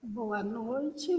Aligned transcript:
Boa 0.00 0.40
noite. 0.44 1.10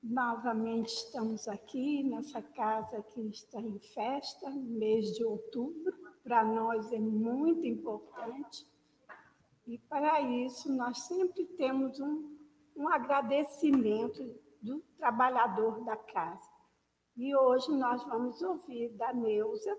Novamente 0.00 0.86
estamos 0.86 1.48
aqui 1.48 2.04
nessa 2.04 2.40
casa 2.40 3.02
que 3.02 3.20
está 3.22 3.60
em 3.60 3.76
festa, 3.80 4.50
mês 4.50 5.16
de 5.16 5.24
outubro. 5.24 5.92
Para 6.22 6.44
nós 6.44 6.92
é 6.92 7.00
muito 7.00 7.66
importante. 7.66 8.66
E 9.66 9.78
para 9.78 10.20
isso 10.20 10.72
nós 10.72 11.00
sempre 11.00 11.44
temos 11.56 11.98
um, 11.98 12.38
um 12.76 12.88
agradecimento 12.88 14.40
do 14.62 14.80
trabalhador 14.96 15.82
da 15.84 15.96
casa. 15.96 16.50
E 17.16 17.34
hoje 17.34 17.72
nós 17.72 18.04
vamos 18.04 18.40
ouvir 18.42 18.90
da 18.90 19.12
Neuza, 19.12 19.76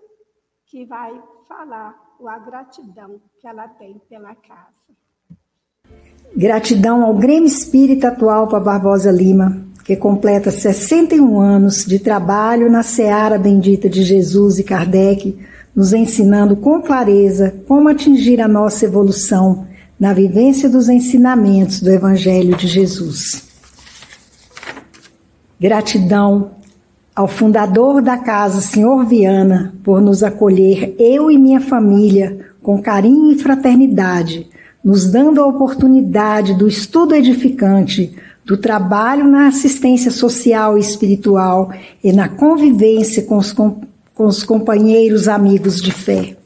que 0.66 0.84
vai 0.84 1.10
falar 1.48 2.18
a 2.26 2.38
gratidão 2.38 3.18
que 3.38 3.48
ela 3.48 3.66
tem 3.66 3.98
pela 4.00 4.34
casa. 4.34 4.94
Gratidão 6.36 7.04
ao 7.04 7.14
Grêmio 7.14 7.48
Espírita 7.48 8.08
atual 8.08 8.46
para 8.46 8.60
Barbosa 8.60 9.10
Lima, 9.10 9.62
que 9.84 9.96
completa 9.96 10.50
61 10.50 11.40
anos 11.40 11.84
de 11.84 11.98
trabalho 11.98 12.70
na 12.70 12.84
seara 12.84 13.36
bendita 13.36 13.88
de 13.88 14.04
Jesus 14.04 14.58
e 14.58 14.62
Kardec, 14.62 15.36
nos 15.74 15.92
ensinando 15.92 16.56
com 16.56 16.80
clareza 16.80 17.54
como 17.66 17.88
atingir 17.88 18.40
a 18.40 18.46
nossa 18.46 18.84
evolução 18.84 19.66
na 19.98 20.12
vivência 20.12 20.68
dos 20.68 20.88
ensinamentos 20.88 21.80
do 21.80 21.90
Evangelho 21.90 22.56
de 22.56 22.68
Jesus. 22.68 23.48
Gratidão 25.60 26.52
ao 27.14 27.26
fundador 27.26 28.00
da 28.00 28.16
casa, 28.16 28.60
Senhor 28.60 29.04
Viana, 29.04 29.74
por 29.82 30.00
nos 30.00 30.22
acolher, 30.22 30.94
eu 30.98 31.28
e 31.30 31.36
minha 31.36 31.60
família, 31.60 32.38
com 32.62 32.80
carinho 32.80 33.32
e 33.32 33.38
fraternidade 33.38 34.48
nos 34.84 35.10
dando 35.10 35.40
a 35.40 35.46
oportunidade 35.46 36.54
do 36.54 36.66
estudo 36.66 37.14
edificante, 37.14 38.16
do 38.44 38.56
trabalho 38.56 39.28
na 39.28 39.48
assistência 39.48 40.10
social 40.10 40.76
e 40.76 40.80
espiritual 40.80 41.72
e 42.02 42.12
na 42.12 42.28
convivência 42.28 43.22
com 43.24 43.36
os, 43.36 43.52
com, 43.52 43.82
com 44.14 44.26
os 44.26 44.42
companheiros 44.42 45.28
amigos 45.28 45.80
de 45.80 45.92
fé. 45.92 46.36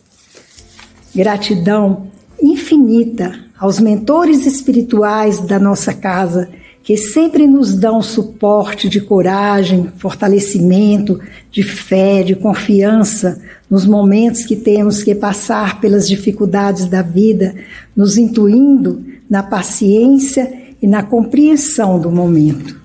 Gratidão 1.15 2.09
infinita 2.43 3.39
aos 3.59 3.79
mentores 3.79 4.47
espirituais 4.47 5.41
da 5.41 5.59
nossa 5.59 5.95
casa 5.95 6.51
que 6.85 6.99
sempre 6.99 7.47
nos 7.47 7.75
dão 7.75 8.03
suporte 8.03 8.91
de 8.91 9.01
coragem, 9.01 9.91
fortalecimento, 9.97 11.19
de 11.51 11.63
fé, 11.63 12.23
de 12.23 12.37
confiança 12.37 13.41
nos 13.71 13.87
momentos 13.87 14.45
que 14.45 14.55
temos 14.55 15.03
que 15.03 15.15
passar 15.15 15.81
pelas 15.81 16.07
dificuldades 16.07 16.85
da 16.85 17.01
vida, 17.01 17.55
nos 17.97 18.19
intuindo 18.19 19.03
na 19.31 19.43
paciência 19.43 20.53
e 20.81 20.87
na 20.87 21.03
compreensão 21.03 21.99
do 21.99 22.11
momento. 22.11 22.79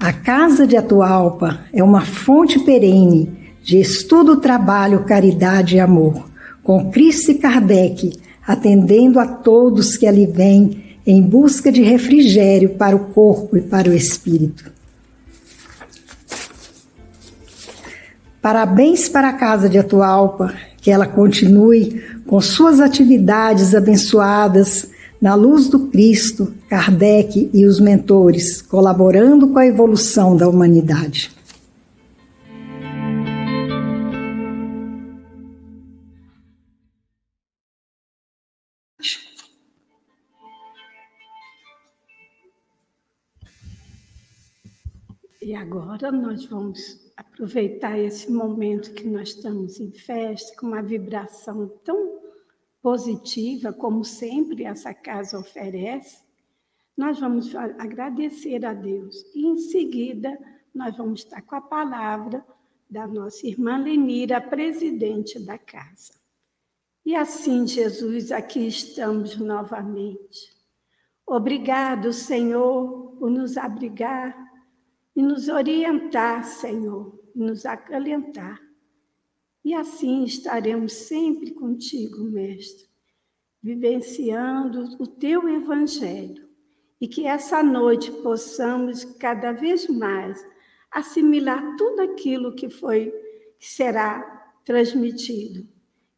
A 0.00 0.12
Casa 0.12 0.66
de 0.66 0.76
Atualpa 0.76 1.60
é 1.72 1.84
uma 1.84 2.00
fonte 2.00 2.58
perene 2.58 3.30
de 3.62 3.78
estudo, 3.78 4.38
trabalho, 4.38 5.04
caridade 5.04 5.76
e 5.76 5.80
amor, 5.80 6.28
com 6.64 6.90
Cristo 6.90 7.30
e 7.30 7.34
Kardec 7.34 8.18
atendendo 8.44 9.20
a 9.20 9.26
todos 9.28 9.96
que 9.96 10.08
ali 10.08 10.26
vêm 10.26 10.79
em 11.06 11.22
busca 11.22 11.72
de 11.72 11.82
refrigério 11.82 12.70
para 12.70 12.94
o 12.94 13.06
corpo 13.06 13.56
e 13.56 13.60
para 13.60 13.88
o 13.88 13.94
espírito. 13.94 14.70
Parabéns 18.40 19.08
para 19.08 19.28
a 19.28 19.32
Casa 19.34 19.68
de 19.68 19.78
Atualpa, 19.78 20.54
que 20.78 20.90
ela 20.90 21.06
continue 21.06 22.02
com 22.26 22.40
suas 22.40 22.80
atividades 22.80 23.74
abençoadas 23.74 24.88
na 25.20 25.34
luz 25.34 25.68
do 25.68 25.88
Cristo, 25.88 26.54
Kardec 26.68 27.50
e 27.52 27.66
os 27.66 27.78
mentores, 27.78 28.62
colaborando 28.62 29.48
com 29.48 29.58
a 29.58 29.66
evolução 29.66 30.34
da 30.34 30.48
humanidade. 30.48 31.30
E 45.42 45.54
agora 45.54 46.12
nós 46.12 46.44
vamos 46.44 47.10
aproveitar 47.16 47.98
esse 47.98 48.30
momento 48.30 48.92
que 48.92 49.08
nós 49.08 49.30
estamos 49.30 49.80
em 49.80 49.90
festa, 49.90 50.54
com 50.56 50.66
uma 50.66 50.82
vibração 50.82 51.66
tão 51.82 52.20
positiva, 52.82 53.72
como 53.72 54.04
sempre 54.04 54.64
essa 54.64 54.92
casa 54.92 55.38
oferece. 55.38 56.22
Nós 56.94 57.18
vamos 57.18 57.54
agradecer 57.54 58.66
a 58.66 58.74
Deus. 58.74 59.16
E 59.34 59.46
em 59.46 59.56
seguida, 59.56 60.38
nós 60.74 60.94
vamos 60.98 61.20
estar 61.20 61.40
com 61.40 61.54
a 61.54 61.60
palavra 61.62 62.44
da 62.88 63.06
nossa 63.06 63.46
irmã 63.46 63.78
Lenira, 63.78 64.42
presidente 64.42 65.38
da 65.38 65.56
casa. 65.56 66.12
E 67.02 67.16
assim, 67.16 67.66
Jesus, 67.66 68.30
aqui 68.30 68.66
estamos 68.66 69.38
novamente. 69.38 70.54
Obrigado, 71.26 72.12
Senhor, 72.12 73.16
por 73.18 73.30
nos 73.30 73.56
abrigar 73.56 74.49
e 75.20 75.22
nos 75.22 75.50
orientar, 75.50 76.42
Senhor, 76.44 77.14
e 77.34 77.38
nos 77.38 77.66
acalentar. 77.66 78.58
E 79.62 79.74
assim 79.74 80.24
estaremos 80.24 80.94
sempre 80.94 81.50
contigo, 81.50 82.24
Mestre, 82.24 82.88
vivenciando 83.62 84.96
o 84.98 85.06
teu 85.06 85.46
Evangelho. 85.46 86.48
E 86.98 87.06
que 87.06 87.26
essa 87.26 87.62
noite 87.62 88.10
possamos 88.10 89.04
cada 89.04 89.52
vez 89.52 89.86
mais 89.88 90.42
assimilar 90.90 91.76
tudo 91.76 92.00
aquilo 92.00 92.54
que 92.54 92.70
foi, 92.70 93.12
que 93.58 93.68
será 93.68 94.22
transmitido. 94.64 95.68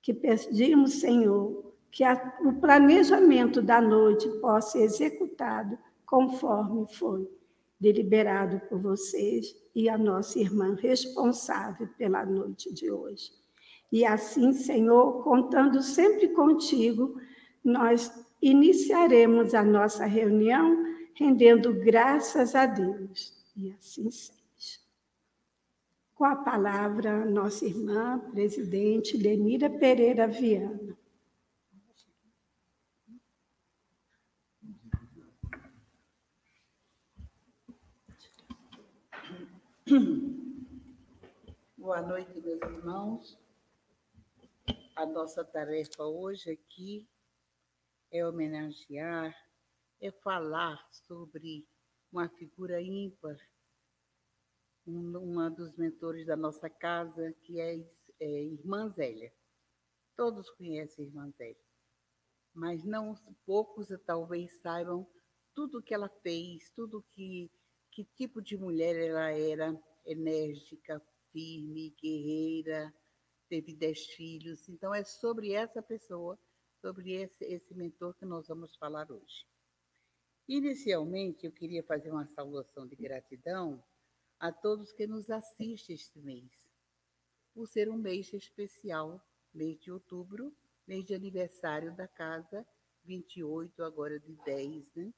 Que 0.01 0.15
pedimos, 0.15 1.01
Senhor, 1.01 1.75
que 1.91 2.05
a, 2.05 2.37
o 2.45 2.53
planejamento 2.53 3.61
da 3.61 3.81
noite 3.81 4.29
possa 4.41 4.79
ser 4.79 4.85
executado 4.85 5.77
conforme 6.07 6.87
foi 6.95 7.29
deliberado 7.83 8.61
por 8.69 8.79
vocês 8.79 9.57
e 9.75 9.89
a 9.89 9.99
nossa 9.99 10.39
irmã 10.39 10.77
responsável 10.81 11.89
pela 11.99 12.25
noite 12.25 12.73
de 12.73 12.89
hoje. 12.89 13.33
E 13.91 14.05
assim, 14.05 14.53
Senhor, 14.53 15.25
contando 15.25 15.83
sempre 15.83 16.29
contigo, 16.29 17.21
nós 17.63 18.11
iniciaremos 18.41 19.53
a 19.53 19.65
nossa 19.65 20.07
reunião 20.07 20.85
rendendo 21.15 21.75
graças 21.75 22.55
a 22.55 22.67
Deus. 22.67 23.35
E 23.57 23.73
assim 23.73 24.09
seja. 24.11 24.33
Com 26.15 26.25
a 26.25 26.37
palavra, 26.37 27.25
nossa 27.25 27.67
irmã, 27.67 28.19
presidente 28.33 29.17
Lenira 29.17 29.69
Pereira 29.69 30.29
Viana. 30.29 30.97
Boa 41.77 42.01
noite, 42.01 42.41
meus 42.41 42.63
irmãos. 42.63 43.39
A 44.97 45.05
nossa 45.05 45.45
tarefa 45.45 46.03
hoje 46.05 46.51
aqui 46.51 47.07
é 48.11 48.27
homenagear, 48.27 49.37
é 50.01 50.11
falar 50.11 50.83
sobre 50.93 51.69
uma 52.11 52.27
figura 52.27 52.81
ímpar, 52.81 53.37
um, 54.87 55.15
uma 55.19 55.51
dos 55.51 55.77
mentores 55.77 56.25
da 56.25 56.37
nossa 56.37 56.71
casa, 56.71 57.31
que 57.43 57.61
é, 57.61 57.79
é 58.19 58.45
Irmã 58.45 58.89
Zélia. 58.89 59.31
Todos 60.17 60.49
conhecem 60.53 61.05
Irmã 61.05 61.31
Zélia, 61.37 61.67
mas 62.55 62.83
não 62.83 63.15
poucos 63.45 63.89
talvez 64.07 64.59
saibam 64.63 65.07
tudo 65.55 65.83
que 65.83 65.93
ela 65.93 66.09
fez, 66.09 66.71
tudo 66.71 67.05
que 67.11 67.51
que 67.93 68.05
tipo 68.17 68.41
de 68.41 68.57
mulher 68.57 68.97
ela 68.97 69.31
era, 69.31 69.79
enérgica, 70.05 71.01
firme, 71.31 71.95
guerreira, 72.01 72.93
teve 73.49 73.75
dez 73.75 74.07
filhos. 74.07 74.67
Então, 74.69 74.95
é 74.95 75.05
sobre 75.05 75.53
essa 75.53 75.83
pessoa, 75.83 76.39
sobre 76.81 77.13
esse, 77.13 77.45
esse 77.45 77.75
mentor 77.75 78.15
que 78.15 78.25
nós 78.25 78.49
vamos 78.49 78.75
falar 78.77 79.13
hoje. 79.13 79.47
Inicialmente, 80.49 81.47
eu 81.47 81.53
queria 81.53 81.83
fazer 81.85 82.11
uma 82.11 82.27
saudação 82.27 82.87
de 82.87 82.97
gratidão 82.97 83.83
a 84.41 84.51
todos 84.51 84.93
que 84.93 85.07
nos 85.07 85.31
assistem 85.31 85.95
este 85.95 86.19
mês, 86.19 86.51
por 87.55 87.69
ser 87.69 87.89
um 87.89 87.97
mês 87.97 88.33
especial, 88.33 89.23
mês 89.55 89.79
de 89.79 89.93
outubro, 89.93 90.53
mês 90.87 91.05
de 91.05 91.15
aniversário 91.15 91.95
da 91.95 92.09
casa, 92.09 92.67
28 93.05 93.85
agora 93.85 94.19
de 94.19 94.35
10, 94.45 94.95
né? 94.95 95.13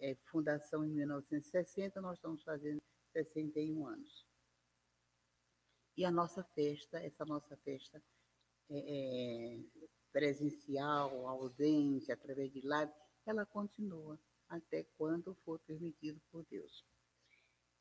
É, 0.00 0.14
fundação 0.26 0.84
em 0.84 0.90
1960, 0.90 2.00
nós 2.00 2.16
estamos 2.16 2.42
fazendo 2.42 2.82
61 3.12 3.86
anos. 3.86 4.26
E 5.96 6.04
a 6.04 6.10
nossa 6.10 6.44
festa, 6.44 6.98
essa 6.98 7.24
nossa 7.24 7.56
festa 7.58 8.02
é, 8.70 8.78
é, 8.78 9.60
presencial, 10.12 11.26
ausente, 11.26 12.12
através 12.12 12.52
de 12.52 12.60
live, 12.60 12.92
ela 13.26 13.44
continua 13.44 14.18
até 14.48 14.84
quando 14.96 15.34
for 15.44 15.58
permitido 15.60 16.20
por 16.30 16.44
Deus. 16.50 16.84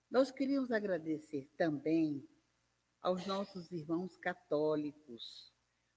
Nós 0.09 0.31
queríamos 0.31 0.71
agradecer 0.71 1.49
também 1.57 2.27
aos 3.01 3.25
nossos 3.25 3.71
irmãos 3.71 4.17
católicos. 4.17 5.53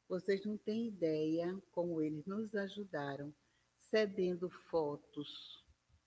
Vocês 0.08 0.44
não 0.44 0.58
têm 0.58 0.88
ideia 0.88 1.56
como 1.72 2.02
eles 2.02 2.26
nos 2.26 2.54
ajudaram, 2.54 3.34
cedendo 3.78 4.50
fotos, 4.50 5.59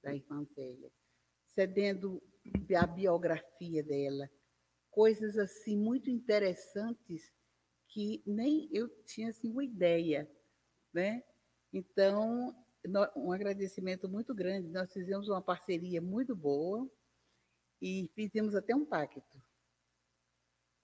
da 0.04 0.14
irmã 0.14 0.46
Zélia, 0.54 0.92
cedendo 1.48 2.22
a 2.78 2.86
biografia 2.86 3.82
dela, 3.82 4.30
coisas 4.92 5.38
assim 5.38 5.78
muito 5.78 6.10
interessantes 6.10 7.34
que 7.88 8.22
nem 8.26 8.70
eu 8.72 8.90
tinha 9.06 9.30
assim 9.30 9.50
uma 9.50 9.64
ideia, 9.64 10.30
né? 10.94 11.24
Então, 11.72 12.56
um 13.16 13.32
agradecimento 13.32 14.10
muito 14.10 14.34
grande. 14.34 14.68
Nós 14.70 14.92
fizemos 14.92 15.30
uma 15.30 15.42
parceria 15.42 16.02
muito 16.02 16.36
boa 16.36 16.90
e 17.82 18.10
fizemos 18.14 18.56
até 18.56 18.76
um 18.76 18.86
pacto. 18.86 19.42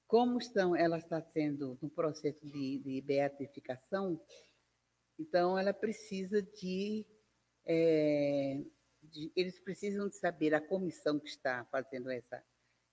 Como 0.08 0.38
estão, 0.38 0.76
ela 0.76 0.98
está 0.98 1.22
sendo 1.22 1.78
no 1.82 1.90
processo 1.90 2.44
de, 2.46 2.80
de 2.80 3.02
beatificação, 3.02 4.20
então 5.20 5.58
ela 5.58 5.74
precisa 5.74 6.42
de 6.42 7.06
é, 7.66 8.64
de, 9.10 9.32
eles 9.36 9.60
precisam 9.60 10.08
de 10.08 10.16
saber, 10.16 10.54
a 10.54 10.62
comissão 10.62 11.20
que 11.20 11.28
está 11.28 11.66
fazendo 11.66 12.10
essa, 12.10 12.44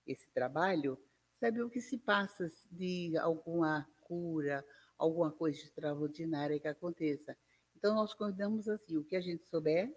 esse 0.05 0.29
trabalho, 0.31 0.97
saber 1.39 1.63
o 1.63 1.69
que 1.69 1.81
se 1.81 1.97
passa 1.97 2.51
de 2.71 3.17
alguma 3.17 3.87
cura, 4.01 4.65
alguma 4.97 5.31
coisa 5.31 5.59
extraordinária 5.59 6.59
que 6.59 6.67
aconteça. 6.67 7.37
Então, 7.75 7.95
nós 7.95 8.13
convidamos 8.13 8.67
assim: 8.67 8.97
o 8.97 9.03
que 9.03 9.15
a 9.15 9.21
gente 9.21 9.45
souber, 9.45 9.93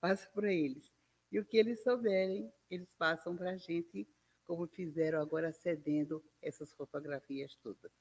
passa 0.00 0.28
para 0.30 0.52
eles. 0.52 0.92
E 1.30 1.38
o 1.38 1.44
que 1.44 1.58
eles 1.58 1.82
souberem, 1.82 2.50
eles 2.70 2.90
passam 2.94 3.36
para 3.36 3.50
a 3.50 3.56
gente, 3.56 4.08
como 4.44 4.66
fizeram 4.66 5.20
agora, 5.20 5.52
cedendo 5.52 6.24
essas 6.40 6.72
fotografias 6.72 7.54
todas. 7.62 7.92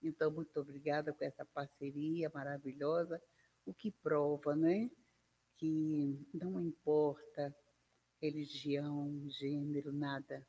Então, 0.00 0.30
muito 0.30 0.58
obrigada 0.60 1.12
por 1.12 1.24
essa 1.24 1.44
parceria 1.46 2.30
maravilhosa, 2.32 3.20
o 3.64 3.74
que 3.74 3.90
prova, 3.90 4.54
né? 4.54 4.88
que 5.56 6.26
não 6.34 6.60
importa 6.60 6.95
religião, 8.26 9.12
gênero, 9.28 9.92
nada. 9.92 10.46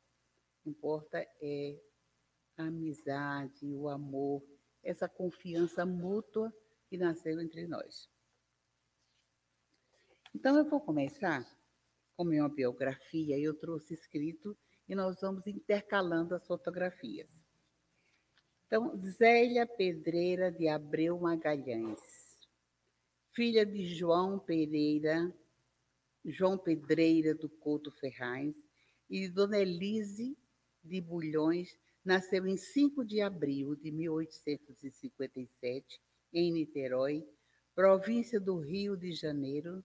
Importa 0.64 1.26
é 1.40 1.78
a 2.56 2.64
amizade, 2.64 3.72
o 3.74 3.88
amor, 3.88 4.42
essa 4.82 5.08
confiança 5.08 5.86
mútua 5.86 6.52
que 6.88 6.96
nasceu 6.96 7.40
entre 7.40 7.66
nós. 7.66 8.08
Então 10.34 10.56
eu 10.56 10.64
vou 10.64 10.80
começar 10.80 11.46
com 12.16 12.24
minha 12.24 12.48
biografia, 12.48 13.38
eu 13.38 13.54
trouxe 13.54 13.94
escrito 13.94 14.56
e 14.88 14.94
nós 14.94 15.20
vamos 15.20 15.46
intercalando 15.46 16.34
as 16.34 16.46
fotografias. 16.46 17.28
Então, 18.66 18.98
Zélia 18.98 19.66
Pedreira 19.66 20.52
de 20.52 20.68
Abreu 20.68 21.18
Magalhães 21.18 22.28
filha 23.38 23.64
de 23.64 23.86
João 23.94 24.36
Pereira, 24.36 25.32
João 26.30 26.58
Pedreira 26.58 27.34
do 27.34 27.48
Couto 27.48 27.90
Ferraz 27.90 28.54
e 29.08 29.28
Dona 29.28 29.58
Elise 29.58 30.36
de 30.84 31.00
Bulhões, 31.00 31.70
nasceu 32.04 32.46
em 32.46 32.56
5 32.56 33.04
de 33.04 33.20
abril 33.20 33.74
de 33.74 33.90
1857, 33.90 36.00
em 36.32 36.52
Niterói, 36.52 37.26
província 37.74 38.40
do 38.40 38.58
Rio 38.58 38.96
de 38.96 39.12
Janeiro. 39.12 39.84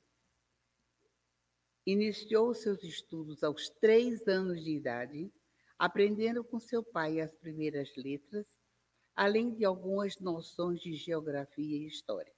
Iniciou 1.85 2.53
seus 2.53 2.83
estudos 2.83 3.43
aos 3.43 3.69
três 3.69 4.27
anos 4.27 4.63
de 4.63 4.71
idade, 4.71 5.31
aprendendo 5.77 6.43
com 6.43 6.59
seu 6.59 6.83
pai 6.83 7.19
as 7.19 7.35
primeiras 7.35 7.93
letras, 7.95 8.47
além 9.15 9.53
de 9.53 9.63
algumas 9.63 10.19
noções 10.19 10.81
de 10.81 10.95
geografia 10.95 11.77
e 11.77 11.87
história. 11.87 12.32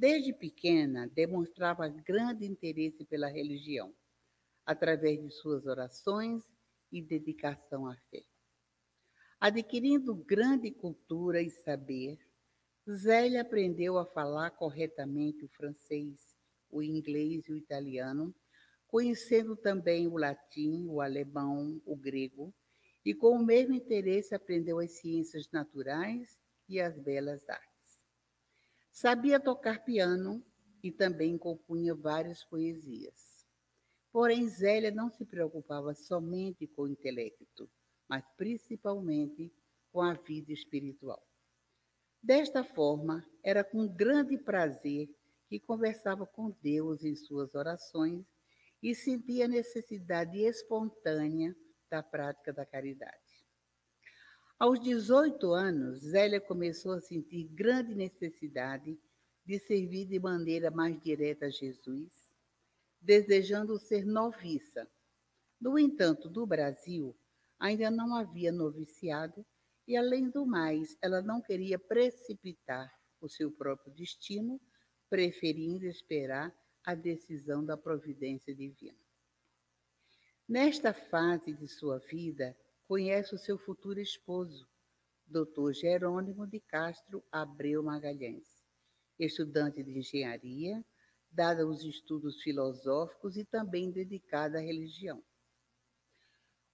Desde 0.00 0.32
pequena, 0.32 1.08
demonstrava 1.08 1.88
grande 1.88 2.46
interesse 2.46 3.04
pela 3.04 3.26
religião, 3.26 3.92
através 4.64 5.20
de 5.20 5.28
suas 5.28 5.66
orações 5.66 6.44
e 6.92 7.02
dedicação 7.02 7.84
à 7.84 7.96
fé. 8.08 8.22
Adquirindo 9.40 10.14
grande 10.14 10.70
cultura 10.70 11.42
e 11.42 11.50
saber, 11.50 12.16
Zélia 12.88 13.42
aprendeu 13.42 13.98
a 13.98 14.06
falar 14.06 14.52
corretamente 14.52 15.44
o 15.44 15.48
francês, 15.48 16.38
o 16.70 16.80
inglês 16.80 17.48
e 17.48 17.52
o 17.52 17.56
italiano, 17.56 18.32
conhecendo 18.86 19.56
também 19.56 20.06
o 20.06 20.16
latim, 20.16 20.86
o 20.86 21.00
alemão, 21.00 21.82
o 21.84 21.96
grego, 21.96 22.54
e 23.04 23.12
com 23.12 23.36
o 23.36 23.44
mesmo 23.44 23.74
interesse 23.74 24.32
aprendeu 24.32 24.78
as 24.78 24.92
ciências 24.92 25.50
naturais 25.50 26.38
e 26.68 26.80
as 26.80 26.96
belas 26.96 27.48
artes. 27.48 27.67
Sabia 29.00 29.38
tocar 29.38 29.84
piano 29.84 30.44
e 30.82 30.90
também 30.90 31.38
compunha 31.38 31.94
várias 31.94 32.42
poesias. 32.42 33.46
Porém, 34.10 34.48
Zélia 34.48 34.90
não 34.90 35.08
se 35.08 35.24
preocupava 35.24 35.94
somente 35.94 36.66
com 36.66 36.82
o 36.82 36.88
intelecto, 36.88 37.70
mas 38.08 38.24
principalmente 38.36 39.54
com 39.92 40.02
a 40.02 40.14
vida 40.14 40.52
espiritual. 40.52 41.24
Desta 42.20 42.64
forma, 42.64 43.24
era 43.40 43.62
com 43.62 43.86
grande 43.86 44.36
prazer 44.36 45.08
que 45.48 45.60
conversava 45.60 46.26
com 46.26 46.50
Deus 46.60 47.04
em 47.04 47.14
suas 47.14 47.54
orações 47.54 48.26
e 48.82 48.96
sentia 48.96 49.44
a 49.44 49.48
necessidade 49.48 50.40
espontânea 50.40 51.54
da 51.88 52.02
prática 52.02 52.52
da 52.52 52.66
caridade. 52.66 53.27
Aos 54.58 54.80
18 54.80 55.52
anos, 55.52 56.00
Zélia 56.00 56.40
começou 56.40 56.90
a 56.90 57.00
sentir 57.00 57.44
grande 57.44 57.94
necessidade 57.94 58.98
de 59.46 59.56
servir 59.60 60.04
de 60.06 60.18
maneira 60.18 60.68
mais 60.68 61.00
direta 61.00 61.46
a 61.46 61.48
Jesus, 61.48 62.12
desejando 63.00 63.78
ser 63.78 64.04
noviça. 64.04 64.90
No 65.60 65.78
entanto, 65.78 66.28
no 66.28 66.44
Brasil, 66.44 67.16
ainda 67.56 67.88
não 67.88 68.16
havia 68.16 68.50
noviciado 68.50 69.46
e, 69.86 69.96
além 69.96 70.28
do 70.28 70.44
mais, 70.44 70.98
ela 71.00 71.22
não 71.22 71.40
queria 71.40 71.78
precipitar 71.78 72.92
o 73.20 73.28
seu 73.28 73.52
próprio 73.52 73.94
destino, 73.94 74.60
preferindo 75.08 75.86
esperar 75.86 76.52
a 76.84 76.96
decisão 76.96 77.64
da 77.64 77.76
providência 77.76 78.52
divina. 78.52 78.98
Nesta 80.48 80.92
fase 80.92 81.52
de 81.52 81.68
sua 81.68 82.00
vida, 82.00 82.56
conhece 82.88 83.34
o 83.34 83.38
seu 83.38 83.58
futuro 83.58 84.00
esposo, 84.00 84.66
Dr. 85.26 85.72
Jerônimo 85.74 86.46
de 86.46 86.58
Castro 86.58 87.22
Abreu 87.30 87.82
Magalhães, 87.82 88.64
estudante 89.18 89.82
de 89.82 89.98
engenharia, 89.98 90.82
dada 91.30 91.64
aos 91.64 91.82
estudos 91.84 92.40
filosóficos 92.40 93.36
e 93.36 93.44
também 93.44 93.90
dedicada 93.90 94.56
à 94.56 94.62
religião. 94.62 95.22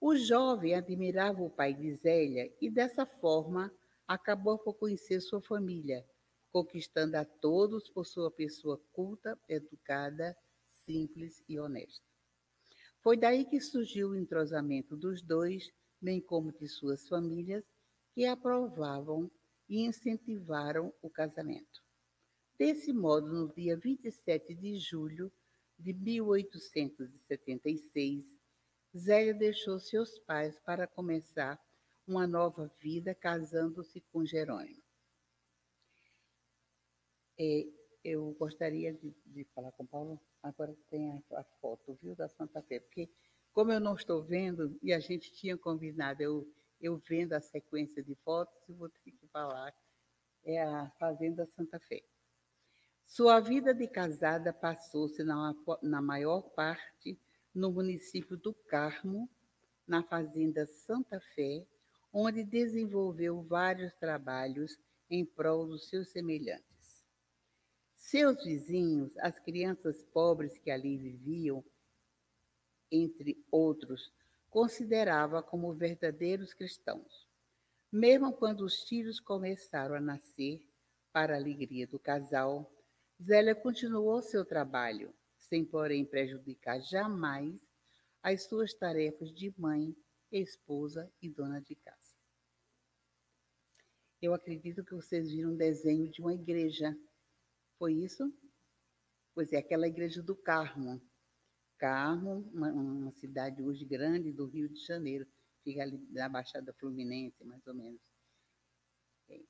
O 0.00 0.14
jovem 0.14 0.76
admirava 0.76 1.42
o 1.42 1.50
pai 1.50 1.74
de 1.74 1.92
Zélia 1.96 2.54
e, 2.60 2.70
dessa 2.70 3.04
forma, 3.04 3.74
acabou 4.06 4.56
por 4.56 4.74
conhecer 4.74 5.20
sua 5.20 5.40
família, 5.40 6.06
conquistando 6.52 7.16
a 7.16 7.24
todos 7.24 7.90
por 7.90 8.06
sua 8.06 8.30
pessoa 8.30 8.80
culta, 8.92 9.36
educada, 9.48 10.36
simples 10.70 11.42
e 11.48 11.58
honesta. 11.58 12.06
Foi 13.00 13.16
daí 13.16 13.44
que 13.44 13.60
surgiu 13.60 14.10
o 14.10 14.16
entrosamento 14.16 14.96
dos 14.96 15.20
dois 15.20 15.72
bem 16.04 16.20
como 16.20 16.52
de 16.52 16.68
suas 16.68 17.08
famílias, 17.08 17.64
que 18.12 18.26
aprovavam 18.26 19.30
e 19.68 19.80
incentivaram 19.80 20.92
o 21.00 21.08
casamento. 21.08 21.82
Desse 22.58 22.92
modo, 22.92 23.32
no 23.32 23.48
dia 23.52 23.76
27 23.76 24.54
de 24.54 24.76
julho 24.76 25.32
de 25.78 25.94
1876, 25.94 28.38
Zélia 28.94 29.32
deixou 29.34 29.80
seus 29.80 30.18
pais 30.20 30.60
para 30.60 30.86
começar 30.86 31.58
uma 32.06 32.26
nova 32.26 32.70
vida, 32.78 33.14
casando-se 33.14 34.02
com 34.12 34.26
Jerônimo. 34.26 34.84
É, 37.36 37.66
eu 38.04 38.30
gostaria 38.38 38.92
de, 38.92 39.12
de, 39.26 39.42
falar 39.54 39.72
com 39.72 39.84
Paulo, 39.86 40.20
agora 40.42 40.76
tem 40.90 41.10
a, 41.10 41.20
a 41.40 41.44
foto, 41.60 41.98
viu, 42.00 42.14
da 42.14 42.28
Santa 42.28 42.62
Fé, 42.62 42.78
porque 42.78 43.08
como 43.54 43.72
eu 43.72 43.78
não 43.78 43.94
estou 43.94 44.22
vendo, 44.22 44.76
e 44.82 44.92
a 44.92 44.98
gente 44.98 45.32
tinha 45.32 45.56
combinado, 45.56 46.20
eu, 46.20 46.46
eu 46.80 46.96
vendo 47.08 47.34
a 47.34 47.40
sequência 47.40 48.02
de 48.02 48.16
fotos, 48.16 48.54
eu 48.68 48.74
vou 48.74 48.88
ter 48.88 49.12
que 49.12 49.28
falar, 49.28 49.72
é 50.44 50.60
a 50.60 50.90
Fazenda 50.98 51.46
Santa 51.46 51.78
Fé. 51.78 52.02
Sua 53.04 53.38
vida 53.38 53.72
de 53.72 53.86
casada 53.86 54.52
passou-se 54.52 55.22
na, 55.22 55.54
na 55.80 56.02
maior 56.02 56.42
parte 56.50 57.16
no 57.54 57.70
município 57.70 58.36
do 58.36 58.52
Carmo, 58.52 59.30
na 59.86 60.02
Fazenda 60.02 60.66
Santa 60.66 61.20
Fé, 61.34 61.64
onde 62.12 62.42
desenvolveu 62.42 63.40
vários 63.42 63.94
trabalhos 63.94 64.76
em 65.08 65.24
prol 65.24 65.66
dos 65.66 65.88
seus 65.88 66.08
semelhantes. 66.08 66.64
Seus 67.94 68.42
vizinhos, 68.42 69.16
as 69.18 69.38
crianças 69.38 70.02
pobres 70.12 70.58
que 70.58 70.70
ali 70.70 70.98
viviam, 70.98 71.64
entre 72.94 73.44
outros, 73.50 74.12
considerava 74.48 75.42
como 75.42 75.74
verdadeiros 75.74 76.54
cristãos. 76.54 77.26
Mesmo 77.90 78.32
quando 78.32 78.60
os 78.60 78.82
filhos 78.84 79.18
começaram 79.20 79.94
a 79.94 80.00
nascer, 80.00 80.64
para 81.12 81.34
a 81.34 81.36
alegria 81.36 81.86
do 81.86 81.98
casal, 81.98 82.68
Zélia 83.22 83.54
continuou 83.54 84.20
seu 84.20 84.44
trabalho, 84.44 85.14
sem, 85.38 85.64
porém, 85.64 86.04
prejudicar 86.04 86.80
jamais 86.80 87.54
as 88.20 88.44
suas 88.44 88.74
tarefas 88.74 89.32
de 89.32 89.54
mãe, 89.56 89.94
esposa 90.32 91.08
e 91.22 91.28
dona 91.28 91.60
de 91.60 91.76
casa. 91.76 92.16
Eu 94.20 94.34
acredito 94.34 94.84
que 94.84 94.94
vocês 94.94 95.30
viram 95.30 95.50
um 95.50 95.56
desenho 95.56 96.10
de 96.10 96.20
uma 96.20 96.34
igreja. 96.34 96.96
Foi 97.78 97.92
isso? 97.92 98.32
Pois 99.34 99.52
é, 99.52 99.58
aquela 99.58 99.86
igreja 99.86 100.22
do 100.22 100.34
Carmo, 100.34 101.00
Carmo, 101.84 102.50
uma, 102.54 102.72
uma, 102.72 103.12
cidade 103.12 103.62
hoje 103.62 103.84
grande 103.84 104.32
do 104.32 104.46
Rio 104.46 104.70
de 104.70 104.82
Janeiro, 104.86 105.26
fica 105.62 105.82
ali 105.82 105.98
na 106.12 106.30
Baixada 106.30 106.72
Fluminense, 106.80 107.44
mais 107.44 107.60
ou 107.66 107.74
menos. 107.74 108.00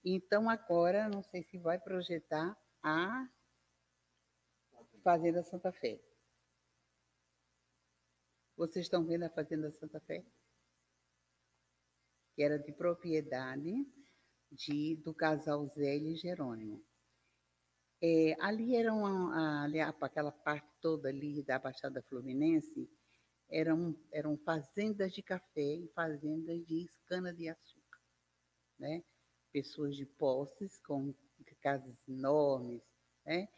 Então, 0.05 0.51
agora, 0.51 1.09
não 1.09 1.23
sei 1.23 1.45
se 1.45 1.57
vai 1.59 1.79
projetar 1.79 2.61
a 2.83 3.31
Fazenda 5.05 5.45
Santa 5.45 5.71
Fé. 5.71 6.03
Vocês 8.57 8.87
estão 8.87 9.05
vendo 9.05 9.23
a 9.27 9.31
Fazenda 9.31 9.71
Santa 9.71 10.01
Fé? 10.01 10.27
Que 12.35 12.43
era 12.43 12.59
de 12.59 12.73
propriedade 12.73 13.73
de, 14.51 14.97
do 15.05 15.15
casal 15.15 15.69
Zélio 15.69 16.11
e 16.11 16.17
Jerônimo. 16.17 16.85
É, 18.07 18.37
ali 18.39 18.77
era 18.77 18.93
uma, 18.93 19.65
ali, 19.65 19.81
aquela 19.81 20.31
parte 20.31 20.69
toda 20.83 21.09
ali 21.09 21.43
da 21.43 21.59
Baixada 21.59 22.03
Fluminense, 22.03 22.87
eram, 23.49 23.97
eram 24.13 24.37
fazendas 24.37 25.11
de 25.15 25.23
café 25.23 25.77
e 25.77 25.89
fazendas 25.95 26.67
de 26.67 26.87
cana-de-açúcar. 27.07 28.01
Né? 28.79 29.03
Pessoas 29.51 29.97
de 29.97 30.05
posses, 30.05 30.79
com 30.83 31.15
casas 31.63 31.97
enormes, 32.07 32.83
né? 33.25 33.49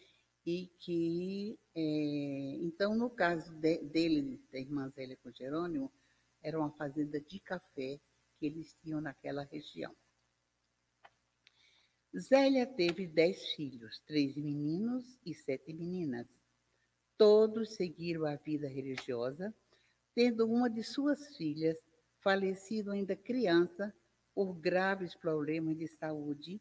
e 0.47 0.69
que, 0.79 1.59
é, 1.75 2.57
então, 2.63 2.95
no 2.95 3.11
caso 3.11 3.53
de, 3.57 3.79
dele, 3.79 4.41
da 4.53 4.61
irmã 4.61 4.89
Zélia 4.91 5.17
com 5.25 5.33
Jerônimo, 5.33 5.93
era 6.41 6.57
uma 6.57 6.71
fazenda 6.71 7.21
de 7.21 7.41
café 7.41 7.99
que 8.39 8.47
eles 8.47 8.77
tinham 8.81 9.01
naquela 9.01 9.43
região. 9.43 9.93
Zélia 12.19 12.67
teve 12.67 13.07
dez 13.07 13.47
filhos, 13.53 14.01
três 14.07 14.37
meninos 14.37 15.21
e 15.23 15.35
sete 15.35 15.71
meninas. 15.75 16.27
Todos 17.19 17.75
seguiram 17.75 18.25
a 18.25 18.37
vida 18.37 18.67
religiosa, 18.67 19.55
tendo 20.15 20.51
uma 20.51 20.71
de 20.71 20.83
suas 20.83 21.37
filhas 21.37 21.77
falecido 22.21 22.91
ainda 22.91 23.15
criança 23.15 23.95
por 24.35 24.55
graves 24.55 25.15
problemas 25.15 25.77
de 25.77 25.87
saúde, 25.89 26.59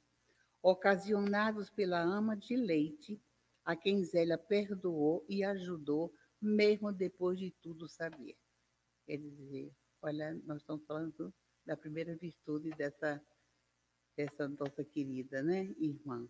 ocasionados 0.61 1.69
pela 1.69 2.01
ama 2.01 2.35
de 2.35 2.57
leite, 2.57 3.17
a 3.63 3.77
quem 3.77 4.03
Zélia 4.03 4.37
perdoou 4.37 5.25
e 5.29 5.41
ajudou, 5.41 6.13
mesmo 6.41 6.91
depois 6.91 7.39
de 7.39 7.51
tudo 7.61 7.87
saber. 7.87 8.35
Quer 9.05 9.17
dizer, 9.19 9.71
olha, 10.01 10.33
nós 10.43 10.57
estamos 10.57 10.85
falando 10.85 11.33
da 11.65 11.77
primeira 11.77 12.13
virtude 12.13 12.71
dessa 12.71 13.23
dessa 14.15 14.47
nossa 14.47 14.83
querida 14.83 15.43
né, 15.43 15.73
irmã. 15.77 16.27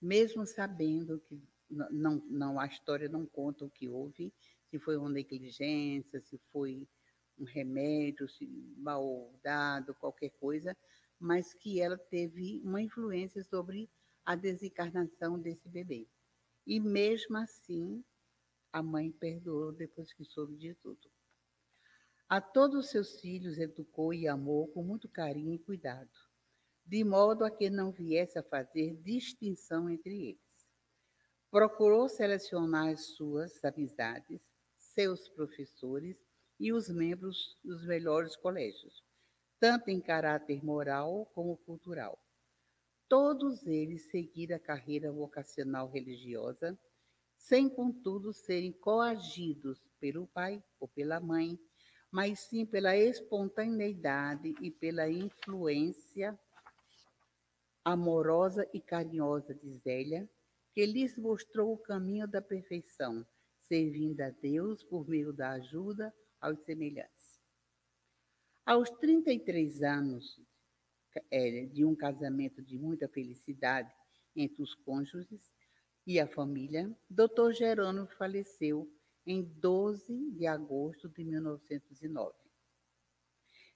Mesmo 0.00 0.46
sabendo 0.46 1.20
que 1.20 1.42
não, 1.68 2.16
não, 2.28 2.58
a 2.58 2.66
história 2.66 3.08
não 3.08 3.26
conta 3.26 3.64
o 3.64 3.70
que 3.70 3.88
houve, 3.88 4.32
se 4.68 4.78
foi 4.78 4.96
uma 4.96 5.10
negligência, 5.10 6.20
se 6.20 6.38
foi 6.52 6.88
um 7.38 7.44
remédio, 7.44 8.28
se 8.28 8.46
mal 8.76 9.32
dado, 9.42 9.94
qualquer 9.94 10.30
coisa, 10.30 10.76
mas 11.18 11.54
que 11.54 11.80
ela 11.80 11.96
teve 11.96 12.60
uma 12.64 12.80
influência 12.80 13.42
sobre 13.44 13.88
a 14.24 14.34
desencarnação 14.34 15.38
desse 15.38 15.68
bebê. 15.68 16.08
E 16.66 16.80
mesmo 16.80 17.36
assim, 17.36 18.04
a 18.72 18.82
mãe 18.82 19.10
perdoou 19.10 19.72
depois 19.72 20.12
que 20.12 20.24
soube 20.24 20.56
de 20.56 20.74
tudo. 20.74 21.10
A 22.28 22.40
todos 22.40 22.84
os 22.84 22.90
seus 22.90 23.20
filhos 23.20 23.58
educou 23.58 24.14
e 24.14 24.28
amou 24.28 24.68
com 24.68 24.84
muito 24.84 25.08
carinho 25.08 25.52
e 25.52 25.58
cuidado 25.58 26.29
de 26.90 27.04
modo 27.04 27.44
a 27.44 27.50
que 27.52 27.70
não 27.70 27.92
viesse 27.92 28.36
a 28.36 28.42
fazer 28.42 28.96
distinção 28.96 29.88
entre 29.88 30.30
eles. 30.30 30.40
Procurou 31.48 32.08
selecionar 32.08 32.88
as 32.88 33.14
suas 33.14 33.64
amizades, 33.64 34.42
seus 34.76 35.28
professores 35.28 36.16
e 36.58 36.72
os 36.72 36.88
membros 36.88 37.56
dos 37.62 37.86
melhores 37.86 38.34
colégios, 38.34 39.04
tanto 39.60 39.88
em 39.88 40.00
caráter 40.00 40.64
moral 40.64 41.30
como 41.32 41.56
cultural. 41.58 42.18
Todos 43.08 43.68
eles 43.68 44.10
seguiram 44.10 44.56
a 44.56 44.58
carreira 44.58 45.12
vocacional 45.12 45.88
religiosa, 45.88 46.76
sem 47.36 47.68
contudo 47.68 48.32
serem 48.32 48.72
coagidos 48.72 49.80
pelo 50.00 50.26
pai 50.26 50.60
ou 50.80 50.88
pela 50.88 51.20
mãe, 51.20 51.56
mas 52.10 52.40
sim 52.40 52.66
pela 52.66 52.96
espontaneidade 52.96 54.56
e 54.60 54.72
pela 54.72 55.08
influência 55.08 56.36
amorosa 57.84 58.68
e 58.72 58.80
carinhosa 58.80 59.54
de 59.54 59.72
Zélia, 59.78 60.28
que 60.72 60.84
lhes 60.86 61.16
mostrou 61.16 61.72
o 61.72 61.78
caminho 61.78 62.28
da 62.28 62.40
perfeição, 62.40 63.26
servindo 63.60 64.20
a 64.20 64.30
Deus 64.30 64.82
por 64.84 65.08
meio 65.08 65.32
da 65.32 65.52
ajuda 65.52 66.14
aos 66.40 66.60
semelhantes. 66.60 67.40
Aos 68.64 68.90
33 68.90 69.82
anos 69.82 70.40
é, 71.30 71.66
de 71.66 71.84
um 71.84 71.94
casamento 71.94 72.62
de 72.62 72.78
muita 72.78 73.08
felicidade 73.08 73.92
entre 74.36 74.62
os 74.62 74.74
cônjuges 74.74 75.52
e 76.06 76.20
a 76.20 76.26
família, 76.26 76.94
Dr. 77.08 77.52
Jerônimo 77.52 78.06
faleceu 78.18 78.90
em 79.26 79.42
12 79.42 80.30
de 80.32 80.46
agosto 80.46 81.08
de 81.08 81.24
1909, 81.24 82.34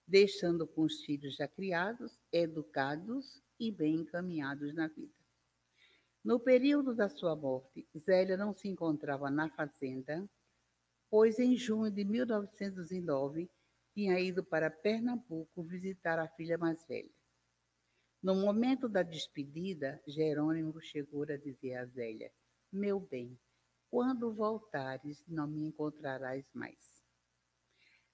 deixando 0.06 0.66
com 0.66 0.82
os 0.82 1.02
filhos 1.04 1.36
já 1.36 1.48
criados, 1.48 2.18
educados 2.32 3.42
e 3.68 3.72
bem 3.72 3.96
encaminhados 3.96 4.74
na 4.74 4.88
vida. 4.88 5.12
No 6.22 6.40
período 6.40 6.94
da 6.94 7.08
sua 7.08 7.36
morte, 7.36 7.86
Zélia 7.96 8.36
não 8.36 8.54
se 8.54 8.68
encontrava 8.68 9.30
na 9.30 9.50
fazenda, 9.50 10.28
pois 11.10 11.38
em 11.38 11.56
junho 11.56 11.90
de 11.90 12.04
1909 12.04 13.50
tinha 13.92 14.18
ido 14.18 14.42
para 14.42 14.70
Pernambuco 14.70 15.62
visitar 15.62 16.18
a 16.18 16.28
filha 16.28 16.58
mais 16.58 16.84
velha. 16.86 17.12
No 18.22 18.34
momento 18.34 18.88
da 18.88 19.02
despedida, 19.02 20.02
Jerônimo 20.06 20.80
chegou 20.80 21.24
a 21.24 21.36
dizer 21.36 21.74
a 21.74 21.84
Zélia: 21.84 22.32
Meu 22.72 22.98
bem, 22.98 23.38
quando 23.90 24.32
voltares, 24.32 25.22
não 25.28 25.46
me 25.46 25.66
encontrarás 25.66 26.44
mais. 26.54 27.04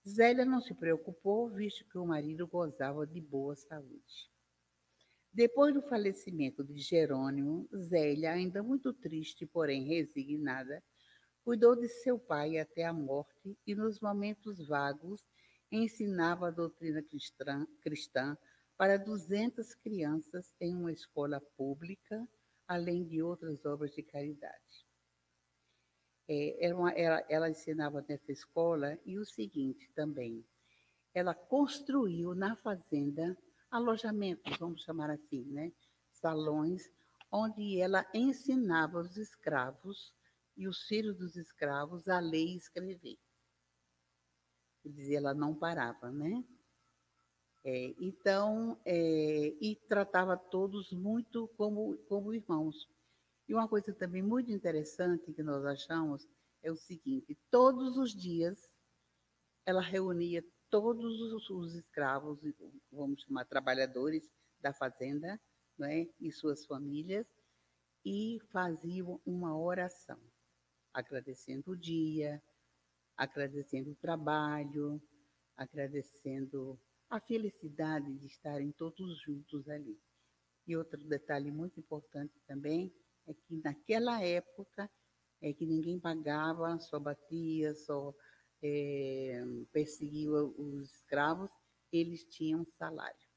Zélia 0.07 0.45
não 0.45 0.61
se 0.61 0.75
preocupou, 0.75 1.49
visto 1.49 1.89
que 1.89 1.97
o 1.97 2.05
marido 2.05 2.47
gozava 2.47 3.07
de 3.07 3.21
boa 3.21 3.55
saúde. 3.55 4.31
Depois 5.33 5.73
do 5.73 5.81
falecimento 5.83 6.65
de 6.65 6.79
Jerônimo, 6.79 7.69
Zélia, 7.77 8.33
ainda 8.33 8.63
muito 8.63 8.93
triste, 8.93 9.47
porém 9.47 9.85
resignada, 9.87 10.83
cuidou 11.45 11.77
de 11.77 11.89
seu 11.89 12.19
pai 12.19 12.59
até 12.59 12.85
a 12.85 12.93
morte 12.93 13.57
e, 13.65 13.75
nos 13.75 14.01
momentos 14.01 14.67
vagos, 14.67 15.25
ensinava 15.71 16.49
a 16.49 16.51
doutrina 16.51 17.01
cristã, 17.03 17.65
cristã 17.81 18.37
para 18.77 18.97
200 18.97 19.75
crianças 19.77 20.53
em 20.61 20.75
uma 20.75 20.93
escola 20.93 21.41
pública, 21.57 22.27
além 22.67 23.05
de 23.05 23.23
outras 23.23 23.65
obras 23.65 23.93
de 23.93 24.03
caridade. 24.03 24.87
É, 26.29 26.75
uma, 26.75 26.91
ela, 26.91 27.25
ela 27.29 27.51
ensinava 27.51 28.05
nessa 28.09 28.33
escola 28.33 28.99
e 29.05 29.19
o 29.19 29.25
seguinte 29.25 29.91
também: 29.95 30.45
ela 31.15 31.35
construiu 31.35 32.35
na 32.35 32.57
fazenda 32.57 33.37
alojamentos, 33.71 34.57
vamos 34.59 34.83
chamar 34.83 35.11
assim, 35.11 35.45
né? 35.45 35.73
salões, 36.21 36.91
onde 37.31 37.81
ela 37.81 38.07
ensinava 38.13 39.01
os 39.01 39.17
escravos 39.17 40.15
e 40.57 40.69
os 40.69 40.83
filhos 40.83 41.17
dos 41.17 41.37
escravos 41.37 42.09
a 42.09 42.21
ler 42.21 42.45
e 42.45 42.57
escrever. 42.57 43.19
Quer 44.83 44.89
dizer, 44.91 45.15
ela 45.17 45.35
não 45.35 45.55
parava, 45.55 46.11
né? 46.11 46.45
É, 47.63 47.95
então, 47.99 48.81
é, 48.85 49.55
e 49.61 49.77
tratava 49.89 50.37
todos 50.37 50.93
muito 50.93 51.49
como, 51.57 51.97
como 52.09 52.33
irmãos. 52.33 52.89
E 53.49 53.55
uma 53.55 53.69
coisa 53.69 53.93
também 53.93 54.23
muito 54.23 54.51
interessante 54.51 55.33
que 55.33 55.43
nós 55.43 55.65
achamos 55.65 56.27
é 56.63 56.71
o 56.71 56.77
seguinte: 56.77 57.39
todos 57.51 57.99
os 57.99 58.15
dias 58.15 58.75
ela 59.67 59.83
reunia 59.83 60.43
todos 60.71 61.21
os, 61.21 61.51
os 61.51 61.75
escravos, 61.75 62.39
vamos 62.93 63.23
chamar 63.23 63.45
trabalhadores 63.45 64.33
da 64.61 64.73
fazenda, 64.73 65.41
né, 65.77 66.07
e 66.21 66.31
suas 66.31 66.65
famílias, 66.65 67.27
e 68.05 68.41
faziam 68.51 69.21
uma 69.27 69.59
oração, 69.59 70.19
agradecendo 70.93 71.73
o 71.73 71.77
dia, 71.77 72.43
agradecendo 73.17 73.91
o 73.91 73.97
trabalho, 73.97 75.03
agradecendo 75.57 76.81
a 77.09 77.21
felicidade 77.21 78.15
de 78.15 78.27
estarem 78.27 78.73
todos 78.73 79.21
juntos 79.21 79.69
ali. 79.69 79.99
E 80.67 80.77
outro 80.77 81.03
detalhe 81.05 81.51
muito 81.51 81.81
importante 81.81 82.41
também 82.47 82.95
é 83.27 83.35
que 83.35 83.57
naquela 83.57 84.23
época 84.23 84.89
é 85.43 85.53
que 85.53 85.67
ninguém 85.67 85.99
pagava, 85.99 86.79
só 86.79 86.99
batia, 86.99 87.75
só 87.75 88.15
é, 88.63 89.43
perseguia 89.73 90.31
os 90.31 90.91
escravos, 90.93 91.51
eles 91.93 92.25
tinham 92.27 92.65
salário. 92.65 93.29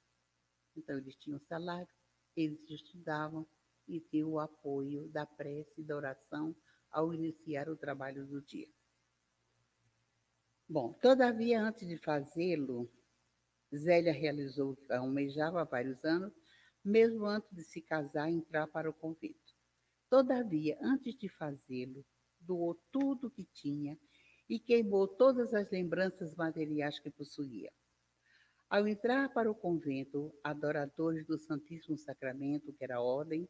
Então, 0.75 0.97
eles 0.97 1.15
tinham 1.15 1.39
salário, 1.39 1.87
eles 2.35 2.59
estudavam 2.69 3.47
e 3.87 3.99
tinham 3.99 4.29
o 4.29 4.39
apoio 4.39 5.07
da 5.09 5.25
prece 5.25 5.81
e 5.81 5.83
da 5.83 5.95
oração 5.95 6.55
ao 6.91 7.13
iniciar 7.13 7.69
o 7.69 7.75
trabalho 7.75 8.25
do 8.25 8.41
dia. 8.41 8.69
Bom, 10.67 10.93
todavia, 10.93 11.61
antes 11.61 11.87
de 11.87 11.97
fazê-lo, 11.97 12.89
Zélia 13.75 14.13
realizou 14.13 14.71
o 14.71 14.75
que 14.75 14.91
almejava 14.93 15.61
há 15.61 15.63
vários 15.63 16.03
anos, 16.05 16.33
mesmo 16.83 17.25
antes 17.25 17.51
de 17.51 17.63
se 17.63 17.81
casar 17.81 18.29
e 18.29 18.35
entrar 18.35 18.67
para 18.67 18.89
o 18.89 18.93
convento. 18.93 19.53
Todavia, 20.09 20.77
antes 20.81 21.15
de 21.15 21.27
fazê-lo, 21.27 22.05
doou 22.39 22.75
tudo 22.91 23.27
o 23.27 23.31
que 23.31 23.45
tinha 23.45 23.97
e 24.49 24.59
queimou 24.59 25.07
todas 25.07 25.53
as 25.53 25.69
lembranças 25.69 26.35
materiais 26.35 26.99
que 26.99 27.09
possuía. 27.09 27.71
Ao 28.69 28.87
entrar 28.87 29.31
para 29.33 29.49
o 29.49 29.55
convento, 29.55 30.33
adoradores 30.43 31.25
do 31.25 31.37
Santíssimo 31.37 31.97
Sacramento, 31.97 32.73
que 32.73 32.83
era 32.83 32.97
a 32.97 33.01
ordem, 33.01 33.47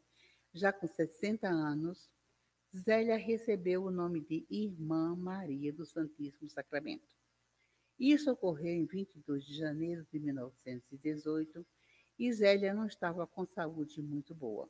já 0.54 0.72
com 0.72 0.88
60 0.88 1.48
anos, 1.48 2.12
Zélia 2.76 3.18
recebeu 3.18 3.84
o 3.84 3.92
nome 3.92 4.22
de 4.22 4.46
Irmã 4.50 5.16
Maria 5.16 5.72
do 5.72 5.86
Santíssimo 5.86 6.50
Sacramento. 6.50 7.16
Isso 8.00 8.32
ocorreu 8.32 8.74
em 8.74 8.86
22 8.86 9.46
de 9.46 9.56
janeiro 9.56 10.06
de 10.12 10.20
1918 10.20 11.66
e 12.20 12.34
Zélia 12.34 12.74
não 12.74 12.86
estava 12.86 13.26
com 13.26 13.46
saúde 13.46 14.02
muito 14.02 14.34
boa. 14.34 14.70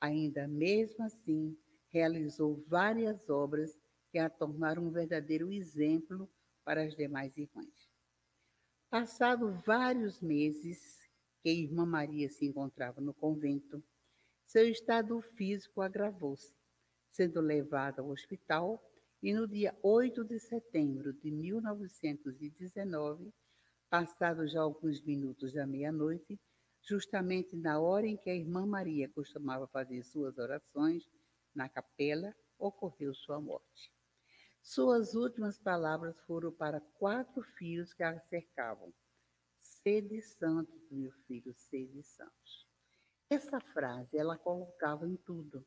Ainda 0.00 0.48
mesmo 0.48 1.04
assim, 1.04 1.56
realizou 1.88 2.64
várias 2.66 3.28
obras 3.28 3.78
que 4.10 4.18
a 4.18 4.28
tornaram 4.28 4.84
um 4.84 4.90
verdadeiro 4.90 5.52
exemplo 5.52 6.28
para 6.64 6.82
as 6.82 6.96
demais 6.96 7.36
irmãs. 7.36 7.88
Passado 8.88 9.52
vários 9.64 10.20
meses 10.20 10.98
que 11.42 11.48
a 11.48 11.52
irmã 11.52 11.86
Maria 11.86 12.28
se 12.28 12.44
encontrava 12.44 13.00
no 13.00 13.14
convento, 13.14 13.82
seu 14.46 14.68
estado 14.68 15.20
físico 15.36 15.80
agravou-se, 15.80 16.56
sendo 17.12 17.40
levada 17.40 18.02
ao 18.02 18.08
hospital 18.08 18.82
e 19.22 19.32
no 19.32 19.46
dia 19.46 19.76
8 19.82 20.24
de 20.24 20.40
setembro 20.40 21.12
de 21.12 21.30
1919, 21.30 23.32
passados 23.88 24.52
já 24.52 24.60
alguns 24.60 25.02
minutos 25.02 25.52
da 25.52 25.66
meia-noite, 25.66 26.38
justamente 26.82 27.56
na 27.56 27.78
hora 27.78 28.06
em 28.06 28.16
que 28.16 28.30
a 28.30 28.34
irmã 28.34 28.66
Maria 28.66 29.08
costumava 29.08 29.66
fazer 29.68 30.02
suas 30.02 30.38
orações 30.38 31.08
na 31.54 31.68
capela, 31.68 32.34
ocorreu 32.58 33.14
sua 33.14 33.40
morte. 33.40 33.92
Suas 34.72 35.16
últimas 35.16 35.58
palavras 35.58 36.16
foram 36.20 36.52
para 36.52 36.80
quatro 36.80 37.42
filhos 37.42 37.92
que 37.92 38.04
a 38.04 38.20
cercavam. 38.20 38.94
Sede 39.58 40.22
santos, 40.22 40.88
meu 40.92 41.10
filho, 41.26 41.52
sede 41.56 42.04
santos. 42.04 42.68
Essa 43.28 43.58
frase 43.58 44.16
ela 44.16 44.38
colocava 44.38 45.08
em 45.08 45.16
tudo. 45.16 45.66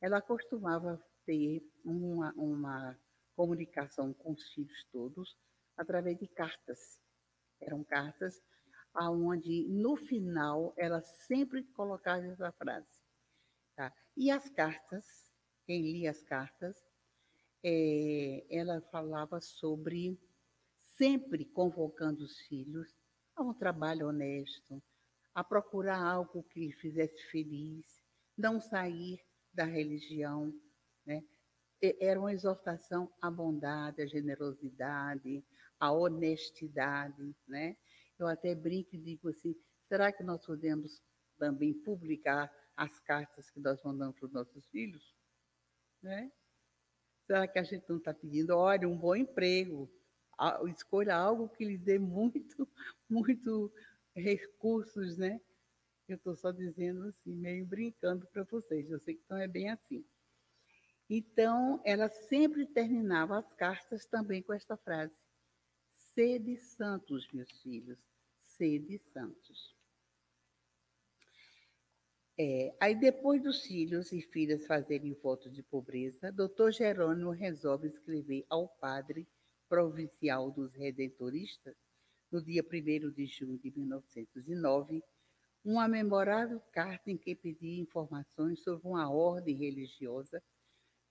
Ela 0.00 0.22
costumava 0.22 1.04
ter 1.26 1.68
uma, 1.84 2.32
uma 2.34 2.96
comunicação 3.34 4.14
com 4.14 4.30
os 4.30 4.48
filhos 4.52 4.84
todos 4.92 5.36
através 5.76 6.16
de 6.16 6.28
cartas. 6.28 7.02
Eram 7.60 7.82
cartas 7.82 8.40
aonde 8.94 9.66
no 9.68 9.96
final 9.96 10.72
ela 10.76 11.02
sempre 11.02 11.64
colocava 11.72 12.24
essa 12.24 12.52
frase. 12.52 13.02
Tá? 13.74 13.92
E 14.16 14.30
as 14.30 14.48
cartas, 14.48 15.04
quem 15.66 15.90
lia 15.90 16.12
as 16.12 16.22
cartas, 16.22 16.87
é, 17.62 18.46
ela 18.50 18.80
falava 18.90 19.40
sobre 19.40 20.18
sempre 20.96 21.44
convocando 21.44 22.24
os 22.24 22.38
filhos 22.40 22.92
a 23.36 23.42
um 23.42 23.54
trabalho 23.54 24.08
honesto, 24.08 24.82
a 25.34 25.44
procurar 25.44 26.02
algo 26.02 26.42
que 26.42 26.60
lhe 26.60 26.72
fizesse 26.72 27.22
feliz, 27.30 27.86
não 28.36 28.60
sair 28.60 29.20
da 29.52 29.64
religião. 29.64 30.52
Né? 31.06 31.22
Era 31.80 32.18
uma 32.18 32.32
exortação 32.32 33.12
à 33.20 33.30
bondade, 33.30 34.02
à 34.02 34.06
generosidade, 34.06 35.44
à 35.78 35.92
honestidade. 35.92 37.34
Né? 37.46 37.76
Eu 38.18 38.26
até 38.26 38.54
brinco 38.54 38.96
e 38.96 38.98
digo 38.98 39.28
assim: 39.28 39.54
será 39.86 40.12
que 40.12 40.24
nós 40.24 40.44
podemos 40.44 41.00
também 41.38 41.72
publicar 41.72 42.52
as 42.76 42.98
cartas 43.00 43.50
que 43.50 43.60
nós 43.60 43.80
mandamos 43.84 44.16
para 44.16 44.26
os 44.26 44.32
nossos 44.32 44.66
filhos? 44.68 45.14
Né? 46.02 46.32
Será 47.28 47.46
que 47.46 47.58
a 47.58 47.62
gente 47.62 47.84
não 47.86 47.98
está 47.98 48.14
pedindo, 48.14 48.56
olha, 48.56 48.88
um 48.88 48.96
bom 48.96 49.14
emprego, 49.14 49.86
escolha 50.74 51.14
algo 51.14 51.46
que 51.46 51.62
lhe 51.62 51.76
dê 51.76 51.98
muito, 51.98 52.66
muito 53.06 53.70
recursos, 54.16 55.18
né? 55.18 55.38
Eu 56.08 56.16
estou 56.16 56.34
só 56.34 56.50
dizendo 56.50 57.06
assim, 57.06 57.34
meio 57.34 57.66
brincando 57.66 58.26
para 58.28 58.44
vocês. 58.44 58.90
Eu 58.90 58.98
sei 58.98 59.16
que 59.16 59.24
não 59.28 59.36
é 59.36 59.46
bem 59.46 59.68
assim. 59.68 60.02
Então, 61.10 61.82
ela 61.84 62.08
sempre 62.08 62.64
terminava 62.64 63.36
as 63.36 63.52
cartas 63.52 64.06
também 64.06 64.42
com 64.42 64.54
esta 64.54 64.74
frase: 64.78 65.14
Sede 65.94 66.56
santos, 66.56 67.30
meus 67.30 67.50
filhos, 67.60 67.98
sede 68.40 68.98
santos. 69.12 69.77
É, 72.40 72.72
aí, 72.78 72.94
depois 72.94 73.42
dos 73.42 73.62
filhos 73.62 74.12
e 74.12 74.22
filhas 74.22 74.64
fazerem 74.64 75.12
voto 75.12 75.50
de 75.50 75.60
pobreza, 75.60 76.30
doutor 76.30 76.72
Jerônimo 76.72 77.32
resolve 77.32 77.88
escrever 77.88 78.46
ao 78.48 78.68
padre 78.68 79.26
provincial 79.68 80.48
dos 80.52 80.72
redentoristas, 80.72 81.74
no 82.30 82.40
dia 82.40 82.62
1 82.62 83.10
de 83.10 83.26
junho 83.26 83.58
de 83.58 83.72
1909, 83.76 85.02
uma 85.64 85.88
memorável 85.88 86.60
carta 86.70 87.10
em 87.10 87.16
que 87.16 87.34
pedia 87.34 87.82
informações 87.82 88.62
sobre 88.62 88.86
uma 88.86 89.10
ordem 89.10 89.56
religiosa 89.56 90.40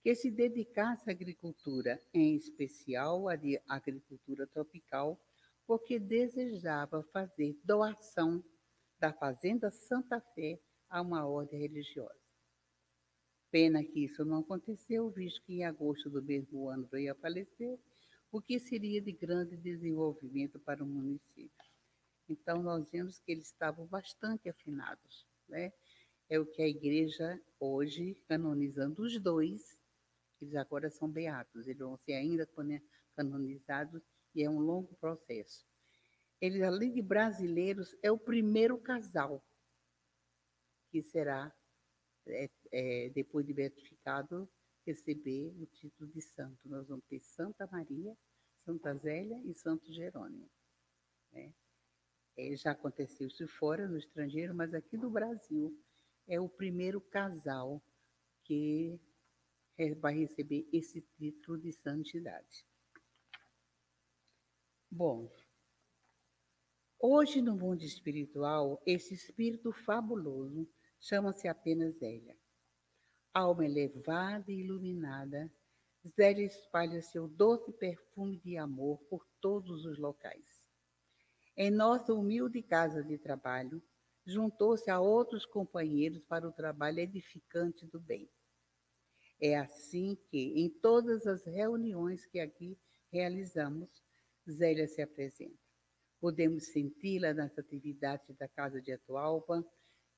que 0.02 0.16
se 0.16 0.32
dedicasse 0.32 1.10
à 1.10 1.12
agricultura, 1.12 2.02
em 2.14 2.36
especial 2.38 3.28
à 3.28 3.34
agricultura 3.68 4.48
tropical, 4.48 5.20
porque 5.66 6.00
desejava 6.00 7.04
fazer 7.12 7.60
doação 7.66 8.42
da 8.98 9.12
Fazenda 9.12 9.70
Santa 9.70 10.22
Fé 10.34 10.58
a 10.90 11.02
uma 11.02 11.26
ordem 11.26 11.60
religiosa. 11.60 12.16
Pena 13.50 13.84
que 13.84 14.04
isso 14.04 14.26
não 14.26 14.40
aconteceu, 14.40 15.10
visto 15.10 15.42
que 15.44 15.54
em 15.54 15.66
agosto 15.66 16.10
do 16.10 16.22
mesmo 16.22 16.70
ano 16.70 16.88
veio 16.92 17.12
a 17.12 17.16
falecer, 17.16 17.80
o 18.32 18.42
que 18.42 18.60
seria 18.60 19.02
de 19.02 19.12
grande 19.12 19.56
desenvolvimento 19.56 20.60
para 20.60 20.84
o 20.84 20.88
município. 20.88 21.66
Então, 22.30 22.62
nós 22.62 22.90
vemos 22.90 23.20
que 23.20 23.32
eles 23.32 23.48
estavam 23.48 23.86
bastante 23.88 24.50
afinados. 24.50 25.26
Né? 25.48 25.72
É 26.30 26.38
o 26.38 26.46
que 26.46 26.62
a 26.62 26.68
igreja, 26.68 27.42
hoje, 27.58 28.16
canonizando 28.28 29.02
os 29.02 29.18
dois, 29.22 29.80
eles 30.42 30.56
agora 30.56 30.90
são 30.90 31.10
beatos, 31.10 31.68
eles 31.68 31.80
vão 31.80 31.98
ser 31.98 32.14
ainda 32.14 32.48
canonizados 33.16 34.04
e 34.36 34.44
é 34.44 34.50
um 34.50 34.60
longo 34.60 34.94
processo. 34.96 35.66
Eles, 36.40 36.62
além 36.62 36.92
de 36.92 37.02
brasileiros, 37.02 37.96
é 38.04 38.12
o 38.12 38.18
primeiro 38.18 38.78
casal 38.78 39.42
que 40.90 41.02
será, 41.02 41.54
é, 42.28 42.50
é, 42.72 43.10
depois 43.10 43.46
de 43.46 43.54
beatificado, 43.54 44.50
receber 44.86 45.54
o 45.60 45.66
título 45.66 46.10
de 46.12 46.22
santo. 46.22 46.68
Nós 46.68 46.88
vamos 46.88 47.06
ter 47.06 47.20
Santa 47.20 47.68
Maria, 47.68 48.18
Santa 48.66 48.94
Zélia 48.96 49.42
e 49.46 49.54
Santo 49.54 49.92
Jerônimo. 49.92 50.50
Né? 51.32 51.54
É, 52.38 52.56
já 52.56 52.72
aconteceu 52.72 53.28
isso 53.28 53.48
fora, 53.48 53.88
no 53.88 53.98
estrangeiro, 53.98 54.54
mas 54.56 54.74
aqui 54.74 54.98
no 54.98 55.10
Brasil 55.10 55.78
é 56.28 56.40
o 56.40 56.48
primeiro 56.48 57.02
casal 57.02 57.82
que 58.44 59.00
vai 60.00 60.18
receber 60.18 60.68
esse 60.74 61.02
título 61.02 61.58
de 61.58 61.72
santidade. 61.72 62.66
Bom, 64.90 65.32
hoje 67.00 67.42
no 67.42 67.56
mundo 67.56 67.84
espiritual, 67.84 68.82
esse 68.86 69.14
espírito 69.14 69.72
fabuloso 69.72 70.68
chama-se 71.00 71.48
apenas 71.48 71.98
Zélia. 71.98 72.36
Alma 73.34 73.66
elevada 73.66 74.52
e 74.52 74.62
iluminada, 74.62 75.52
Zélia 76.06 76.46
espalha 76.46 77.02
seu 77.02 77.28
doce 77.28 77.72
perfume 77.74 78.38
de 78.40 78.58
amor 78.58 79.00
por 79.10 79.26
todos 79.42 79.86
os 79.86 79.98
locais. 79.98 80.66
Em 81.56 81.72
nossa 81.72 82.14
humilde 82.14 82.62
casa 82.62 83.04
de 83.04 83.18
trabalho, 83.18 83.82
juntou-se 84.26 84.90
a 84.90 85.00
outros 85.00 85.46
companheiros 85.46 86.24
para 86.26 86.48
o 86.48 86.52
trabalho 86.52 87.00
edificante 87.00 87.86
do 87.88 88.00
bem. 88.00 88.30
É 89.40 89.56
assim 89.58 90.18
que, 90.30 90.54
em 90.60 90.70
todas 90.70 91.26
as 91.28 91.46
reuniões 91.46 92.26
que 92.26 92.40
aqui 92.40 92.78
realizamos, 93.12 93.90
Zélia 94.50 94.88
se 94.88 95.02
apresenta. 95.02 95.58
Podemos 96.20 96.68
senti-la 96.68 97.34
nas 97.34 97.58
atividades 97.58 98.36
da 98.38 98.48
Casa 98.48 98.82
de 98.82 98.92
Atualpa, 98.92 99.64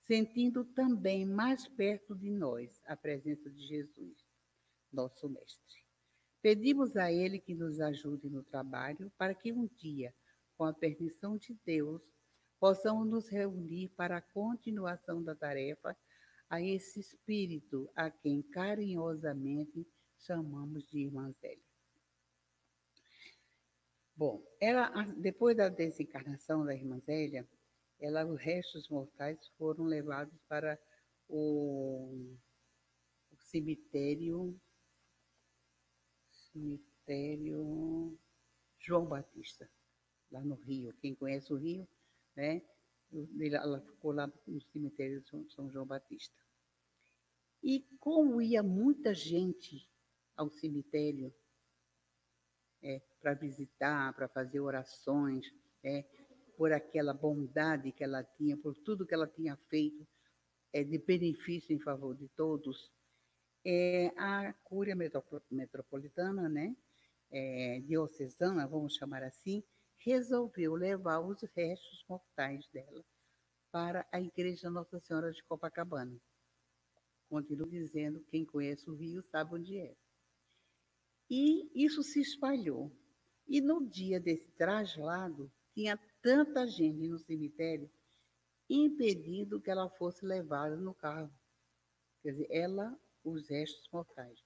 sentindo 0.09 0.65
também 0.65 1.23
mais 1.23 1.67
perto 1.67 2.15
de 2.15 2.31
nós 2.31 2.81
a 2.87 2.97
presença 2.97 3.47
de 3.47 3.61
Jesus, 3.67 4.17
nosso 4.91 5.29
Mestre. 5.29 5.85
Pedimos 6.41 6.97
a 6.97 7.11
Ele 7.11 7.37
que 7.37 7.53
nos 7.53 7.79
ajude 7.79 8.27
no 8.27 8.41
trabalho 8.41 9.11
para 9.19 9.35
que 9.35 9.53
um 9.53 9.67
dia, 9.67 10.11
com 10.57 10.63
a 10.63 10.73
permissão 10.73 11.37
de 11.37 11.53
Deus, 11.63 12.01
possamos 12.59 13.07
nos 13.07 13.29
reunir 13.29 13.89
para 13.89 14.17
a 14.17 14.21
continuação 14.21 15.21
da 15.21 15.35
tarefa 15.35 15.95
a 16.49 16.59
esse 16.59 16.99
Espírito 16.99 17.87
a 17.95 18.09
quem 18.09 18.41
carinhosamente 18.41 19.87
chamamos 20.17 20.89
de 20.89 21.01
Irmã 21.01 21.31
Zélia. 21.39 21.63
Bom, 24.15 24.43
ela, 24.59 24.89
depois 25.17 25.55
da 25.55 25.69
desencarnação 25.69 26.65
da 26.65 26.73
Irmã 26.73 26.99
Zélia, 26.99 27.47
ela, 27.99 28.25
os 28.25 28.39
restos 28.39 28.87
mortais 28.89 29.37
foram 29.57 29.83
levados 29.85 30.37
para 30.47 30.79
o, 31.27 32.35
o 33.31 33.37
cemitério, 33.37 34.59
cemitério 36.51 38.17
João 38.79 39.05
Batista, 39.05 39.69
lá 40.31 40.41
no 40.41 40.55
Rio. 40.55 40.93
Quem 41.01 41.13
conhece 41.13 41.51
o 41.53 41.57
Rio, 41.57 41.87
né? 42.35 42.61
Ela 43.51 43.81
ficou 43.81 44.11
lá 44.11 44.31
no 44.47 44.61
cemitério 44.61 45.21
de 45.21 45.53
São 45.53 45.69
João 45.69 45.85
Batista. 45.85 46.37
E 47.61 47.81
como 47.99 48.41
ia 48.41 48.63
muita 48.63 49.13
gente 49.13 49.89
ao 50.37 50.49
cemitério 50.49 51.33
é, 52.81 53.01
para 53.19 53.33
visitar, 53.33 54.13
para 54.13 54.27
fazer 54.29 54.59
orações, 54.59 55.53
é, 55.83 56.05
por 56.59 56.73
aquela 56.73 57.13
bondade 57.13 57.93
que 57.93 58.03
ela 58.03 58.21
tinha, 58.21 58.57
por 58.57 58.75
tudo 58.75 59.05
que 59.05 59.13
ela 59.13 59.25
tinha 59.25 59.55
feito 59.69 60.05
é, 60.73 60.83
de 60.83 60.97
benefício 60.97 61.73
em 61.73 61.79
favor 61.79 62.13
de 62.13 62.27
todos, 62.35 62.91
é, 63.63 64.11
a 64.17 64.51
Cúria 64.65 64.93
Metropolitana, 65.49 66.49
né, 66.49 66.75
é, 67.31 67.79
diocesana, 67.79 68.67
vamos 68.67 68.95
chamar 68.95 69.23
assim, 69.23 69.63
resolveu 69.99 70.75
levar 70.75 71.21
os 71.21 71.41
restos 71.55 72.03
mortais 72.09 72.67
dela 72.73 73.05
para 73.71 74.05
a 74.11 74.19
Igreja 74.19 74.69
Nossa 74.69 74.99
Senhora 74.99 75.31
de 75.31 75.41
Copacabana. 75.45 76.19
Continuo 77.29 77.69
dizendo, 77.69 78.19
quem 78.29 78.43
conhece 78.43 78.89
o 78.89 78.95
Rio 78.95 79.21
sabe 79.21 79.55
onde 79.55 79.77
é. 79.77 79.95
E 81.29 81.71
isso 81.73 82.03
se 82.03 82.19
espalhou. 82.19 82.91
E 83.47 83.61
no 83.61 83.87
dia 83.87 84.19
desse 84.19 84.51
traslado, 84.51 85.49
tinha 85.73 85.97
tanta 86.21 86.67
gente 86.67 87.07
no 87.07 87.19
cemitério 87.19 87.89
impedindo 88.69 89.59
que 89.59 89.71
ela 89.71 89.89
fosse 89.89 90.25
levada 90.25 90.75
no 90.75 90.93
carro. 90.93 91.31
Quer 92.21 92.31
dizer, 92.31 92.47
ela, 92.51 92.99
os 93.23 93.47
restos 93.49 93.89
mortais. 93.91 94.39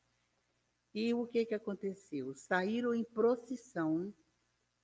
E 0.93 1.13
o 1.13 1.27
que, 1.27 1.45
que 1.45 1.55
aconteceu? 1.55 2.33
Saíram 2.35 2.93
em 2.93 3.03
procissão 3.03 4.13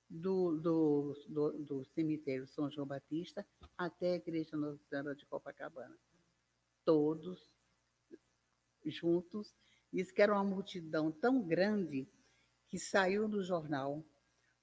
do, 0.08 0.56
do, 0.56 1.24
do, 1.28 1.52
do 1.64 1.84
cemitério 1.84 2.46
São 2.48 2.70
João 2.70 2.86
Batista 2.86 3.46
até 3.78 4.12
a 4.12 4.16
Igreja 4.16 4.56
Nossa 4.56 4.82
Senhora 4.88 5.14
de 5.14 5.24
Copacabana. 5.26 5.96
Todos 6.84 7.40
juntos. 8.84 9.54
Diz 9.92 10.10
que 10.10 10.22
era 10.22 10.32
uma 10.32 10.44
multidão 10.44 11.10
tão 11.10 11.42
grande 11.42 12.08
que 12.68 12.78
saiu 12.78 13.28
no 13.28 13.42
jornal, 13.42 14.04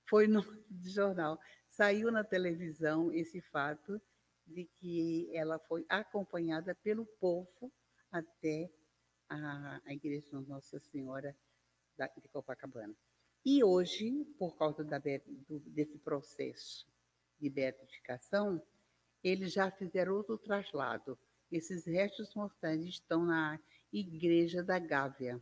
foi 0.06 0.28
no 0.28 0.42
jornal, 0.84 1.40
saiu 1.78 2.12
na 2.12 2.24
televisão 2.24 3.14
esse 3.14 3.40
fato 3.40 4.02
de 4.48 4.66
que 4.66 5.30
ela 5.32 5.60
foi 5.60 5.86
acompanhada 5.88 6.74
pelo 6.74 7.06
povo 7.06 7.72
até 8.12 8.68
a, 9.30 9.80
a 9.86 9.94
igreja 9.94 10.42
Nossa 10.42 10.80
Senhora 10.80 11.38
de 12.20 12.28
Copacabana. 12.30 12.96
E 13.46 13.64
hoje, 13.64 14.26
por 14.40 14.58
causa 14.58 14.84
da, 14.84 14.98
do, 15.48 15.60
desse 15.60 16.00
processo 16.00 16.88
de 17.40 17.48
beatificação, 17.48 18.60
eles 19.24 19.54
já 19.54 19.70
fizeram 19.70 20.16
outro 20.16 20.38
traslado. 20.38 21.18
Esses 21.52 21.86
restos 21.86 22.34
mortais 22.34 22.84
estão 22.84 23.24
na 23.24 23.60
igreja 23.94 24.64
da 24.64 24.80
Gávea, 24.80 25.42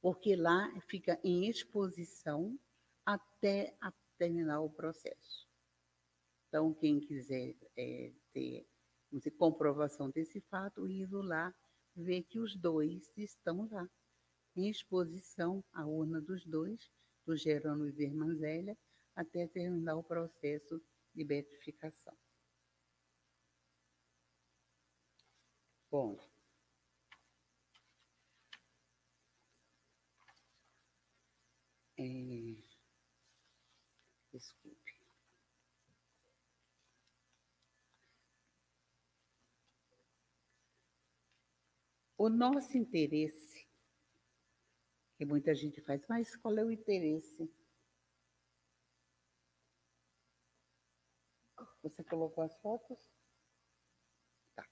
porque 0.00 0.36
lá 0.36 0.72
fica 0.82 1.18
em 1.24 1.48
exposição 1.48 2.56
até 3.04 3.74
a 3.80 3.90
terminar 4.18 4.60
o 4.60 4.70
processo. 4.70 5.48
Então, 6.48 6.74
quem 6.74 7.00
quiser 7.00 7.54
é, 7.76 8.12
ter 8.32 8.66
dizer, 9.10 9.30
comprovação 9.32 10.10
desse 10.10 10.40
fato, 10.40 10.86
indo 10.86 11.22
lá, 11.22 11.54
ver 11.94 12.22
que 12.24 12.38
os 12.38 12.54
dois 12.54 13.12
estão 13.16 13.68
lá, 13.70 13.88
em 14.56 14.68
exposição, 14.68 15.64
a 15.72 15.86
urna 15.86 16.20
dos 16.20 16.44
dois, 16.44 16.90
do 17.24 17.36
Gerônimo 17.36 17.86
e 17.88 17.92
Vermanzélia, 17.92 18.76
até 19.14 19.46
terminar 19.46 19.96
o 19.96 20.02
processo 20.02 20.80
de 21.14 21.24
beatificação. 21.24 22.16
Bom, 25.90 26.18
é, 31.96 32.47
O 42.18 42.28
nosso 42.28 42.76
interesse, 42.76 43.64
que 45.16 45.24
muita 45.24 45.54
gente 45.54 45.80
faz, 45.80 46.04
mas 46.08 46.34
qual 46.34 46.58
é 46.58 46.64
o 46.64 46.72
interesse? 46.72 47.48
Você 51.80 52.02
colocou 52.02 52.42
as 52.42 52.58
fotos? 52.58 52.98
Tá. 54.56 54.68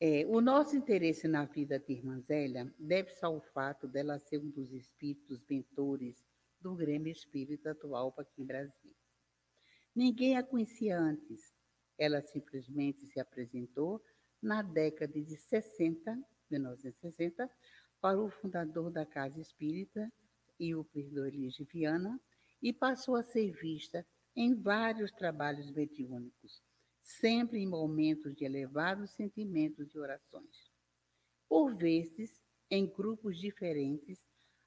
É, 0.00 0.26
o 0.26 0.40
nosso 0.40 0.74
interesse 0.74 1.28
na 1.28 1.44
vida 1.44 1.78
de 1.78 1.92
Irmã 1.92 2.20
Zélia 2.22 2.74
deve-se 2.76 3.24
ao 3.24 3.40
fato 3.40 3.86
dela 3.86 4.18
ser 4.18 4.38
um 4.38 4.50
dos 4.50 4.72
espíritos 4.72 5.46
mentores 5.48 6.26
do 6.60 6.74
Grêmio 6.74 7.12
Espírita 7.12 7.70
atual 7.70 8.12
aqui 8.18 8.42
em 8.42 8.46
Brasília. 8.46 8.96
Ninguém 9.94 10.36
a 10.36 10.42
conhecia 10.42 10.98
antes. 10.98 11.54
Ela 11.96 12.20
simplesmente 12.20 13.06
se 13.06 13.20
apresentou 13.20 14.04
na 14.44 14.60
década 14.60 15.18
de 15.18 15.36
60, 15.36 16.22
1960, 16.50 17.50
para 17.98 18.20
o 18.20 18.28
fundador 18.28 18.90
da 18.90 19.06
Casa 19.06 19.40
Espírita 19.40 20.12
e 20.60 20.74
o 20.74 20.84
Perdão 20.84 21.26
Elige 21.26 21.64
Viana, 21.64 22.20
e 22.62 22.72
passou 22.72 23.16
a 23.16 23.22
ser 23.22 23.50
vista 23.52 24.06
em 24.36 24.54
vários 24.54 25.10
trabalhos 25.12 25.70
mediúnicos, 25.70 26.62
sempre 27.02 27.58
em 27.58 27.66
momentos 27.66 28.34
de 28.36 28.44
elevados 28.44 29.12
sentimentos 29.12 29.94
e 29.94 29.98
orações. 29.98 30.70
Por 31.48 31.74
vezes, 31.74 32.42
em 32.70 32.86
grupos 32.86 33.38
diferentes, 33.38 34.18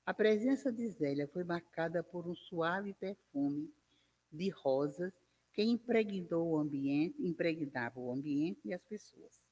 a 0.05 0.13
presença 0.13 0.71
de 0.71 0.87
Zélia 0.87 1.27
foi 1.27 1.43
marcada 1.43 2.03
por 2.03 2.27
um 2.27 2.35
suave 2.35 2.93
perfume 2.95 3.71
de 4.31 4.49
rosas 4.49 5.13
que 5.53 5.63
impregnou 5.63 6.51
o 6.51 6.57
ambiente, 6.57 7.21
impregnava 7.21 7.99
o 7.99 8.11
ambiente 8.11 8.61
e 8.65 8.73
as 8.73 8.83
pessoas. 8.83 9.46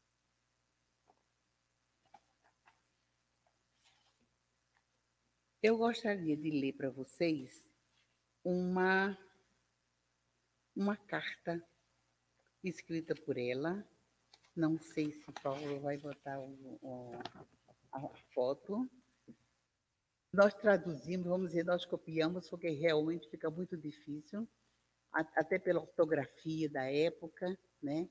Eu 5.68 5.80
gostaria 5.80 6.38
de 6.38 6.52
ler 6.52 6.74
para 6.74 6.92
vocês 6.92 7.68
uma 8.44 9.18
uma 10.76 10.96
carta 10.96 11.60
escrita 12.64 13.16
por 13.16 13.36
ela. 13.36 13.84
Não 14.56 14.78
sei 14.80 15.12
se 15.12 15.26
Paulo 15.42 15.80
vai 15.80 15.98
botar 15.98 16.40
o, 16.40 16.78
o, 16.84 17.14
a 17.92 18.00
foto. 18.32 18.88
Nós 20.32 20.54
traduzimos, 20.54 21.26
vamos 21.26 21.48
dizer, 21.48 21.66
nós 21.66 21.84
copiamos, 21.84 22.48
porque 22.48 22.70
realmente 22.70 23.28
fica 23.28 23.50
muito 23.50 23.76
difícil, 23.76 24.48
até 25.12 25.58
pela 25.58 25.82
ortografia 25.82 26.70
da 26.70 26.84
época, 26.92 27.58
né? 27.82 28.08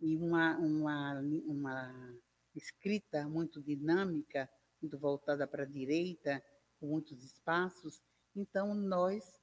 E 0.00 0.16
uma, 0.16 0.56
uma, 0.56 1.20
uma 1.48 2.16
escrita 2.54 3.28
muito 3.28 3.60
dinâmica, 3.60 4.48
muito 4.80 4.96
voltada 4.96 5.48
para 5.48 5.64
a 5.64 5.66
direita, 5.66 6.40
muitos 6.82 7.22
espaços. 7.22 8.02
Então, 8.34 8.74
nós 8.74 9.40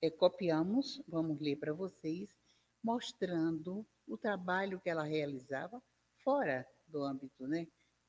é, 0.00 0.10
copiamos, 0.10 1.02
vamos 1.06 1.40
ler 1.40 1.56
para 1.56 1.72
vocês, 1.72 2.34
mostrando 2.82 3.86
o 4.06 4.18
trabalho 4.18 4.80
que 4.80 4.90
ela 4.90 5.04
realizava 5.04 5.82
fora 6.22 6.66
do 6.86 7.02
âmbito 7.02 7.46
né, 7.46 7.66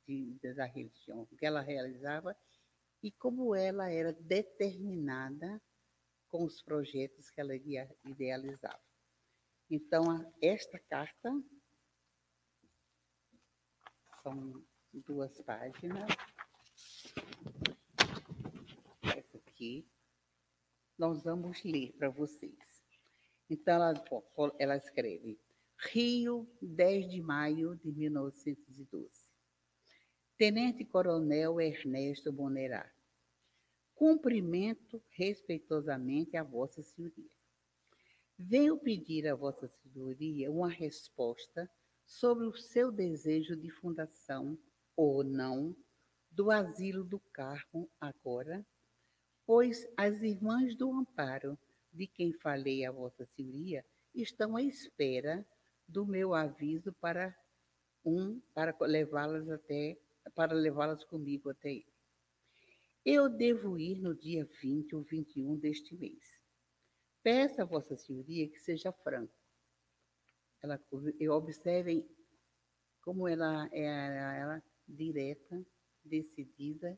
de, 0.07 0.37
da 0.55 0.65
religião, 0.65 1.25
que 1.37 1.45
ela 1.45 1.61
realizava 1.61 2.35
e 3.01 3.11
como 3.11 3.53
ela 3.53 3.89
era 3.89 4.13
determinada 4.13 5.61
com 6.29 6.43
os 6.45 6.61
projetos 6.61 7.29
que 7.29 7.39
ela 7.39 7.53
idealizava. 7.55 8.81
Então, 9.69 10.03
esta 10.41 10.79
carta 10.79 11.31
são 14.21 14.63
duas 14.93 15.41
páginas. 15.41 16.07
Aqui 19.63 19.87
nós 20.97 21.23
vamos 21.23 21.63
ler 21.63 21.93
para 21.93 22.09
vocês. 22.09 22.83
Então, 23.49 23.75
ela, 23.75 23.93
ela 24.59 24.75
escreve: 24.75 25.39
Rio, 25.77 26.45
10 26.61 27.09
de 27.09 27.21
maio 27.21 27.73
de 27.77 27.89
1912. 27.89 29.09
Tenente 30.37 30.83
Coronel 30.83 31.61
Ernesto 31.61 32.29
Bonerá. 32.29 32.91
Cumprimento 33.95 35.01
respeitosamente 35.11 36.35
a 36.35 36.43
Vossa 36.43 36.83
Senhoria. 36.83 37.31
Venho 38.37 38.77
pedir 38.77 39.29
a 39.29 39.35
Vossa 39.35 39.69
Senhoria 39.69 40.51
uma 40.51 40.67
resposta 40.67 41.71
sobre 42.05 42.45
o 42.47 42.53
seu 42.53 42.91
desejo 42.91 43.55
de 43.55 43.69
fundação 43.69 44.59
ou 44.93 45.23
não 45.23 45.73
do 46.29 46.51
Asilo 46.51 47.05
do 47.05 47.19
Carmo 47.31 47.89
agora 48.01 48.65
pois 49.45 49.87
as 49.97 50.21
irmãs 50.21 50.75
do 50.75 50.91
amparo, 50.91 51.57
de 51.91 52.07
quem 52.07 52.33
falei 52.33 52.85
a 52.85 52.91
Vossa 52.91 53.25
Senhoria, 53.25 53.85
estão 54.13 54.55
à 54.55 54.63
espera 54.63 55.45
do 55.87 56.05
meu 56.05 56.33
aviso 56.33 56.93
para 56.93 57.35
um 58.05 58.39
para 58.53 58.75
levá-las 58.81 59.49
até 59.49 59.97
para 60.35 60.53
levá-las 60.53 61.03
comigo 61.03 61.49
até 61.49 61.71
ele. 61.71 61.93
Eu 63.05 63.27
devo 63.27 63.77
ir 63.77 63.99
no 63.99 64.15
dia 64.15 64.45
20 64.61 64.95
ou 64.95 65.03
21 65.03 65.57
deste 65.57 65.95
mês. 65.95 66.41
Peço 67.21 67.61
a 67.61 67.65
Vossa 67.65 67.97
Senhoria 67.97 68.47
que 68.49 68.59
seja 68.59 68.91
franco. 68.91 69.33
Ela, 70.61 70.79
observem 71.31 72.07
como 73.01 73.27
ela 73.27 73.67
era 73.73 74.35
ela, 74.35 74.63
direta, 74.87 75.61
decidida, 76.03 76.97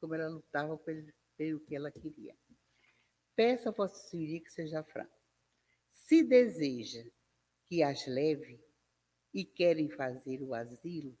como 0.00 0.14
ela 0.14 0.28
lutava 0.28 0.76
pelo, 0.78 1.06
pelo 1.38 1.60
que 1.60 1.74
ela 1.74 1.90
queria. 1.90 2.36
Peça 3.34 3.68
a 3.68 3.72
Vossa 3.72 3.96
Senhoria 4.08 4.40
que 4.40 4.50
seja 4.50 4.82
franco. 4.82 5.16
Se 5.88 6.24
deseja 6.24 7.08
que 7.66 7.82
as 7.82 8.04
leve 8.06 8.60
e 9.32 9.44
querem 9.44 9.88
fazer 9.88 10.42
o 10.42 10.52
asilo, 10.52 11.16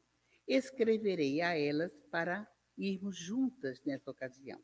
escreverei 0.46 1.40
a 1.40 1.56
elas 1.56 1.92
para 2.10 2.50
irmos 2.76 3.16
juntas 3.16 3.80
nessa 3.84 4.10
ocasião. 4.10 4.60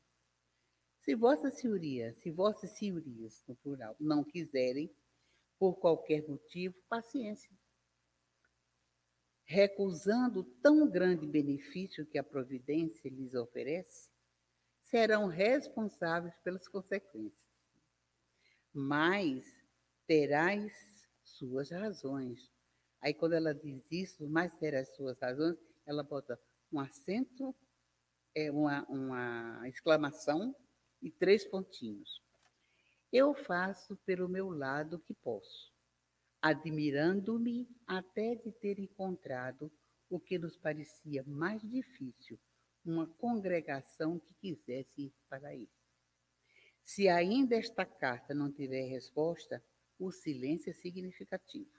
Se 1.03 1.14
Vossa 1.14 1.51
Senhoria, 1.51 2.14
se 2.14 2.31
Vossas 2.31 2.71
Senhorias, 2.79 3.45
no 3.47 3.55
plural, 3.57 3.95
não 4.01 4.25
quiserem, 4.25 4.90
por 5.59 5.77
qualquer 5.77 6.27
motivo, 6.27 6.75
paciência. 6.88 7.51
Recusando 9.45 10.43
tão 10.62 10.90
grande 10.90 11.27
benefício 11.27 12.07
que 12.07 12.19
a 12.19 12.25
providência 12.25 13.11
lhes 13.11 13.35
oferece, 13.35 14.13
serão 14.94 15.26
responsáveis 15.26 16.38
pelas 16.44 16.68
consequências. 16.68 17.52
Mas 18.72 19.44
terás 20.07 20.72
suas 21.24 21.72
razões. 21.72 22.48
Aí, 23.00 23.12
quando 23.12 23.33
ela 23.33 23.52
diz 23.52 23.83
isso, 23.90 24.28
mas 24.28 24.57
terás 24.57 24.94
suas 24.94 25.18
razões, 25.18 25.59
ela 25.85 26.04
bota 26.04 26.40
um 26.70 26.78
acento, 26.78 27.52
é 28.37 28.52
uma, 28.52 28.85
uma 28.88 29.68
exclamação 29.68 30.54
e 31.02 31.11
três 31.11 31.44
pontinhos. 31.44 32.22
Eu 33.12 33.35
faço 33.35 33.96
pelo 34.07 34.28
meu 34.28 34.50
lado 34.50 34.94
o 34.94 35.00
que 35.00 35.12
posso, 35.12 35.74
admirando-me 36.40 37.68
até 37.85 38.37
de 38.37 38.52
ter 38.52 38.78
encontrado 38.78 39.72
o 40.09 40.20
que 40.20 40.38
nos 40.38 40.57
parecia 40.57 41.24
mais 41.24 41.61
difícil 41.62 42.38
uma 42.85 43.07
congregação 43.07 44.18
que 44.18 44.35
quisesse 44.35 45.07
ir 45.07 45.14
para 45.29 45.49
aí. 45.49 45.68
Se 46.83 47.09
ainda 47.09 47.57
esta 47.57 47.85
carta 47.87 48.35
não 48.35 48.53
tiver 48.53 48.87
resposta, 48.88 49.64
o 49.99 50.12
silêncio 50.12 50.70
é 50.70 50.75
significativo. 50.75 51.70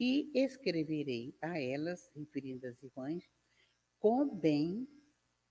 E 0.00 0.30
escreverei 0.34 1.36
a 1.40 1.60
elas, 1.60 2.10
referindo 2.16 2.66
às 2.66 2.82
irmãs, 2.82 3.22
com 3.98 4.26
bem 4.34 4.88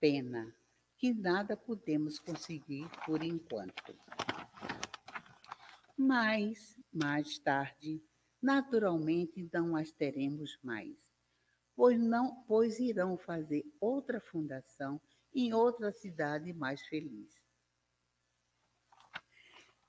pena, 0.00 0.54
que 0.98 1.14
nada 1.14 1.56
podemos 1.56 2.18
conseguir 2.18 2.88
por 3.06 3.22
enquanto. 3.22 3.96
Mas, 5.96 6.76
mais 6.92 7.38
tarde, 7.38 8.02
naturalmente 8.42 9.48
não 9.52 9.76
as 9.76 9.92
teremos 9.92 10.58
mais 10.62 11.11
pois 11.74 11.98
não, 11.98 12.42
pois 12.44 12.78
irão 12.78 13.16
fazer 13.16 13.64
outra 13.80 14.20
fundação 14.20 15.00
em 15.34 15.52
outra 15.52 15.90
cidade 15.90 16.52
mais 16.52 16.82
feliz. 16.86 17.42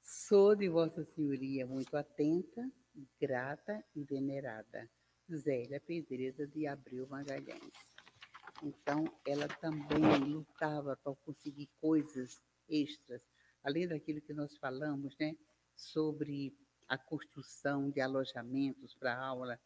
Sou 0.01 0.55
de 0.55 0.69
Vossa 0.69 1.03
Senhoria 1.03 1.65
muito 1.65 1.95
atenta, 1.97 2.69
grata 3.19 3.83
e 3.95 4.03
venerada. 4.03 4.89
Zélia 5.31 5.79
Pedreza 5.79 6.45
de 6.45 6.67
Abreu 6.67 7.07
Magalhães. 7.07 7.73
Então, 8.61 9.05
ela 9.25 9.47
também 9.47 10.19
lutava 10.19 10.95
para 10.97 11.15
conseguir 11.15 11.69
coisas 11.81 12.41
extras, 12.69 13.21
além 13.63 13.87
daquilo 13.87 14.21
que 14.21 14.33
nós 14.33 14.55
falamos, 14.57 15.15
né, 15.17 15.35
sobre 15.75 16.55
a 16.87 16.97
construção 16.97 17.89
de 17.89 17.99
alojamentos 17.99 18.93
para 18.95 19.17
aula, 19.17 19.59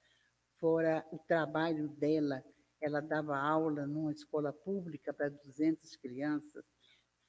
fora 0.60 1.06
o 1.12 1.18
trabalho 1.20 1.88
dela, 1.88 2.44
ela 2.82 3.02
dava 3.02 3.38
aula 3.38 3.86
numa 3.88 4.12
escola 4.12 4.54
pública 4.54 5.14
para 5.14 5.30
200 5.30 5.96
crianças, 5.98 6.66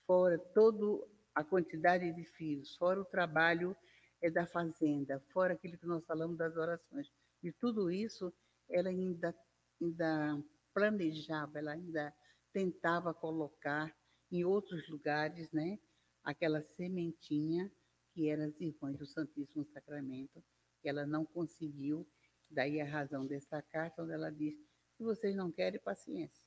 fora 0.06 0.38
toda 0.54 1.06
a 1.34 1.44
quantidade 1.44 2.12
de 2.12 2.24
filhos, 2.24 2.76
fora 2.76 3.00
o 3.00 3.04
trabalho 3.04 3.76
é 4.20 4.30
da 4.30 4.46
fazenda, 4.46 5.20
fora 5.32 5.54
aquilo 5.54 5.78
que 5.78 5.86
nós 5.86 6.04
falamos 6.04 6.36
das 6.36 6.56
orações. 6.56 7.08
De 7.42 7.52
tudo 7.52 7.90
isso, 7.90 8.32
ela 8.68 8.88
ainda, 8.88 9.34
ainda 9.80 10.42
planejava, 10.74 11.58
ela 11.58 11.72
ainda 11.72 12.12
tentava 12.52 13.14
colocar 13.14 13.94
em 14.30 14.44
outros 14.44 14.88
lugares, 14.88 15.50
né, 15.52 15.78
aquela 16.24 16.60
sementinha 16.62 17.70
que 18.12 18.28
eram 18.28 18.44
as 18.44 18.60
irmãs 18.60 18.98
do 18.98 19.06
Santíssimo 19.06 19.64
Sacramento, 19.66 20.42
que 20.82 20.88
ela 20.88 21.06
não 21.06 21.24
conseguiu, 21.24 22.06
daí 22.50 22.80
a 22.80 22.84
razão 22.84 23.26
dessa 23.26 23.62
carta, 23.62 24.02
onde 24.02 24.12
ela 24.12 24.30
diz, 24.30 24.54
se 24.96 25.02
vocês 25.02 25.34
não 25.36 25.50
querem, 25.50 25.80
paciência. 25.80 26.46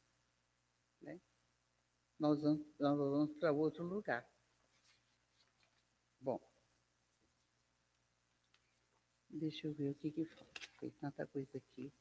Né? 1.02 1.20
Nós 2.20 2.42
vamos, 2.42 2.66
nós 2.80 2.98
vamos 2.98 3.34
para 3.38 3.52
outro 3.52 3.84
lugar. 3.84 4.28
Bom, 6.20 6.40
deixa 9.30 9.68
eu 9.68 9.74
ver 9.74 9.90
o 9.90 9.96
que 9.96 10.12
que 10.12 10.26
falta. 10.26 10.62
Tem 10.80 10.92
tanta 10.92 11.26
coisa 11.28 11.58
aqui. 11.58 11.92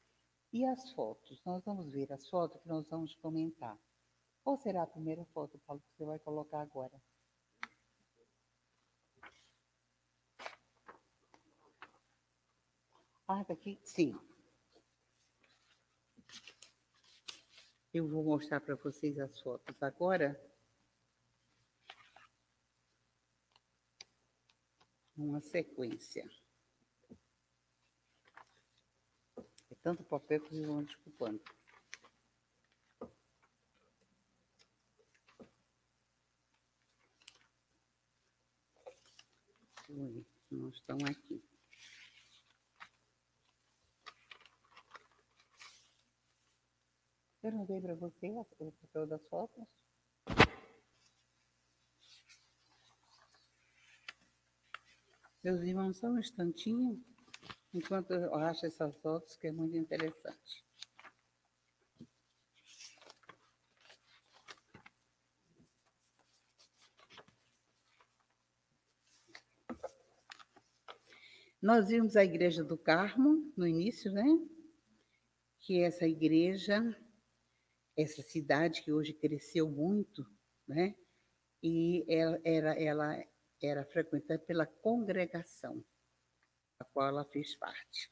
E 0.53 0.65
as 0.65 0.91
fotos? 0.91 1.41
Nós 1.45 1.63
vamos 1.63 1.89
ver 1.91 2.11
as 2.11 2.27
fotos 2.29 2.61
que 2.61 2.67
nós 2.67 2.87
vamos 2.89 3.15
comentar. 3.15 3.77
Qual 4.43 4.57
será 4.57 4.83
a 4.83 4.87
primeira 4.87 5.23
foto, 5.25 5.57
Paulo, 5.59 5.81
que 5.81 5.97
você 5.97 6.05
vai 6.05 6.19
colocar 6.19 6.61
agora? 6.61 7.01
Ah, 13.33 13.45
tá 13.45 13.53
aqui? 13.53 13.79
Sim. 13.81 14.13
Eu 17.93 18.05
vou 18.05 18.25
mostrar 18.25 18.59
para 18.59 18.75
vocês 18.75 19.17
as 19.17 19.39
fotos 19.39 19.81
agora. 19.81 20.37
Uma 25.15 25.39
sequência. 25.39 26.29
tanto 29.81 30.03
papel 30.03 30.41
que 30.41 30.49
vocês 30.49 30.67
vão 30.67 30.83
desculpando. 30.83 31.41
Oi, 39.89 40.25
não 40.51 40.69
estão 40.69 40.97
aqui. 41.09 41.41
Dei 47.53 47.81
para 47.81 47.95
você 47.95 48.29
o 48.29 48.71
papel 48.71 49.07
das 49.07 49.27
fotos? 49.27 49.65
Meus 55.43 55.61
irmãos, 55.61 55.97
só 55.97 56.07
um 56.07 56.17
instantinho 56.17 57.03
enquanto 57.73 58.11
eu 58.11 58.33
acho 58.35 58.65
essas 58.65 58.97
fotos 58.99 59.35
que 59.35 59.47
é 59.47 59.51
muito 59.51 59.75
interessante. 59.75 60.63
Nós 71.61 71.89
vimos 71.89 72.15
a 72.15 72.23
Igreja 72.23 72.63
do 72.63 72.77
Carmo 72.77 73.51
no 73.57 73.67
início, 73.67 74.09
né? 74.09 74.23
Que 75.59 75.81
essa 75.81 76.07
igreja, 76.07 76.81
essa 78.01 78.21
cidade 78.21 78.81
que 78.83 78.91
hoje 78.91 79.13
cresceu 79.13 79.69
muito, 79.69 80.25
né? 80.67 80.95
E 81.63 82.03
ela 82.07 82.39
era, 82.43 82.81
ela 82.81 83.25
era 83.61 83.85
frequentada 83.85 84.39
pela 84.39 84.65
congregação 84.65 85.83
a 86.79 86.83
qual 86.85 87.07
ela 87.07 87.25
fez 87.25 87.55
parte. 87.55 88.09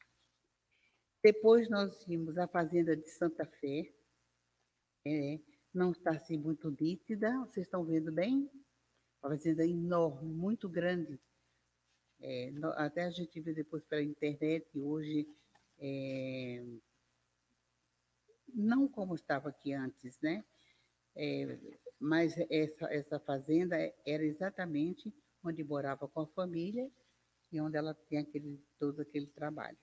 Depois 1.22 1.68
nós 1.68 2.04
vimos 2.04 2.38
a 2.38 2.46
Fazenda 2.46 2.96
de 2.96 3.08
Santa 3.10 3.44
Fé, 3.44 3.92
é, 5.04 5.38
não 5.72 5.92
está 5.92 6.10
assim 6.10 6.38
muito 6.38 6.70
nítida, 6.80 7.36
vocês 7.40 7.66
estão 7.66 7.84
vendo 7.84 8.10
bem? 8.10 8.50
Uma 9.22 9.30
fazenda 9.30 9.66
enorme, 9.66 10.32
muito 10.32 10.68
grande. 10.68 11.20
É, 12.20 12.52
até 12.76 13.04
a 13.04 13.10
gente 13.10 13.40
viu 13.40 13.54
depois 13.54 13.84
pela 13.84 14.02
internet, 14.02 14.66
e 14.74 14.80
hoje, 14.80 15.28
é, 15.78 16.64
não 18.54 18.88
como 18.88 19.14
estava 19.14 19.48
aqui 19.48 19.72
antes, 19.72 20.18
né? 20.20 20.44
É, 21.16 21.58
mas 21.98 22.34
essa, 22.50 22.86
essa 22.92 23.18
fazenda 23.18 23.76
era 24.06 24.24
exatamente 24.24 25.12
onde 25.44 25.64
morava 25.64 26.08
com 26.08 26.20
a 26.20 26.26
família 26.28 26.90
e 27.52 27.60
onde 27.60 27.76
ela 27.76 27.94
tem 27.94 28.18
aquele, 28.18 28.62
todo 28.78 29.00
aquele 29.02 29.26
trabalho. 29.26 29.78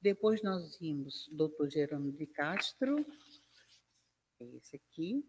Depois 0.00 0.42
nós 0.42 0.78
vimos 0.78 1.28
Dr. 1.32 1.68
Gerônimo 1.68 2.12
de 2.12 2.26
Castro, 2.26 3.04
é 4.40 4.44
esse 4.56 4.76
aqui, 4.76 5.24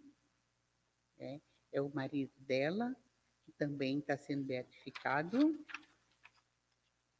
é, 1.17 1.41
é 1.72 1.82
o 1.82 1.89
marido 1.93 2.34
dela, 2.38 2.95
que 3.43 3.52
também 3.54 4.00
está 4.00 4.15
sendo 4.17 4.43
beatificado. 4.43 5.65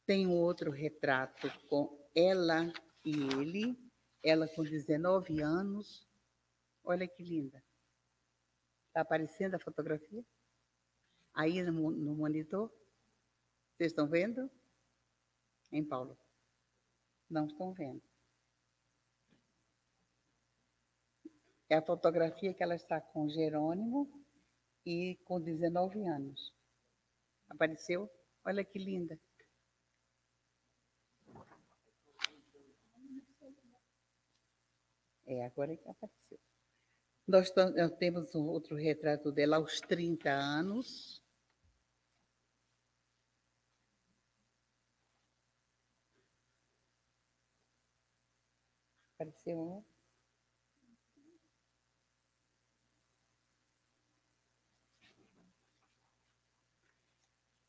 Tem 0.06 0.26
um 0.26 0.32
outro 0.32 0.70
retrato 0.70 1.50
com 1.68 2.08
ela 2.14 2.72
e 3.04 3.12
ele, 3.34 3.89
ela 4.22 4.48
com 4.48 4.62
19 4.62 5.40
anos. 5.40 6.06
Olha 6.84 7.06
que 7.06 7.22
linda. 7.22 7.62
Está 8.88 9.02
aparecendo 9.02 9.54
a 9.54 9.58
fotografia? 9.58 10.24
Aí 11.32 11.62
no, 11.62 11.90
no 11.90 12.14
monitor? 12.14 12.70
Vocês 13.76 13.92
estão 13.92 14.08
vendo? 14.08 14.50
Hein, 15.72 15.84
Paulo? 15.84 16.18
Não 17.28 17.46
estão 17.46 17.72
vendo. 17.72 18.02
É 21.68 21.76
a 21.76 21.82
fotografia 21.82 22.52
que 22.52 22.62
ela 22.62 22.74
está 22.74 23.00
com 23.00 23.28
Jerônimo 23.28 24.10
e 24.84 25.16
com 25.24 25.40
19 25.40 26.04
anos. 26.04 26.52
Apareceu? 27.48 28.10
Olha 28.44 28.64
que 28.64 28.78
linda. 28.78 29.18
É, 35.30 35.44
agora 35.46 35.76
que 35.76 35.88
apareceu. 35.88 36.40
Nós, 37.24 37.54
nós 37.54 37.92
temos 37.98 38.34
um 38.34 38.48
outro 38.48 38.74
retrato 38.74 39.30
dela 39.30 39.58
aos 39.58 39.80
30 39.80 40.28
anos. 40.28 41.22
Apareceu 49.14 49.56
um. 49.56 49.84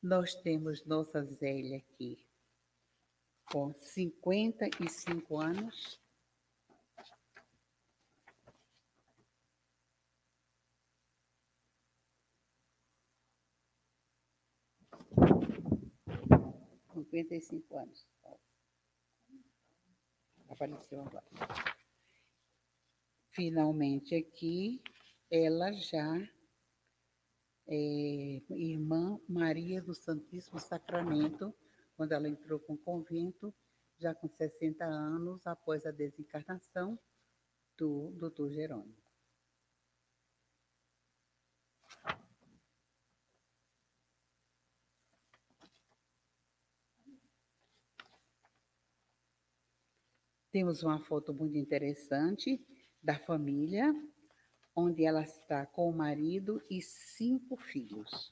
Nós 0.02 0.34
temos 0.34 0.84
nossa 0.84 1.24
Zélia 1.26 1.78
aqui 1.78 2.26
com 3.46 3.72
55 3.76 5.38
anos. 5.38 6.01
Cinquenta 16.94 17.36
e 17.36 17.42
cinco 17.42 17.78
anos 17.78 18.06
apareceu 20.52 21.02
agora. 21.02 21.24
Finalmente 23.32 24.14
aqui, 24.16 24.82
ela 25.30 25.72
já 25.72 26.18
é 27.68 28.42
irmã 28.50 29.20
Maria 29.28 29.82
do 29.82 29.96
Santíssimo 29.96 30.60
Sacramento, 30.60 31.56
quando 31.96 32.12
ela 32.12 32.28
entrou 32.28 32.60
com 32.60 32.74
o 32.74 32.78
convento, 32.78 33.54
já 33.98 34.14
com 34.14 34.28
60 34.28 34.84
anos, 34.84 35.48
após 35.48 35.86
a 35.86 35.92
desencarnação 35.92 37.00
do 37.78 38.12
doutor 38.12 38.52
Jerônimo. 38.52 39.01
Temos 50.52 50.84
uma 50.84 51.00
foto 51.00 51.34
muito 51.34 51.58
interessante 51.58 52.62
da 53.02 53.18
família, 53.18 53.96
onde 54.76 55.06
ela 55.06 55.22
está 55.24 55.66
com 55.66 55.90
o 55.90 55.96
marido 55.96 56.62
e 56.70 56.82
cinco 56.82 57.56
filhos. 57.56 58.30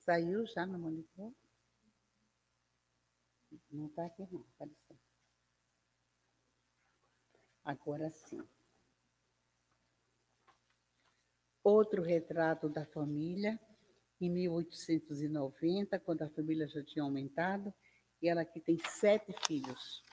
Saiu 0.00 0.44
já 0.44 0.66
no 0.66 0.76
monitor? 0.76 1.32
Não 3.74 3.86
está 3.86 4.06
aqui 4.06 4.24
não, 4.30 4.46
apareceu. 4.54 4.96
Agora 7.64 8.08
sim. 8.08 8.40
Outro 11.64 12.02
retrato 12.02 12.68
da 12.68 12.86
família, 12.86 13.58
em 14.20 14.30
1890, 14.30 15.98
quando 15.98 16.22
a 16.22 16.30
família 16.30 16.68
já 16.68 16.84
tinha 16.84 17.02
aumentado, 17.02 17.74
e 18.22 18.28
ela 18.28 18.42
aqui 18.42 18.60
tem 18.60 18.78
sete 18.78 19.34
filhos. 19.44 20.03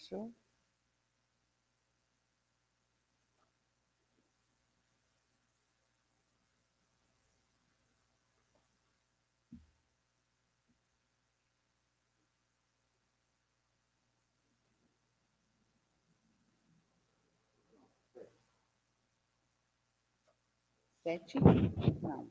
Achou? 0.00 0.32
Sete? 21.02 21.38
Não. 22.02 22.30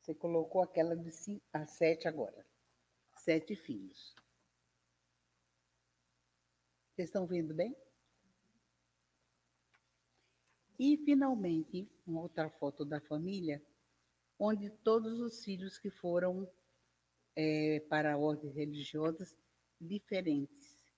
Você 0.00 0.14
colocou 0.14 0.62
aquela 0.62 0.96
de 0.96 1.10
cinco, 1.10 1.44
a 1.52 1.66
sete 1.66 2.08
agora. 2.08 2.46
Sete 3.12 3.54
filhos. 3.54 4.14
Vocês 6.98 7.10
estão 7.10 7.28
vendo 7.28 7.54
bem? 7.54 7.76
E, 10.76 10.96
finalmente, 11.04 11.88
uma 12.04 12.22
outra 12.22 12.50
foto 12.50 12.84
da 12.84 13.00
família, 13.00 13.62
onde 14.36 14.68
todos 14.68 15.20
os 15.20 15.44
filhos 15.44 15.78
que 15.78 15.90
foram 15.90 16.50
é, 17.36 17.78
para 17.88 18.18
ordens 18.18 18.52
religiosas 18.52 19.38
diferentes, 19.80 20.92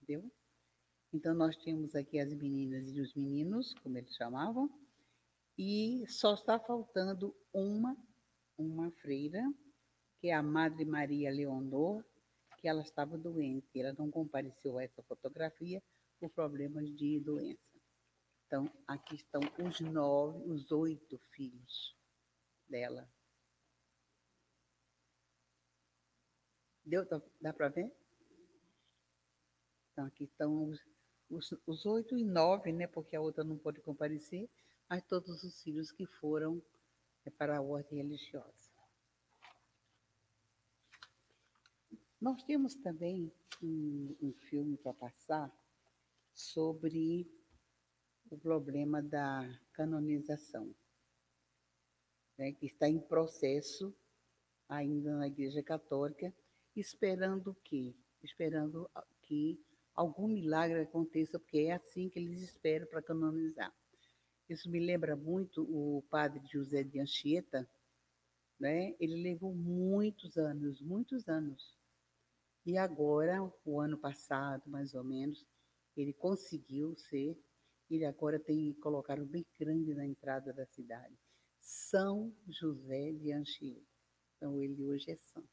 entendeu? 0.00 0.30
Então, 1.12 1.34
nós 1.34 1.56
temos 1.56 1.96
aqui 1.96 2.20
as 2.20 2.32
meninas 2.32 2.94
e 2.94 3.00
os 3.00 3.12
meninos, 3.12 3.74
como 3.82 3.98
eles 3.98 4.14
chamavam, 4.14 4.70
e 5.58 6.04
só 6.06 6.34
está 6.34 6.56
faltando 6.60 7.34
uma, 7.52 7.96
uma 8.56 8.92
freira, 8.92 9.42
que 10.20 10.28
é 10.28 10.34
a 10.34 10.42
Madre 10.42 10.84
Maria 10.84 11.32
Leonor, 11.32 12.04
que 12.62 12.68
ela 12.68 12.82
estava 12.82 13.18
doente. 13.18 13.68
Ela 13.78 13.92
não 13.92 14.08
compareceu 14.08 14.78
a 14.78 14.84
essa 14.84 15.02
fotografia 15.02 15.82
por 16.20 16.30
problemas 16.30 16.88
de 16.96 17.18
doença. 17.18 17.60
Então, 18.46 18.72
aqui 18.86 19.16
estão 19.16 19.40
os 19.58 19.80
nove, 19.80 20.38
os 20.48 20.70
oito 20.70 21.18
filhos 21.34 21.96
dela. 22.68 23.10
Deu? 26.84 27.04
Dá 27.40 27.52
para 27.52 27.68
ver? 27.68 27.92
Então, 29.90 30.06
aqui 30.06 30.24
estão 30.24 30.68
os, 30.68 30.80
os, 31.28 31.52
os, 31.66 31.84
oito 31.84 32.16
e 32.16 32.24
nove, 32.24 32.72
né? 32.72 32.86
Porque 32.86 33.16
a 33.16 33.20
outra 33.20 33.42
não 33.42 33.58
pôde 33.58 33.80
comparecer, 33.80 34.48
mas 34.88 35.02
todos 35.02 35.42
os 35.42 35.62
filhos 35.62 35.90
que 35.90 36.06
foram 36.06 36.62
é, 37.24 37.30
para 37.30 37.56
a 37.56 37.62
ordem 37.62 37.98
religiosa. 37.98 38.61
Nós 42.22 42.40
temos 42.44 42.76
também 42.76 43.32
um, 43.60 44.16
um 44.22 44.32
filme 44.32 44.76
para 44.76 44.94
passar 44.94 45.52
sobre 46.32 47.28
o 48.30 48.38
problema 48.38 49.02
da 49.02 49.42
canonização, 49.72 50.72
né, 52.38 52.52
que 52.52 52.66
está 52.66 52.88
em 52.88 53.00
processo 53.00 53.92
ainda 54.68 55.18
na 55.18 55.26
Igreja 55.26 55.64
Católica, 55.64 56.32
esperando 56.76 57.56
que, 57.64 57.92
esperando 58.22 58.88
que 59.22 59.60
algum 59.92 60.28
milagre 60.28 60.82
aconteça, 60.82 61.40
porque 61.40 61.58
é 61.58 61.72
assim 61.72 62.08
que 62.08 62.20
eles 62.20 62.40
esperam 62.40 62.86
para 62.86 63.02
canonizar. 63.02 63.74
Isso 64.48 64.70
me 64.70 64.78
lembra 64.78 65.16
muito 65.16 65.64
o 65.64 66.04
padre 66.08 66.40
José 66.46 66.84
de 66.84 67.00
Anchieta, 67.00 67.68
né? 68.60 68.94
Ele 69.00 69.20
levou 69.20 69.52
muitos 69.52 70.36
anos, 70.36 70.80
muitos 70.80 71.28
anos 71.28 71.81
e 72.64 72.76
agora, 72.78 73.42
o 73.64 73.80
ano 73.80 73.98
passado, 73.98 74.70
mais 74.70 74.94
ou 74.94 75.02
menos, 75.02 75.44
ele 75.96 76.12
conseguiu 76.12 76.94
ser, 76.96 77.36
ele 77.90 78.04
agora 78.04 78.38
tem 78.38 78.72
colocado 78.74 79.26
bem 79.26 79.44
grande 79.58 79.92
na 79.94 80.06
entrada 80.06 80.52
da 80.52 80.64
cidade, 80.66 81.18
São 81.60 82.34
José 82.48 83.12
de 83.12 83.32
Anchieta. 83.32 83.86
Então, 84.36 84.60
ele 84.60 84.84
hoje 84.84 85.10
é 85.10 85.16
santo. 85.16 85.48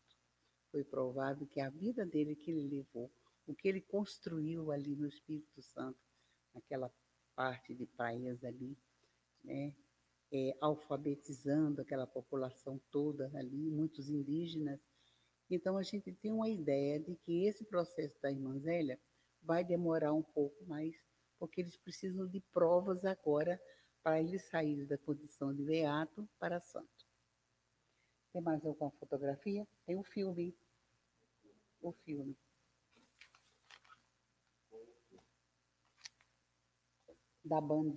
Foi 0.71 0.83
provado 0.83 1.47
que 1.47 1.59
a 1.59 1.69
vida 1.69 2.05
dele 2.05 2.35
que 2.35 2.51
ele 2.51 2.67
levou, 2.67 3.11
o 3.47 3.55
que 3.55 3.67
ele 3.67 3.81
construiu 3.81 4.71
ali 4.71 4.95
no 4.95 5.07
Espírito 5.07 5.61
Santo, 5.61 5.99
naquela 6.53 6.93
parte 7.35 7.73
de 7.73 7.85
praias 7.87 8.43
ali, 8.43 8.77
né, 9.43 9.73
é, 10.31 10.55
alfabetizando 10.61 11.81
aquela 11.81 12.05
população 12.05 12.79
toda 12.91 13.31
ali, 13.35 13.69
muitos 13.71 14.09
indígenas, 14.09 14.79
então, 15.49 15.77
a 15.77 15.83
gente 15.83 16.11
tem 16.13 16.31
uma 16.31 16.47
ideia 16.47 16.99
de 16.99 17.15
que 17.15 17.45
esse 17.45 17.65
processo 17.65 18.15
da 18.21 18.29
irmã 18.29 18.57
Zélia 18.59 18.99
vai 19.41 19.63
demorar 19.63 20.13
um 20.13 20.21
pouco 20.21 20.63
mais, 20.65 20.95
porque 21.39 21.61
eles 21.61 21.75
precisam 21.77 22.27
de 22.27 22.39
provas 22.51 23.03
agora 23.03 23.59
para 24.03 24.19
eles 24.19 24.47
saírem 24.49 24.85
da 24.85 24.97
condição 24.97 25.53
de 25.53 25.63
beato 25.63 26.27
para 26.37 26.59
santo. 26.59 27.07
Tem 28.31 28.41
mais 28.41 28.63
alguma 28.63 28.91
fotografia? 28.91 29.67
Tem 29.85 29.95
o 29.95 30.01
um 30.01 30.03
filme. 30.03 30.55
O 31.81 31.91
filme. 31.91 32.37
Da 37.43 37.59
Band. 37.59 37.95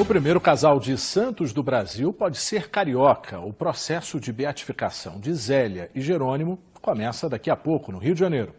O 0.00 0.04
primeiro 0.06 0.40
casal 0.40 0.80
de 0.80 0.96
santos 0.96 1.52
do 1.52 1.62
Brasil 1.62 2.10
pode 2.10 2.38
ser 2.38 2.70
carioca. 2.70 3.38
O 3.38 3.52
processo 3.52 4.18
de 4.18 4.32
beatificação 4.32 5.20
de 5.20 5.30
Zélia 5.34 5.90
e 5.94 6.00
Jerônimo 6.00 6.58
começa 6.80 7.28
daqui 7.28 7.50
a 7.50 7.54
pouco, 7.54 7.92
no 7.92 7.98
Rio 7.98 8.14
de 8.14 8.20
Janeiro. 8.20 8.54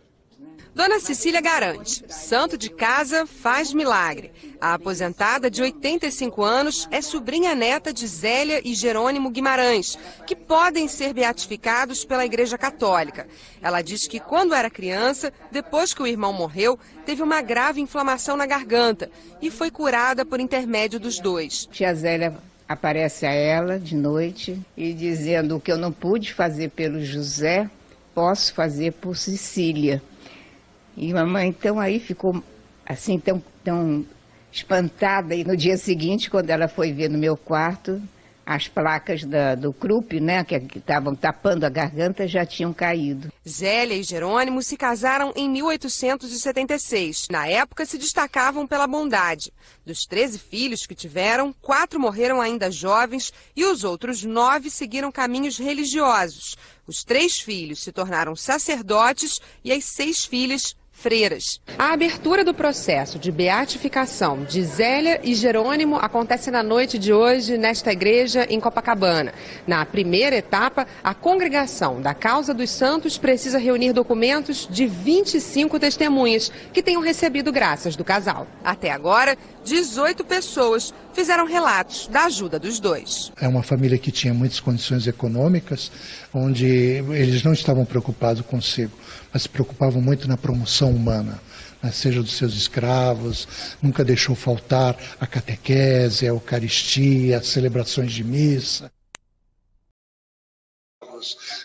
Dona 0.73 0.99
Cecília 1.01 1.41
garante: 1.41 2.03
santo 2.07 2.57
de 2.57 2.69
casa 2.69 3.25
faz 3.25 3.73
milagre. 3.73 4.31
A 4.59 4.73
aposentada 4.73 5.51
de 5.51 5.61
85 5.61 6.41
anos 6.43 6.87
é 6.91 7.01
sobrinha 7.01 7.53
neta 7.53 7.91
de 7.91 8.07
Zélia 8.07 8.61
e 8.63 8.73
Jerônimo 8.73 9.29
Guimarães, 9.29 9.97
que 10.25 10.35
podem 10.35 10.87
ser 10.87 11.13
beatificados 11.13 12.05
pela 12.05 12.25
Igreja 12.25 12.57
Católica. 12.57 13.27
Ela 13.61 13.81
diz 13.81 14.07
que 14.07 14.19
quando 14.19 14.53
era 14.53 14.69
criança, 14.69 15.33
depois 15.51 15.93
que 15.93 16.01
o 16.01 16.07
irmão 16.07 16.31
morreu, 16.31 16.79
teve 17.05 17.21
uma 17.21 17.41
grave 17.41 17.81
inflamação 17.81 18.37
na 18.37 18.45
garganta 18.45 19.11
e 19.41 19.51
foi 19.51 19.69
curada 19.69 20.23
por 20.25 20.39
intermédio 20.39 20.99
dos 20.99 21.19
dois. 21.19 21.67
Tia 21.71 21.93
Zélia 21.93 22.33
aparece 22.67 23.25
a 23.25 23.33
ela 23.33 23.77
de 23.77 23.95
noite 23.95 24.57
e 24.77 24.93
dizendo 24.93 25.57
o 25.57 25.59
que 25.59 25.71
eu 25.71 25.77
não 25.77 25.91
pude 25.91 26.33
fazer 26.33 26.69
pelo 26.69 27.03
José, 27.03 27.69
posso 28.15 28.53
fazer 28.53 28.93
por 28.93 29.17
Cecília. 29.17 30.01
E 30.95 31.13
mamãe, 31.13 31.49
então, 31.49 31.79
aí 31.79 31.99
ficou 31.99 32.43
assim, 32.85 33.19
tão, 33.19 33.41
tão 33.63 34.05
espantada. 34.51 35.33
E 35.35 35.43
no 35.43 35.55
dia 35.55 35.77
seguinte, 35.77 36.29
quando 36.29 36.49
ela 36.49 36.67
foi 36.67 36.91
ver 36.91 37.09
no 37.09 37.17
meu 37.17 37.37
quarto, 37.37 38.01
as 38.45 38.67
placas 38.67 39.23
da, 39.23 39.55
do 39.55 39.71
CRUP, 39.71 40.19
né, 40.19 40.43
que 40.43 40.55
estavam 40.77 41.15
tapando 41.15 41.65
a 41.65 41.69
garganta, 41.69 42.27
já 42.27 42.45
tinham 42.45 42.73
caído. 42.73 43.31
Zélia 43.47 43.95
e 43.95 44.03
Jerônimo 44.03 44.61
se 44.61 44.75
casaram 44.75 45.31
em 45.35 45.49
1876. 45.49 47.27
Na 47.29 47.47
época, 47.47 47.85
se 47.85 47.97
destacavam 47.97 48.67
pela 48.67 48.87
bondade. 48.87 49.53
Dos 49.85 50.05
13 50.05 50.39
filhos 50.39 50.85
que 50.85 50.95
tiveram, 50.95 51.53
quatro 51.61 51.99
morreram 51.99 52.41
ainda 52.41 52.69
jovens 52.69 53.31
e 53.55 53.63
os 53.63 53.83
outros 53.83 54.23
nove 54.23 54.69
seguiram 54.69 55.11
caminhos 55.11 55.57
religiosos. 55.57 56.57
Os 56.85 57.03
três 57.03 57.39
filhos 57.39 57.81
se 57.81 57.91
tornaram 57.91 58.35
sacerdotes 58.35 59.39
e 59.63 59.71
as 59.71 59.85
seis 59.85 60.25
filhas 60.25 60.75
freiras. 60.91 61.59
A 61.79 61.93
abertura 61.93 62.43
do 62.43 62.53
processo 62.53 63.17
de 63.17 63.31
beatificação 63.31 64.43
de 64.43 64.63
Zélia 64.63 65.19
e 65.23 65.33
Jerônimo 65.33 65.95
acontece 65.95 66.51
na 66.51 66.61
noite 66.61 66.99
de 66.99 67.11
hoje 67.11 67.57
nesta 67.57 67.91
igreja 67.91 68.45
em 68.49 68.59
Copacabana. 68.59 69.33
Na 69.65 69.85
primeira 69.85 70.35
etapa, 70.35 70.85
a 71.03 71.13
congregação 71.13 72.01
da 72.01 72.13
Causa 72.13 72.53
dos 72.53 72.69
Santos 72.69 73.17
precisa 73.17 73.57
reunir 73.57 73.93
documentos 73.93 74.67
de 74.69 74.85
25 74.85 75.79
testemunhas 75.79 76.51
que 76.71 76.83
tenham 76.83 77.01
recebido 77.01 77.51
graças 77.51 77.95
do 77.95 78.03
casal. 78.03 78.45
Até 78.63 78.91
agora, 78.91 79.37
18 79.63 80.23
pessoas 80.25 80.93
fizeram 81.13 81.45
relatos 81.45 82.07
da 82.07 82.25
ajuda 82.25 82.59
dos 82.59 82.79
dois. 82.79 83.31
É 83.39 83.47
uma 83.47 83.63
família 83.63 83.97
que 83.97 84.11
tinha 84.11 84.33
muitas 84.33 84.59
condições 84.59 85.07
econômicas, 85.07 85.91
onde 86.33 86.65
eles 86.65 87.43
não 87.43 87.53
estavam 87.53 87.85
preocupados 87.85 88.45
consigo, 88.45 88.97
mas 89.31 89.43
se 89.43 89.49
preocupavam 89.49 90.01
muito 90.01 90.27
na 90.27 90.37
promoção 90.37 90.91
humana. 90.91 91.39
Né, 91.81 91.91
seja 91.91 92.21
dos 92.21 92.33
seus 92.33 92.53
escravos, 92.53 93.47
nunca 93.81 94.03
deixou 94.03 94.35
faltar 94.35 94.95
a 95.19 95.25
catequese, 95.25 96.25
a 96.25 96.29
Eucaristia, 96.29 97.39
as 97.39 97.47
celebrações 97.47 98.11
de 98.11 98.23
missa. 98.23 98.91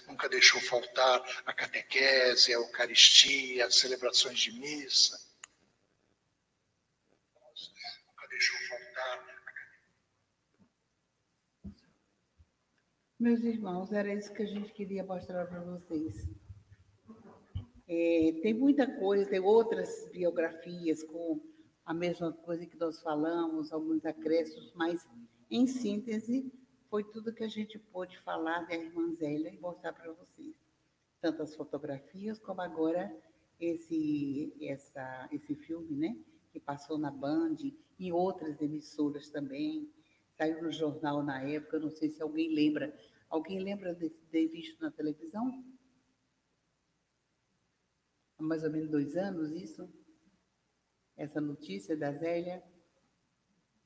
Nunca 0.09 0.29
deixou 0.29 0.61
faltar 0.61 1.23
a 1.45 1.53
catequese, 1.53 2.53
a 2.53 2.57
Eucaristia, 2.57 3.67
as 3.67 3.77
celebrações 3.77 4.39
de 4.39 4.53
missa. 4.53 5.26
Meus 13.19 13.41
irmãos, 13.41 13.93
era 13.93 14.13
isso 14.13 14.31
que 14.31 14.43
a 14.43 14.47
gente 14.47 14.71
queria 14.75 15.03
mostrar 15.03 15.47
para 15.47 15.61
vocês. 15.61 16.29
É, 17.89 18.41
tem 18.43 18.53
muita 18.53 18.87
coisa, 18.87 19.25
tem 19.25 19.41
outras 19.41 20.07
biografias 20.13 21.03
com 21.03 21.41
a 21.87 21.95
mesma 21.95 22.31
coisa 22.31 22.67
que 22.67 22.77
nós 22.77 23.01
falamos, 23.01 23.73
alguns 23.73 24.05
acréscimos, 24.05 24.71
mas, 24.75 25.09
em 25.51 25.67
síntese, 25.67 26.53
foi 26.91 27.05
tudo 27.05 27.33
que 27.33 27.43
a 27.43 27.49
gente 27.49 27.79
pôde 27.79 28.19
falar 28.19 28.67
da 28.67 28.75
irmã 28.75 29.11
Zélia 29.15 29.49
e 29.49 29.59
mostrar 29.59 29.95
para 29.95 30.13
vocês. 30.13 30.55
Tanto 31.19 31.43
as 31.43 31.57
fotografias, 31.57 32.39
como 32.39 32.61
agora 32.61 33.11
esse, 33.59 34.55
essa, 34.61 35.27
esse 35.33 35.55
filme, 35.55 35.97
né? 35.97 36.15
Que 36.53 36.61
passou 36.61 36.99
na 36.99 37.11
Band, 37.11 37.57
em 37.99 38.13
outras 38.13 38.61
emissoras 38.61 39.31
também. 39.31 39.91
Saiu 40.37 40.63
no 40.63 40.71
jornal 40.71 41.23
na 41.23 41.43
época, 41.43 41.79
não 41.79 41.91
sei 41.91 42.11
se 42.11 42.23
alguém 42.23 42.55
lembra. 42.55 42.95
Alguém 43.29 43.59
lembra 43.63 43.95
de 43.95 44.11
ter 44.11 44.49
visto 44.49 44.81
na 44.83 44.91
televisão? 44.91 45.65
Há 48.39 48.43
mais 48.43 48.63
ou 48.63 48.71
menos 48.71 48.91
dois 48.91 49.17
anos 49.17 49.51
isso? 49.51 49.89
Essa 51.17 51.41
notícia 51.41 51.97
da 51.97 52.13
Zélia. 52.13 52.63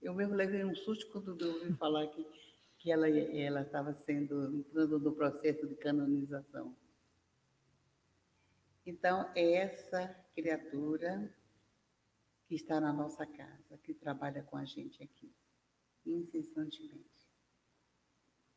Eu 0.03 0.15
mesmo 0.15 0.35
levei 0.35 0.65
um 0.65 0.75
susto 0.75 1.11
quando 1.13 1.41
eu 1.41 1.55
ouvi 1.55 1.73
falar 1.75 2.07
que, 2.09 2.27
que 2.79 2.91
ela 2.91 3.63
estava 3.63 3.95
sendo, 3.95 4.57
entrando 4.57 4.99
no 4.99 5.15
processo 5.15 5.67
de 5.69 5.77
canonização. 5.77 6.75
Então, 8.85 9.31
é 9.37 9.53
essa 9.53 10.09
criatura 10.35 11.33
que 12.47 12.57
está 12.57 12.81
na 12.81 12.93
nossa 12.93 13.25
casa, 13.25 13.79
que 13.79 13.95
trabalha 13.95 14.43
com 14.43 14.57
a 14.57 14.65
gente 14.65 15.01
aqui, 15.03 15.33
incessantemente. 16.07 17.11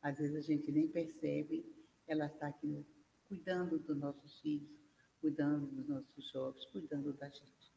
Às 0.02 0.18
vezes 0.18 0.36
a 0.36 0.40
gente 0.40 0.70
nem 0.70 0.86
percebe, 0.88 1.64
ela 2.06 2.26
está 2.26 2.48
aqui 2.48 2.84
cuidando 3.28 3.78
dos 3.78 3.96
nossos 3.96 4.40
filhos, 4.40 4.78
cuidando 5.20 5.66
dos 5.66 5.88
nossos 5.88 6.30
jovens, 6.30 6.64
cuidando 6.66 7.12
da 7.14 7.28
gente. 7.28 7.72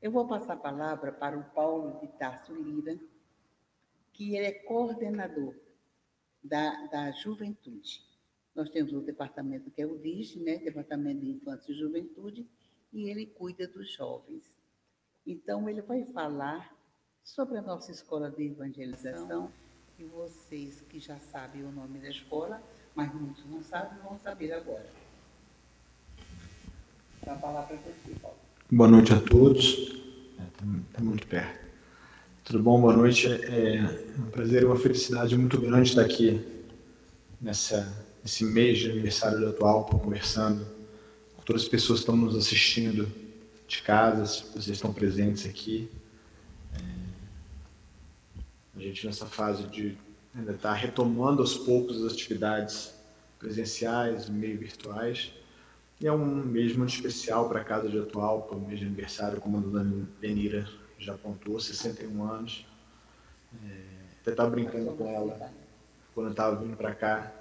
Eu 0.00 0.12
vou 0.12 0.28
passar 0.28 0.54
a 0.54 0.56
palavra 0.56 1.12
para 1.12 1.38
o 1.38 1.50
Paulo 1.50 1.98
de 2.00 2.08
Tarso 2.18 2.54
Lira, 2.54 2.98
que 4.12 4.36
ele 4.36 4.46
é 4.46 4.52
coordenador 4.52 5.54
da, 6.42 6.86
da 6.86 7.10
juventude. 7.10 8.06
Nós 8.54 8.70
temos 8.70 8.92
o 8.92 9.00
departamento 9.00 9.70
que 9.70 9.82
é 9.82 9.86
o 9.86 9.98
DIG, 9.98 10.40
né? 10.40 10.58
Departamento 10.58 11.20
de 11.20 11.30
Infância 11.30 11.72
e 11.72 11.74
Juventude, 11.74 12.46
e 12.92 13.10
ele 13.10 13.26
cuida 13.26 13.66
dos 13.66 13.90
jovens. 13.90 14.44
Então, 15.26 15.68
ele 15.68 15.82
vai 15.82 16.04
falar 16.04 16.72
sobre 17.24 17.56
a 17.56 17.62
nossa 17.62 17.90
escola 17.90 18.30
de 18.30 18.44
evangelização, 18.44 19.50
e 19.98 20.04
vocês 20.04 20.82
que 20.90 21.00
já 21.00 21.16
sabem 21.32 21.64
o 21.64 21.72
nome 21.72 21.98
da 21.98 22.10
escola, 22.10 22.62
mas 22.94 23.12
muitos 23.14 23.44
não 23.46 23.62
sabem, 23.62 23.98
vão 24.04 24.18
saber 24.22 24.52
agora. 24.52 24.86
Então, 27.22 27.34
a 27.34 27.38
palavra 27.38 27.76
para 27.78 27.92
você, 27.92 28.20
Paulo. 28.20 28.36
Boa 28.70 28.88
noite 28.88 29.12
a 29.14 29.20
todos. 29.20 29.64
Está 29.64 30.42
é, 30.42 30.80
tá 30.92 31.02
muito 31.02 31.26
perto. 31.26 31.64
Tudo 32.44 32.62
bom? 32.62 32.80
Boa 32.80 32.94
noite. 32.94 33.26
É 33.26 33.80
um 34.18 34.30
prazer 34.30 34.62
e 34.62 34.66
uma 34.66 34.76
felicidade 34.76 35.36
muito 35.36 35.58
grande 35.58 35.88
estar 35.88 36.02
aqui 36.02 36.44
nessa, 37.40 37.90
nesse 38.22 38.44
mês 38.44 38.78
de 38.78 38.90
aniversário 38.90 39.38
do 39.38 39.48
Atual, 39.48 39.86
conversando 39.86 40.66
com 41.36 41.42
todas 41.42 41.62
as 41.62 41.68
pessoas 41.68 42.00
que 42.00 42.02
estão 42.02 42.16
nos 42.16 42.36
assistindo 42.36 43.10
de 43.66 43.80
casas, 43.82 44.40
vocês 44.52 44.68
estão 44.68 44.92
presentes 44.92 45.46
aqui. 45.46 45.88
A 48.76 48.80
gente 48.80 49.06
nessa 49.06 49.26
fase 49.26 49.64
de 49.64 49.96
ainda 50.34 50.52
estar 50.52 50.70
tá 50.70 50.74
retomando 50.74 51.40
aos 51.42 51.56
poucos 51.56 52.04
as 52.04 52.12
atividades 52.12 52.94
presenciais, 53.38 54.28
meio 54.28 54.58
virtuais. 54.58 55.32
E 56.00 56.06
é 56.06 56.12
um 56.12 56.26
mês 56.26 56.76
muito 56.76 56.92
especial 56.92 57.48
para 57.48 57.60
a 57.60 57.64
Casa 57.64 57.88
de 57.88 57.98
Atual, 57.98 58.42
para 58.42 58.56
o 58.56 58.60
mês 58.60 58.80
de 58.80 58.86
aniversário, 58.86 59.40
como 59.40 59.58
a 59.58 59.60
dona 59.60 60.06
Benira 60.20 60.68
já 60.98 61.14
apontou, 61.14 61.60
61 61.60 62.24
anos. 62.24 62.66
É, 63.64 63.80
até 64.20 64.32
estava 64.32 64.50
brincando 64.50 64.92
com 64.92 65.08
ela 65.08 65.52
quando 66.14 66.26
eu 66.26 66.32
estava 66.32 66.56
vindo 66.56 66.76
para 66.76 66.94
cá, 66.94 67.32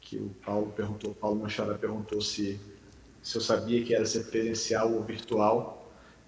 que 0.00 0.16
o 0.16 0.28
Paulo 0.44 0.72
perguntou, 0.72 1.10
o 1.10 1.14
Paulo 1.14 1.40
Machado 1.40 1.76
perguntou 1.78 2.20
se 2.20 2.60
se 3.24 3.36
eu 3.36 3.40
sabia 3.40 3.82
que 3.82 3.94
era 3.94 4.04
ser 4.04 4.24
presencial 4.24 4.92
ou 4.92 5.02
virtual. 5.02 5.83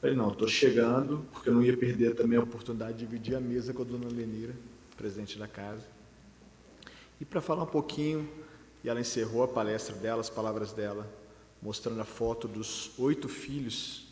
Falei, 0.07 0.17
não, 0.17 0.31
estou 0.31 0.47
chegando, 0.47 1.27
porque 1.33 1.49
eu 1.49 1.55
não 1.55 1.65
ia 1.65 1.77
perder 1.77 2.15
também 2.15 2.39
a 2.39 2.43
oportunidade 2.43 2.93
de 2.93 3.05
dividir 3.05 3.35
a 3.35 3.41
mesa 3.41 3.75
com 3.75 3.83
a 3.83 3.85
dona 3.85 4.07
Lenira, 4.07 4.55
presente 4.97 5.37
da 5.37 5.49
casa. 5.49 5.83
E 7.21 7.25
para 7.25 7.41
falar 7.41 7.65
um 7.65 7.67
pouquinho, 7.67 8.29
e 8.85 8.89
ela 8.89 9.01
encerrou 9.01 9.43
a 9.43 9.49
palestra 9.49 9.97
dela, 9.97 10.21
as 10.21 10.31
palavras 10.31 10.73
dela, 10.73 11.13
mostrando 11.61 12.01
a 12.01 12.05
foto 12.05 12.47
dos 12.47 12.93
oito 12.97 13.29
filhos 13.29 14.07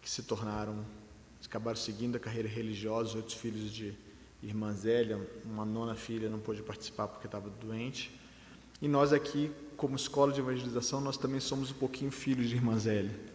que 0.00 0.08
se 0.08 0.22
tornaram, 0.22 0.82
acabaram 1.44 1.76
seguindo 1.76 2.16
a 2.16 2.18
carreira 2.18 2.48
religiosa, 2.48 3.14
oito 3.18 3.36
filhos 3.36 3.70
de 3.70 3.92
irmã 4.42 4.72
Zélia, 4.72 5.20
uma 5.44 5.66
nona 5.66 5.94
filha 5.94 6.30
não 6.30 6.38
pôde 6.38 6.62
participar 6.62 7.08
porque 7.08 7.26
estava 7.26 7.50
doente. 7.60 8.10
E 8.80 8.88
nós 8.88 9.12
aqui 9.12 9.52
como 9.76 9.96
escola 9.96 10.32
de 10.32 10.40
evangelização, 10.40 11.02
nós 11.02 11.18
também 11.18 11.40
somos 11.40 11.72
um 11.72 11.74
pouquinho 11.74 12.10
filhos 12.10 12.48
de 12.48 12.54
Irmã 12.54 12.78
Zélia. 12.78 13.33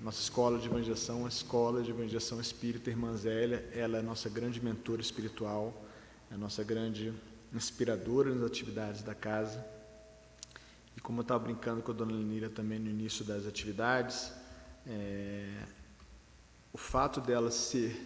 Nossa 0.00 0.20
escola 0.20 0.58
de 0.58 0.66
evangelização 0.66 1.24
a 1.24 1.28
escola 1.28 1.82
de 1.82 1.90
evangelização 1.90 2.38
espírita 2.38 2.90
Irmã 2.90 3.16
Zélia. 3.16 3.66
Ela 3.72 3.98
é 3.98 4.02
nossa 4.02 4.28
grande 4.28 4.62
mentora 4.62 5.00
espiritual, 5.00 5.74
é 6.30 6.34
a 6.34 6.38
nossa 6.38 6.62
grande 6.62 7.12
inspiradora 7.52 8.34
nas 8.34 8.46
atividades 8.46 9.02
da 9.02 9.14
casa. 9.14 9.64
E 10.96 11.00
como 11.00 11.20
eu 11.20 11.22
estava 11.22 11.42
brincando 11.42 11.80
com 11.80 11.92
a 11.92 11.94
dona 11.94 12.12
Lenira 12.12 12.50
também 12.50 12.78
no 12.78 12.90
início 12.90 13.24
das 13.24 13.46
atividades, 13.46 14.30
é, 14.86 15.64
o 16.72 16.78
fato 16.78 17.20
dela 17.20 17.50
ser 17.50 17.98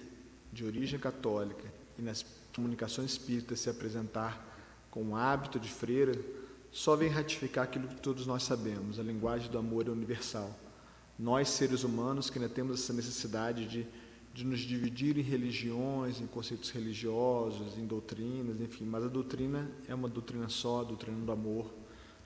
de 0.52 0.64
origem 0.64 0.98
católica 0.98 1.64
e 1.98 2.02
nas 2.02 2.24
comunicações 2.54 3.12
espíritas 3.12 3.60
se 3.60 3.68
apresentar 3.68 4.46
com 4.92 5.10
o 5.10 5.16
hábito 5.16 5.58
de 5.58 5.68
freira, 5.68 6.12
só 6.72 6.94
vem 6.94 7.08
ratificar 7.08 7.64
aquilo 7.64 7.88
que 7.88 8.00
todos 8.00 8.26
nós 8.26 8.44
sabemos: 8.44 9.00
a 9.00 9.02
linguagem 9.02 9.50
do 9.50 9.58
amor 9.58 9.88
é 9.88 9.90
universal. 9.90 10.56
Nós, 11.20 11.50
seres 11.50 11.84
humanos, 11.84 12.30
que 12.30 12.38
ainda 12.38 12.48
temos 12.48 12.80
essa 12.80 12.94
necessidade 12.94 13.66
de, 13.66 13.86
de 14.32 14.42
nos 14.42 14.60
dividir 14.60 15.18
em 15.18 15.22
religiões, 15.22 16.18
em 16.18 16.26
conceitos 16.26 16.70
religiosos, 16.70 17.76
em 17.76 17.86
doutrinas, 17.86 18.58
enfim, 18.58 18.86
mas 18.86 19.04
a 19.04 19.08
doutrina 19.08 19.70
é 19.86 19.94
uma 19.94 20.08
doutrina 20.08 20.48
só, 20.48 20.80
a 20.80 20.84
doutrina 20.84 21.22
do 21.22 21.30
amor, 21.30 21.70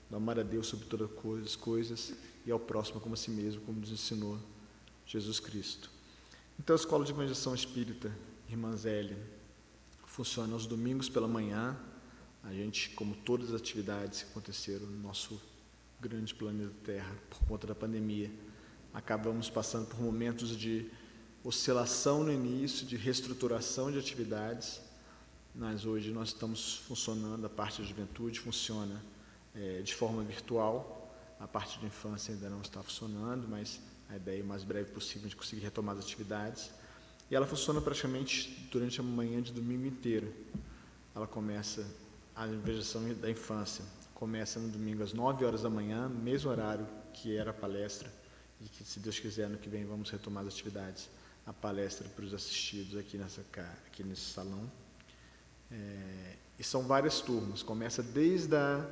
do 0.09 0.15
amar 0.15 0.39
a 0.39 0.43
Deus 0.43 0.67
sobre 0.67 0.85
todas 0.85 1.09
as 1.45 1.55
coisas 1.57 2.13
e 2.45 2.51
ao 2.51 2.59
próximo 2.59 3.01
como 3.01 3.15
a 3.15 3.17
si 3.17 3.31
mesmo, 3.31 3.59
como 3.63 3.81
nos 3.81 3.91
ensinou 3.91 4.39
Jesus 5.05 5.41
Cristo. 5.41 5.91
Então, 6.57 6.73
a 6.73 6.79
Escola 6.79 7.03
de 7.03 7.11
Evangelização 7.11 7.53
Espírita, 7.53 8.09
Irmã 8.49 8.77
Zélia, 8.77 9.17
funciona 10.05 10.53
aos 10.53 10.65
domingos 10.65 11.09
pela 11.09 11.27
manhã, 11.27 11.77
A 12.45 12.53
gente, 12.53 12.91
como 12.91 13.13
todas 13.13 13.49
as 13.49 13.55
atividades 13.59 14.21
que 14.21 14.29
aconteceram 14.29 14.85
no 14.85 15.01
nosso 15.01 15.41
grande 15.99 16.33
planeta 16.33 16.71
Terra 16.85 17.11
por 17.27 17.39
conta 17.47 17.65
da 17.65 17.73
pandemia, 17.73 18.31
acabamos 18.95 19.49
passando 19.49 19.85
por 19.87 20.01
momentos 20.01 20.57
de 20.57 20.89
oscilação 21.43 22.23
no 22.23 22.31
início, 22.31 22.87
de 22.87 22.95
reestruturação 22.95 23.91
de 23.91 23.99
atividades, 23.99 24.79
mas 25.53 25.85
hoje 25.85 26.11
nós 26.11 26.29
estamos 26.29 26.77
funcionando, 26.87 27.45
a 27.45 27.49
parte 27.49 27.81
da 27.81 27.87
juventude 27.87 28.39
funciona 28.39 28.99
é, 29.53 29.81
de 29.81 29.93
forma 29.93 30.23
virtual, 30.23 31.13
a 31.39 31.47
parte 31.47 31.77
de 31.77 31.85
infância 31.85 32.33
ainda 32.33 32.49
não 32.49 32.61
está 32.61 32.81
funcionando, 32.81 33.47
mas 33.47 33.79
a 34.09 34.15
ideia 34.15 34.39
é 34.39 34.43
o 34.43 34.45
mais 34.45 34.63
breve 34.63 34.89
possível 34.91 35.27
de 35.27 35.35
conseguir 35.35 35.61
retomar 35.61 35.97
as 35.97 36.03
atividades. 36.03 36.71
E 37.29 37.35
ela 37.35 37.45
funciona 37.45 37.81
praticamente 37.81 38.67
durante 38.71 38.99
a 38.99 39.03
manhã 39.03 39.41
de 39.41 39.51
domingo 39.51 39.85
inteiro. 39.85 40.31
Ela 41.13 41.27
começa, 41.27 41.85
a 42.35 42.47
invejação 42.47 43.13
da 43.15 43.29
infância 43.29 43.83
começa 44.13 44.59
no 44.59 44.69
domingo 44.69 45.03
às 45.03 45.11
9 45.11 45.43
horas 45.43 45.63
da 45.63 45.69
manhã, 45.69 46.07
mesmo 46.07 46.49
horário 46.49 46.87
que 47.13 47.35
era 47.35 47.51
a 47.51 47.53
palestra, 47.53 48.11
e 48.61 48.69
que, 48.69 48.83
se 48.83 48.99
Deus 48.99 49.19
quiser, 49.19 49.49
no 49.49 49.57
que 49.57 49.69
vem 49.69 49.85
vamos 49.85 50.09
retomar 50.09 50.45
as 50.45 50.53
atividades, 50.53 51.09
a 51.45 51.53
palestra 51.53 52.07
para 52.09 52.25
os 52.25 52.33
assistidos 52.33 52.97
aqui, 52.97 53.17
nessa, 53.17 53.41
aqui 53.87 54.03
nesse 54.03 54.21
salão. 54.21 54.69
É, 55.71 56.35
e 56.57 56.63
são 56.63 56.83
várias 56.83 57.21
turmas, 57.21 57.61
começa 57.61 58.01
desde 58.01 58.55
a 58.55 58.87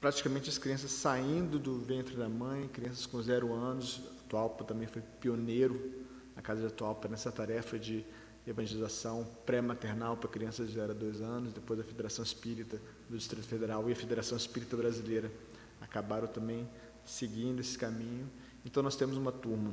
praticamente 0.00 0.48
as 0.48 0.58
crianças 0.58 0.92
saindo 0.92 1.58
do 1.58 1.78
ventre 1.80 2.14
da 2.14 2.28
mãe, 2.28 2.68
crianças 2.68 3.04
com 3.04 3.20
zero 3.20 3.52
anos. 3.52 4.00
A 4.32 4.64
também 4.64 4.86
foi 4.86 5.02
pioneiro, 5.20 6.04
a 6.36 6.42
Casa 6.42 6.68
de 6.68 6.72
Tualpa, 6.72 7.08
nessa 7.08 7.32
tarefa 7.32 7.78
de 7.78 8.04
evangelização 8.46 9.26
pré-maternal 9.44 10.16
para 10.16 10.28
crianças 10.28 10.68
de 10.68 10.74
0 10.74 10.92
a 10.92 10.94
2 10.94 11.20
anos, 11.20 11.52
depois 11.52 11.80
a 11.80 11.84
Federação 11.84 12.24
Espírita 12.24 12.80
do 13.08 13.16
Distrito 13.16 13.46
Federal 13.46 13.88
e 13.88 13.92
a 13.92 13.96
Federação 13.96 14.36
Espírita 14.36 14.76
Brasileira 14.76 15.30
acabaram 15.80 16.26
também 16.26 16.66
seguindo 17.08 17.60
esse 17.60 17.76
caminho. 17.76 18.28
Então 18.64 18.82
nós 18.82 18.96
temos 18.96 19.16
uma 19.16 19.32
turma 19.32 19.72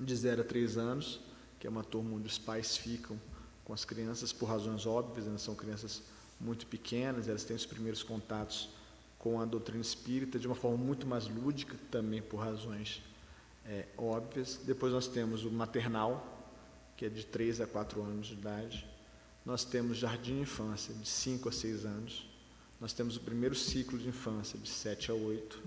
de 0.00 0.14
0 0.16 0.42
a 0.42 0.44
3 0.44 0.78
anos, 0.78 1.20
que 1.60 1.66
é 1.66 1.70
uma 1.70 1.84
turma 1.84 2.16
onde 2.16 2.26
os 2.26 2.38
pais 2.38 2.76
ficam 2.76 3.20
com 3.64 3.72
as 3.72 3.84
crianças 3.84 4.32
por 4.32 4.46
razões 4.46 4.86
óbvias, 4.86 5.26
elas 5.26 5.42
são 5.42 5.54
crianças 5.54 6.02
muito 6.40 6.66
pequenas, 6.66 7.28
elas 7.28 7.44
têm 7.44 7.54
os 7.54 7.66
primeiros 7.66 8.02
contatos 8.02 8.70
com 9.18 9.40
a 9.40 9.44
doutrina 9.44 9.82
espírita 9.82 10.38
de 10.38 10.46
uma 10.46 10.54
forma 10.54 10.78
muito 10.78 11.06
mais 11.06 11.28
lúdica, 11.28 11.76
também 11.90 12.22
por 12.22 12.38
razões 12.38 13.02
é, 13.66 13.86
óbvias. 13.98 14.60
Depois 14.64 14.92
nós 14.92 15.08
temos 15.08 15.44
o 15.44 15.50
maternal, 15.50 16.48
que 16.96 17.04
é 17.04 17.08
de 17.08 17.26
3 17.26 17.60
a 17.60 17.66
4 17.66 18.02
anos 18.02 18.28
de 18.28 18.34
idade. 18.34 18.86
Nós 19.44 19.64
temos 19.64 19.98
jardim 19.98 20.36
de 20.36 20.42
infância, 20.42 20.94
de 20.94 21.08
5 21.08 21.48
a 21.48 21.52
6 21.52 21.84
anos. 21.84 22.26
Nós 22.80 22.92
temos 22.92 23.16
o 23.16 23.20
primeiro 23.20 23.54
ciclo 23.54 23.98
de 23.98 24.08
infância, 24.08 24.58
de 24.58 24.68
7 24.68 25.10
a 25.10 25.14
8. 25.14 25.60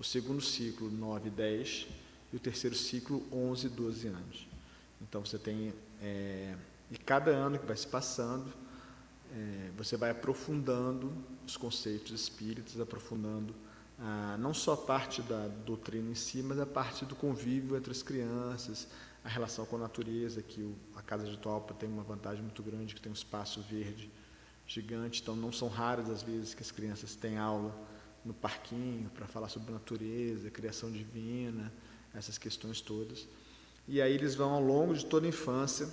O 0.00 0.04
segundo 0.04 0.40
ciclo, 0.40 0.90
9 0.90 1.28
e 1.28 1.30
10. 1.30 1.86
E 2.32 2.36
o 2.36 2.40
terceiro 2.40 2.74
ciclo, 2.74 3.22
11 3.30 3.66
e 3.66 3.68
12 3.68 4.06
anos. 4.08 4.48
Então 5.02 5.22
você 5.22 5.38
tem. 5.38 5.74
É, 6.00 6.54
e 6.90 6.96
cada 6.96 7.30
ano 7.30 7.58
que 7.58 7.66
vai 7.66 7.76
se 7.76 7.86
passando, 7.86 8.50
é, 9.30 9.70
você 9.76 9.98
vai 9.98 10.10
aprofundando 10.10 11.12
os 11.46 11.58
conceitos 11.58 12.18
espíritas, 12.18 12.80
aprofundando 12.80 13.54
ah, 13.98 14.36
não 14.38 14.54
só 14.54 14.72
a 14.72 14.76
parte 14.78 15.20
da 15.20 15.48
doutrina 15.66 16.10
em 16.10 16.14
si, 16.14 16.42
mas 16.42 16.58
a 16.58 16.64
parte 16.64 17.04
do 17.04 17.14
convívio 17.14 17.76
entre 17.76 17.90
as 17.92 18.02
crianças, 18.02 18.88
a 19.22 19.28
relação 19.28 19.66
com 19.66 19.76
a 19.76 19.80
natureza, 19.80 20.40
que 20.40 20.62
o, 20.62 20.74
a 20.96 21.02
Casa 21.02 21.26
de 21.26 21.36
Topa 21.36 21.74
tem 21.74 21.86
uma 21.86 22.02
vantagem 22.02 22.42
muito 22.42 22.62
grande, 22.62 22.94
que 22.94 23.00
tem 23.02 23.12
um 23.12 23.14
espaço 23.14 23.60
verde 23.60 24.10
gigante, 24.66 25.20
então 25.20 25.36
não 25.36 25.52
são 25.52 25.68
raras 25.68 26.08
as 26.08 26.22
vezes 26.22 26.54
que 26.54 26.62
as 26.62 26.70
crianças 26.70 27.14
têm 27.14 27.36
aula 27.36 27.74
no 28.24 28.34
parquinho 28.34 29.08
para 29.10 29.26
falar 29.26 29.48
sobre 29.48 29.72
natureza, 29.72 30.50
criação 30.50 30.90
divina, 30.90 31.72
essas 32.14 32.38
questões 32.38 32.80
todas. 32.80 33.26
E 33.88 34.00
aí 34.00 34.14
eles 34.14 34.34
vão 34.34 34.50
ao 34.50 34.62
longo 34.62 34.94
de 34.94 35.04
toda 35.06 35.26
a 35.26 35.28
infância, 35.28 35.88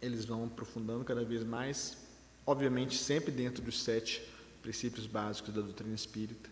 eles 0.00 0.24
vão 0.24 0.44
aprofundando 0.44 1.04
cada 1.04 1.24
vez 1.24 1.44
mais 1.44 2.04
obviamente 2.46 2.96
sempre 2.96 3.30
dentro 3.30 3.62
dos 3.62 3.82
sete 3.82 4.22
princípios 4.62 5.06
básicos 5.06 5.54
da 5.54 5.60
doutrina 5.60 5.94
espírita, 5.94 6.48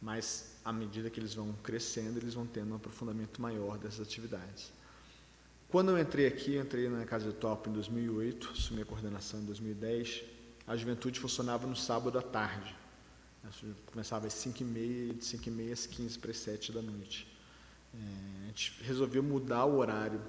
mas 0.00 0.52
à 0.64 0.72
medida 0.72 1.10
que 1.10 1.18
eles 1.18 1.34
vão 1.34 1.52
crescendo, 1.62 2.18
eles 2.18 2.34
vão 2.34 2.46
tendo 2.46 2.72
um 2.72 2.76
aprofundamento 2.76 3.40
maior 3.40 3.78
dessas 3.78 4.00
atividades. 4.00 4.70
Quando 5.68 5.90
eu 5.90 5.98
entrei 5.98 6.26
aqui, 6.26 6.54
eu 6.54 6.62
entrei 6.62 6.88
na 6.88 7.04
Casa 7.04 7.30
de 7.30 7.36
Top 7.36 7.68
em 7.68 7.72
2008, 7.72 8.50
assumi 8.52 8.82
a 8.82 8.86
coordenação 8.86 9.40
em 9.40 9.44
2010, 9.44 10.22
a 10.66 10.76
juventude 10.76 11.20
funcionava 11.20 11.66
no 11.66 11.76
sábado 11.76 12.18
à 12.18 12.22
tarde. 12.22 12.74
Começava 13.86 14.26
às 14.26 14.34
5h30 14.34 14.76
e 14.76 15.14
de 15.14 15.20
5h30 15.20 15.72
às 15.72 15.86
15 15.86 16.18
para 16.18 16.30
as 16.30 16.38
7 16.38 16.72
da 16.72 16.82
noite. 16.82 17.26
É, 17.94 18.44
a 18.44 18.46
gente 18.48 18.74
resolveu 18.82 19.22
mudar 19.22 19.64
o 19.64 19.78
horário 19.78 20.20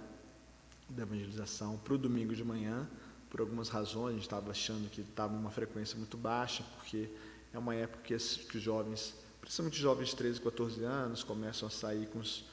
da 0.90 1.04
evangelização 1.04 1.78
para 1.78 1.94
o 1.94 1.98
domingo 1.98 2.34
de 2.34 2.44
manhã, 2.44 2.88
por 3.30 3.42
algumas 3.42 3.70
razões, 3.70 4.10
a 4.10 4.14
gente 4.14 4.24
estava 4.24 4.50
achando 4.50 4.90
que 4.90 5.02
estava 5.02 5.36
uma 5.36 5.52
frequência 5.52 5.96
muito 5.98 6.18
baixa, 6.18 6.64
porque 6.78 7.10
é 7.54 7.60
uma 7.60 7.76
época 7.76 8.02
que, 8.04 8.18
que 8.18 8.58
os 8.58 8.64
jovens, 8.64 9.14
principalmente 9.40 9.80
jovens 9.80 10.10
de 10.10 10.16
13, 10.16 10.42
14 10.42 10.84
anos, 10.84 11.24
começam 11.24 11.68
a 11.68 11.72
sair 11.72 12.08
com 12.08 12.20
os, 12.20 12.44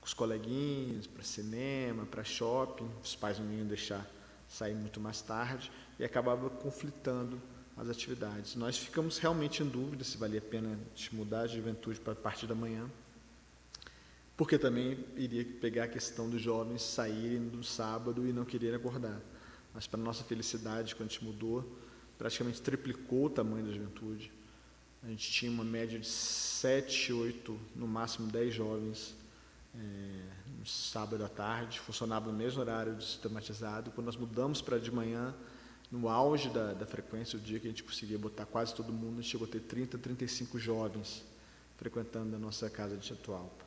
com 0.00 0.06
os 0.06 0.14
coleguinhas 0.14 1.06
para 1.06 1.22
cinema, 1.22 2.04
para 2.04 2.24
shopping, 2.24 2.88
os 3.02 3.14
pais 3.14 3.38
não 3.38 3.52
iam 3.52 3.66
deixar 3.66 4.04
sair 4.48 4.74
muito 4.74 5.00
mais 5.00 5.20
tarde, 5.20 5.70
e 5.98 6.04
acabava 6.04 6.50
conflitando 6.50 7.40
as 7.76 7.88
atividades. 7.88 8.54
Nós 8.54 8.78
ficamos 8.78 9.18
realmente 9.18 9.62
em 9.62 9.68
dúvida 9.68 10.04
se 10.04 10.16
valia 10.16 10.38
a 10.38 10.42
pena 10.42 10.78
mudar 11.12 11.46
de 11.46 11.56
juventude 11.56 12.00
para 12.00 12.12
a 12.12 12.16
partir 12.16 12.46
da 12.46 12.54
manhã, 12.54 12.88
porque 14.36 14.58
também 14.58 14.98
iria 15.16 15.44
pegar 15.60 15.84
a 15.84 15.88
questão 15.88 16.28
dos 16.28 16.40
jovens 16.40 16.82
saírem 16.82 17.40
no 17.40 17.64
sábado 17.64 18.26
e 18.26 18.32
não 18.32 18.44
quererem 18.44 18.76
acordar 18.76 19.20
mas 19.74 19.88
para 19.88 19.98
nossa 19.98 20.22
felicidade, 20.22 20.94
quando 20.94 21.10
a 21.10 21.12
gente 21.12 21.24
mudou, 21.24 21.68
praticamente 22.16 22.62
triplicou 22.62 23.26
o 23.26 23.30
tamanho 23.30 23.66
da 23.66 23.72
juventude. 23.72 24.30
A 25.02 25.08
gente 25.08 25.30
tinha 25.30 25.50
uma 25.50 25.64
média 25.64 25.98
de 25.98 26.06
7, 26.06 27.12
8, 27.12 27.60
no 27.74 27.88
máximo 27.88 28.30
10 28.30 28.54
jovens 28.54 29.14
é, 29.74 29.78
no 30.60 30.64
sábado 30.64 31.24
à 31.24 31.28
tarde, 31.28 31.80
funcionava 31.80 32.30
no 32.30 32.38
mesmo 32.38 32.60
horário 32.60 33.02
sistematizado. 33.02 33.90
Quando 33.90 34.06
nós 34.06 34.16
mudamos 34.16 34.62
para 34.62 34.78
de 34.78 34.92
manhã, 34.92 35.34
no 35.94 36.08
auge 36.08 36.50
da, 36.50 36.72
da 36.72 36.84
frequência, 36.84 37.38
o 37.38 37.40
dia 37.40 37.60
que 37.60 37.68
a 37.68 37.70
gente 37.70 37.84
conseguia 37.84 38.18
botar 38.18 38.44
quase 38.44 38.74
todo 38.74 38.92
mundo, 38.92 39.20
a 39.20 39.22
gente 39.22 39.30
chegou 39.30 39.46
a 39.46 39.50
ter 39.50 39.60
30, 39.60 39.96
35 39.96 40.58
jovens 40.58 41.22
frequentando 41.76 42.34
a 42.34 42.38
nossa 42.38 42.68
casa 42.68 42.96
de 42.96 43.06
Chatualpa. 43.06 43.64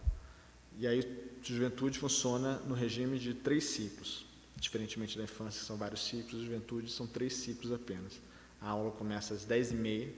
E 0.78 0.86
aí, 0.86 1.30
juventude 1.41 1.97
funciona 1.97 2.57
no 2.67 2.75
regime 2.75 3.17
de 3.17 3.34
três 3.34 3.63
ciclos. 3.63 4.25
Diferentemente 4.57 5.17
da 5.17 5.23
infância, 5.23 5.61
que 5.61 5.65
são 5.65 5.78
vários 5.78 6.05
ciclos, 6.05 6.41
a 6.41 6.45
juventude 6.45 6.91
são 6.91 7.07
três 7.07 7.34
ciclos 7.34 7.71
apenas. 7.71 8.19
A 8.59 8.69
aula 8.71 8.91
começa 8.91 9.34
às 9.34 9.45
10h30, 9.45 10.09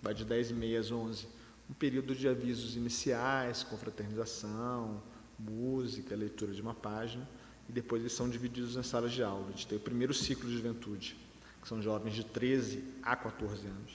vai 0.00 0.14
de 0.14 0.24
10h30 0.24 0.78
às 0.78 0.90
11 0.90 1.26
um 1.68 1.74
período 1.74 2.14
de 2.14 2.26
avisos 2.26 2.76
iniciais, 2.76 3.62
confraternização, 3.62 5.02
música, 5.38 6.16
leitura 6.16 6.54
de 6.54 6.62
uma 6.62 6.72
página, 6.72 7.28
e 7.68 7.72
depois 7.72 8.00
eles 8.00 8.14
são 8.14 8.26
divididos 8.26 8.74
em 8.74 8.82
salas 8.82 9.12
de 9.12 9.22
aula. 9.22 9.48
A 9.48 9.50
gente 9.50 9.66
tem 9.66 9.76
o 9.76 9.80
primeiro 9.80 10.14
ciclo 10.14 10.48
de 10.48 10.56
juventude, 10.56 11.14
que 11.60 11.68
são 11.68 11.82
jovens 11.82 12.14
de 12.14 12.24
13 12.24 12.82
a 13.02 13.16
14 13.16 13.66
anos. 13.66 13.92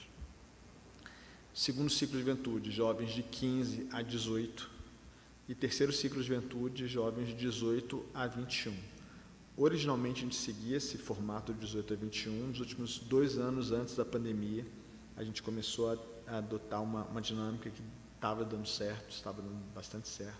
Segundo 1.54 1.88
ciclo 1.88 2.14
de 2.14 2.20
juventude, 2.20 2.70
jovens 2.70 3.12
de 3.12 3.22
15 3.22 3.88
a 3.92 4.02
18. 4.02 4.70
E 5.48 5.54
terceiro 5.54 5.92
ciclo 5.92 6.20
de 6.20 6.26
juventude, 6.26 6.88
jovens 6.88 7.28
de 7.28 7.34
18 7.34 8.04
a 8.14 8.26
21. 8.26 8.74
Originalmente 9.56 10.20
a 10.20 10.22
gente 10.22 10.36
seguia 10.36 10.78
esse 10.78 10.98
formato 10.98 11.52
de 11.52 11.60
18 11.60 11.92
a 11.92 11.96
21. 11.96 12.48
Nos 12.48 12.60
últimos 12.60 12.98
dois 12.98 13.38
anos 13.38 13.70
antes 13.70 13.94
da 13.94 14.04
pandemia, 14.04 14.66
a 15.16 15.22
gente 15.22 15.42
começou 15.42 15.92
a, 15.92 16.38
adotar 16.38 16.82
uma, 16.82 17.04
uma 17.04 17.20
dinâmica 17.20 17.70
que 17.70 17.82
estava 18.14 18.44
dando 18.44 18.66
certo, 18.66 19.10
estava 19.10 19.42
dando 19.42 19.62
bastante 19.74 20.08
certo, 20.08 20.38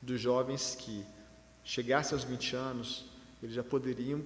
dos 0.00 0.20
jovens 0.20 0.76
que 0.78 1.04
chegassem 1.64 2.14
aos 2.14 2.22
20 2.22 2.54
anos, 2.54 3.06
eles 3.42 3.54
já 3.54 3.64
poderiam, 3.64 4.22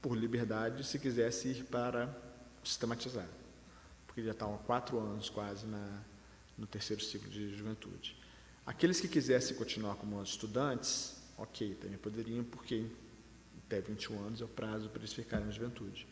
por 0.00 0.16
liberdade, 0.16 0.84
se 0.84 0.98
quisesse 0.98 1.48
ir 1.48 1.64
para 1.64 2.08
sistematizar, 2.64 3.28
porque 4.06 4.22
já 4.22 4.32
estavam 4.32 4.54
há 4.54 4.58
quatro 4.58 4.98
anos 4.98 5.28
quase 5.28 5.66
na, 5.66 6.02
no 6.56 6.66
terceiro 6.66 7.02
ciclo 7.02 7.28
de 7.28 7.54
juventude. 7.56 8.16
Aqueles 8.66 9.00
que 9.00 9.08
quisessem 9.08 9.56
continuar 9.56 9.96
como 9.96 10.22
estudantes, 10.22 11.16
ok, 11.36 11.74
também 11.74 11.98
poderiam, 11.98 12.44
porque 12.44 12.86
até 13.66 13.80
21 13.80 14.26
anos 14.26 14.40
é 14.40 14.44
o 14.44 14.48
prazo 14.48 14.88
para 14.88 15.00
eles 15.00 15.12
ficarem 15.12 15.46
na 15.46 15.52
juventude. 15.52 16.06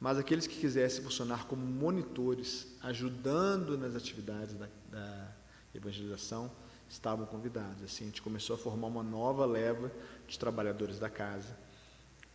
Mas 0.00 0.18
aqueles 0.18 0.46
que 0.46 0.58
quisessem 0.58 1.04
funcionar 1.04 1.46
como 1.46 1.64
monitores, 1.64 2.66
ajudando 2.82 3.78
nas 3.78 3.94
atividades 3.94 4.54
da, 4.54 4.68
da 4.90 5.32
evangelização, 5.74 6.50
estavam 6.90 7.24
convidados. 7.24 7.84
Assim, 7.84 8.04
a 8.04 8.06
gente 8.08 8.20
começou 8.20 8.56
a 8.56 8.58
formar 8.58 8.88
uma 8.88 9.02
nova 9.02 9.46
leva 9.46 9.92
de 10.26 10.38
trabalhadores 10.38 10.98
da 10.98 11.08
casa, 11.08 11.56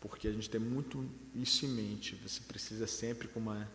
porque 0.08 0.28
a 0.28 0.32
gente 0.32 0.50
tem 0.50 0.60
muito 0.60 1.08
isso 1.36 1.66
em 1.66 1.70
mente. 1.70 2.16
Você 2.16 2.42
precisa 2.42 2.88
sempre, 2.88 3.28
com 3.28 3.40
uma 3.40 3.68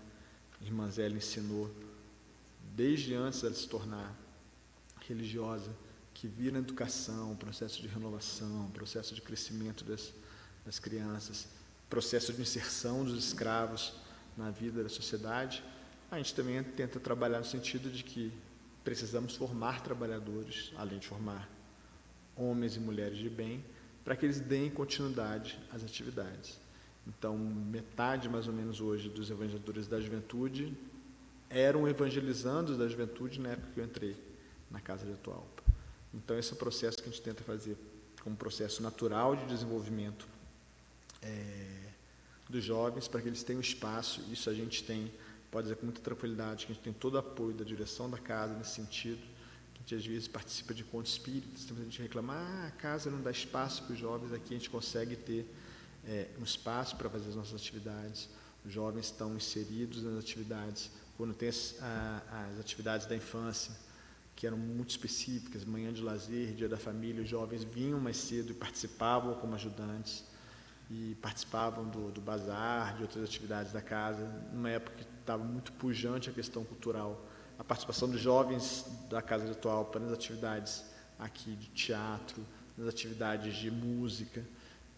irmã 0.61 0.91
Zélia 0.91 1.17
ensinou, 1.17 1.71
desde 2.75 3.15
antes 3.15 3.43
dela 3.43 3.55
se 3.55 3.69
tornar 3.69 4.15
religiosa, 5.07 5.71
que 6.15 6.27
vira 6.27 6.59
educação, 6.59 7.35
processo 7.37 7.81
de 7.83 7.89
renovação, 7.89 8.71
processo 8.73 9.15
de 9.15 9.21
crescimento 9.21 9.85
das, 9.85 10.13
das 10.65 10.79
crianças, 10.79 11.49
processo 11.91 12.33
de 12.33 12.41
inserção 12.41 13.05
dos 13.05 13.25
escravos 13.25 13.93
na 14.37 14.51
vida 14.51 14.83
da 14.83 14.89
sociedade, 14.89 15.63
a 16.11 16.17
gente 16.19 16.35
também 16.35 16.63
tenta 16.63 17.01
trabalhar 17.01 17.39
no 17.39 17.45
sentido 17.45 17.91
de 17.91 18.03
que 18.03 18.33
precisamos 18.85 19.35
formar 19.37 19.83
trabalhadores, 19.83 20.73
além 20.77 20.99
de 20.99 21.07
formar 21.07 21.49
homens 22.37 22.77
e 22.77 22.81
mulheres 22.81 23.19
de 23.19 23.29
bem, 23.29 23.65
para 24.05 24.17
que 24.17 24.27
eles 24.27 24.41
deem 24.41 24.71
continuidade 24.71 25.59
às 25.73 25.83
atividades. 25.83 26.59
Então, 27.07 27.37
metade 27.37 28.29
mais 28.29 28.47
ou 28.47 28.53
menos 28.53 28.81
hoje 28.81 29.09
dos 29.09 29.31
evangelizadores 29.31 29.87
da 29.89 30.01
juventude 30.01 30.73
eram 31.51 31.89
evangelizando 31.89 32.77
da 32.77 32.89
juventude 32.89 33.41
na 33.41 33.51
época 33.51 33.69
que 33.75 33.81
eu 33.81 33.85
entrei 33.85 34.17
na 34.71 34.81
Casa 34.81 35.05
de 35.05 35.13
Atualpa. 35.13 35.63
Então, 36.15 36.39
esse 36.39 36.51
é 36.51 36.55
o 36.55 36.57
processo 36.57 36.99
que 36.99 37.09
a 37.09 37.13
gente 37.13 37.23
tenta 37.23 37.43
fazer 37.43 37.77
como 38.23 38.37
processo 38.37 38.83
natural 38.83 39.35
de 39.37 39.45
desenvolvimento 39.47 40.27
é, 41.21 41.89
dos 42.49 42.65
jovens, 42.65 43.09
para 43.09 43.21
que 43.21 43.29
eles 43.29 43.43
tenham 43.43 43.61
espaço. 43.61 44.23
Isso 44.31 44.49
a 44.49 44.55
gente 44.55 44.83
tem, 44.85 45.11
pode 45.51 45.65
dizer 45.65 45.77
com 45.77 45.87
muita 45.87 46.01
tranquilidade, 46.01 46.67
que 46.67 46.73
a 46.73 46.75
gente 46.75 46.85
tem 46.85 46.93
todo 46.93 47.15
o 47.15 47.19
apoio 47.19 47.53
da 47.53 47.65
direção 47.65 48.09
da 48.09 48.19
casa 48.19 48.55
nesse 48.55 48.75
sentido. 48.75 49.21
A 49.83 49.85
gente 49.85 49.95
às 49.97 50.07
vezes 50.07 50.29
participa 50.29 50.73
de 50.73 50.85
contos 50.85 51.11
espíritas, 51.11 51.67
muita 51.67 51.83
gente 51.83 52.01
reclama, 52.01 52.35
ah, 52.35 52.67
a 52.69 52.71
casa 52.71 53.11
não 53.11 53.21
dá 53.21 53.33
espaço 53.33 53.83
para 53.83 53.95
os 53.95 53.99
jovens, 53.99 54.33
aqui 54.33 54.55
a 54.55 54.57
gente 54.57 54.71
consegue 54.71 55.17
ter 55.17 55.45
é, 56.07 56.29
um 56.39 56.45
espaço 56.45 56.95
para 56.95 57.11
fazer 57.11 57.31
as 57.31 57.35
nossas 57.35 57.61
atividades. 57.61 58.29
Os 58.65 58.73
jovens 58.73 59.07
estão 59.07 59.35
inseridos 59.35 60.05
nas 60.05 60.21
atividades. 60.21 60.89
Quando 61.17 61.35
tem 61.35 61.49
as, 61.49 61.75
a, 61.81 62.49
as 62.53 62.61
atividades 62.61 63.09
da 63.09 63.17
infância, 63.17 63.75
que 64.37 64.47
eram 64.47 64.57
muito 64.57 64.91
específicas, 64.91 65.65
manhã 65.65 65.93
de 65.93 66.01
lazer, 66.01 66.55
dia 66.55 66.69
da 66.69 66.79
família, 66.79 67.21
os 67.21 67.29
jovens 67.29 67.65
vinham 67.65 67.99
mais 67.99 68.19
cedo 68.19 68.53
e 68.53 68.55
participavam 68.55 69.35
como 69.35 69.57
ajudantes 69.57 70.23
e 70.89 71.17
participavam 71.21 71.89
do, 71.89 72.13
do 72.13 72.21
bazar, 72.21 72.95
de 72.95 73.03
outras 73.03 73.25
atividades 73.25 73.73
da 73.73 73.83
casa, 73.83 74.25
numa 74.53 74.71
época 74.71 74.97
que 74.99 75.07
estava 75.19 75.43
muito 75.43 75.73
pujante 75.73 76.31
a 76.31 76.33
questão 76.33 76.65
cultural. 76.65 77.32
A 77.63 77.65
participação 77.65 78.11
dos 78.11 78.21
jovens 78.21 78.85
da 79.09 79.23
Casa 79.23 79.45
de 79.45 79.53
Atualpa 79.53 80.01
nas 80.01 80.13
atividades 80.13 80.83
aqui 81.17 81.53
de 81.53 81.69
teatro, 81.69 82.45
nas 82.77 82.89
atividades 82.89 83.55
de 83.55 83.71
música, 83.71 84.45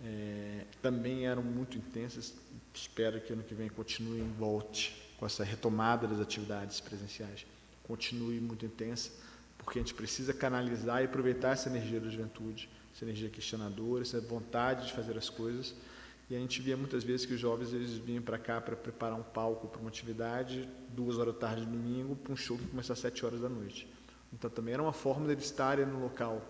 é, 0.03 0.65
também 0.81 1.27
eram 1.27 1.43
muito 1.43 1.77
intensas. 1.77 2.33
Espero 2.73 3.21
que 3.21 3.35
ano 3.35 3.43
que 3.43 3.55
vem 3.55 3.69
continue 3.69 4.19
em 4.19 4.33
volte 4.33 4.97
com 5.19 5.27
essa 5.27 5.45
retomada 5.45 6.07
das 6.07 6.19
atividades 6.19 6.81
presenciais. 6.81 7.45
Continue 7.83 8.41
muito 8.41 8.65
intensa, 8.65 9.11
porque 9.59 9.79
a 9.79 9.83
gente 9.83 9.93
precisa 9.93 10.33
canalizar 10.33 11.03
e 11.03 11.05
aproveitar 11.05 11.51
essa 11.51 11.69
energia 11.69 12.01
da 12.01 12.09
juventude 12.09 12.67
essa 12.95 13.05
energia 13.05 13.29
questionadora, 13.29 14.03
essa 14.03 14.21
vontade 14.23 14.87
de 14.87 14.95
fazer 14.95 15.19
as 15.19 15.29
coisas. 15.29 15.75
E 16.31 16.35
a 16.35 16.39
gente 16.39 16.63
via 16.63 16.77
muitas 16.77 17.05
vezes 17.05 17.27
que 17.27 17.35
os 17.35 17.41
jovens 17.41 17.73
eles 17.73 17.93
vinham 17.93 18.23
para 18.23 18.39
cá 18.39 18.61
para 18.61 18.75
preparar 18.75 19.19
um 19.19 19.23
palco 19.23 19.69
para 19.69 19.81
uma 19.81 19.91
atividade, 19.91 20.69
duas 20.89 21.19
horas 21.19 21.35
da 21.35 21.41
tarde 21.41 21.67
de 21.67 21.71
domingo, 21.71 22.17
para 22.17 22.33
um 22.33 22.37
show 22.37 22.57
que 22.57 22.67
começa 22.67 22.95
às 22.95 22.99
sete 22.99 23.25
horas 23.27 23.41
da 23.41 23.49
noite. 23.49 23.87
Então 24.33 24.49
também 24.51 24.75
era 24.75 24.83
uma 24.83 24.93
forma 24.93 25.27
deles 25.27 25.45
estarem 25.45 25.85
no 25.85 26.01
local, 26.01 26.43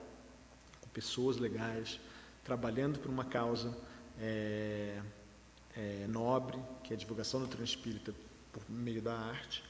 com 0.80 0.88
pessoas 0.90 1.38
legais, 1.38 1.98
trabalhando 2.44 2.98
por 3.00 3.10
uma 3.10 3.24
causa 3.24 3.76
é, 4.20 5.00
é, 5.76 6.06
nobre, 6.08 6.58
que 6.84 6.92
é 6.92 6.96
a 6.96 6.98
divulgação 6.98 7.40
do 7.40 7.46
treino 7.48 7.64
espírita 7.64 8.14
por 8.52 8.62
meio 8.68 9.02
da 9.02 9.14
arte. 9.14 9.62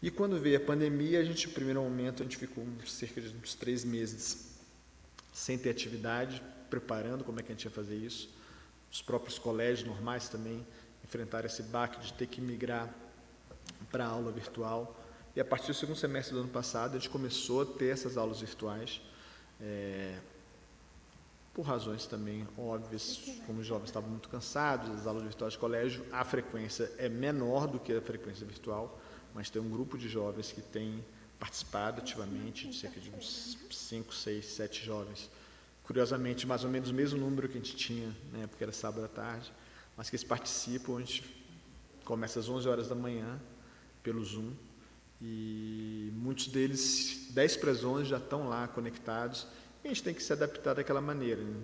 E 0.00 0.10
quando 0.10 0.38
veio 0.38 0.56
a 0.56 0.60
pandemia, 0.60 1.18
a 1.18 1.24
gente, 1.24 1.48
no 1.48 1.52
primeiro 1.52 1.82
momento, 1.82 2.22
a 2.22 2.24
gente 2.24 2.36
ficou 2.36 2.64
cerca 2.86 3.20
de 3.20 3.34
uns 3.36 3.54
três 3.54 3.84
meses 3.84 4.56
sem 5.32 5.58
ter 5.58 5.70
atividade, 5.70 6.40
preparando 6.70 7.24
como 7.24 7.40
é 7.40 7.42
que 7.42 7.50
a 7.50 7.54
gente 7.54 7.64
ia 7.64 7.70
fazer 7.70 7.96
isso. 7.96 8.30
Os 8.90 9.02
próprios 9.02 9.38
colégios 9.38 9.86
normais 9.86 10.28
também 10.28 10.66
enfrentaram 11.04 11.46
esse 11.46 11.62
baque 11.62 12.00
de 12.00 12.12
ter 12.12 12.26
que 12.26 12.40
migrar 12.40 12.88
para 13.90 14.04
a 14.04 14.08
aula 14.08 14.30
virtual. 14.30 14.96
E 15.34 15.40
a 15.40 15.44
partir 15.44 15.68
do 15.68 15.74
segundo 15.74 15.96
semestre 15.96 16.34
do 16.34 16.40
ano 16.40 16.48
passado, 16.48 16.96
a 16.96 16.98
gente 16.98 17.10
começou 17.10 17.62
a 17.62 17.66
ter 17.66 17.88
essas 17.88 18.16
aulas 18.16 18.40
virtuais, 18.40 19.00
é, 19.60 20.18
por 21.54 21.62
razões 21.62 22.06
também 22.06 22.46
óbvias, 22.56 23.20
como 23.46 23.60
os 23.60 23.66
jovens 23.66 23.88
estavam 23.88 24.08
muito 24.08 24.28
cansados, 24.28 24.90
as 24.90 25.06
aulas 25.06 25.24
virtuais 25.24 25.54
de 25.54 25.58
colégio, 25.58 26.04
a 26.12 26.24
frequência 26.24 26.90
é 26.98 27.08
menor 27.08 27.66
do 27.66 27.80
que 27.80 27.92
a 27.92 28.00
frequência 28.00 28.46
virtual, 28.46 28.98
mas 29.34 29.50
tem 29.50 29.60
um 29.60 29.68
grupo 29.68 29.98
de 29.98 30.08
jovens 30.08 30.52
que 30.52 30.62
tem 30.62 31.04
participado 31.38 32.00
ativamente, 32.00 32.68
de 32.68 32.76
cerca 32.76 33.00
de 33.00 33.10
uns 33.10 33.56
5, 33.70 34.14
6, 34.14 34.44
7 34.44 34.84
jovens. 34.84 35.30
Curiosamente, 35.88 36.46
mais 36.46 36.64
ou 36.64 36.70
menos 36.70 36.90
o 36.90 36.94
mesmo 36.94 37.18
número 37.18 37.48
que 37.48 37.56
a 37.56 37.60
gente 37.60 37.74
tinha, 37.74 38.14
né, 38.30 38.46
porque 38.46 38.62
era 38.62 38.72
sábado 38.72 39.06
à 39.06 39.08
tarde, 39.08 39.50
mas 39.96 40.10
que 40.10 40.16
eles 40.16 40.22
participam, 40.22 40.98
a 40.98 41.00
gente 41.00 41.24
começa 42.04 42.38
às 42.38 42.46
11 42.46 42.68
horas 42.68 42.88
da 42.88 42.94
manhã, 42.94 43.40
pelo 44.02 44.22
Zoom, 44.22 44.52
e 45.22 46.12
muitos 46.12 46.48
deles, 46.48 47.28
10 47.30 47.56
para 47.56 47.70
as 47.70 47.82
11, 47.82 48.04
já 48.04 48.18
estão 48.18 48.50
lá 48.50 48.68
conectados, 48.68 49.46
e 49.82 49.88
a 49.88 49.88
gente 49.88 50.02
tem 50.02 50.12
que 50.12 50.22
se 50.22 50.30
adaptar 50.30 50.74
daquela 50.74 51.00
maneira. 51.00 51.42
Né? 51.42 51.56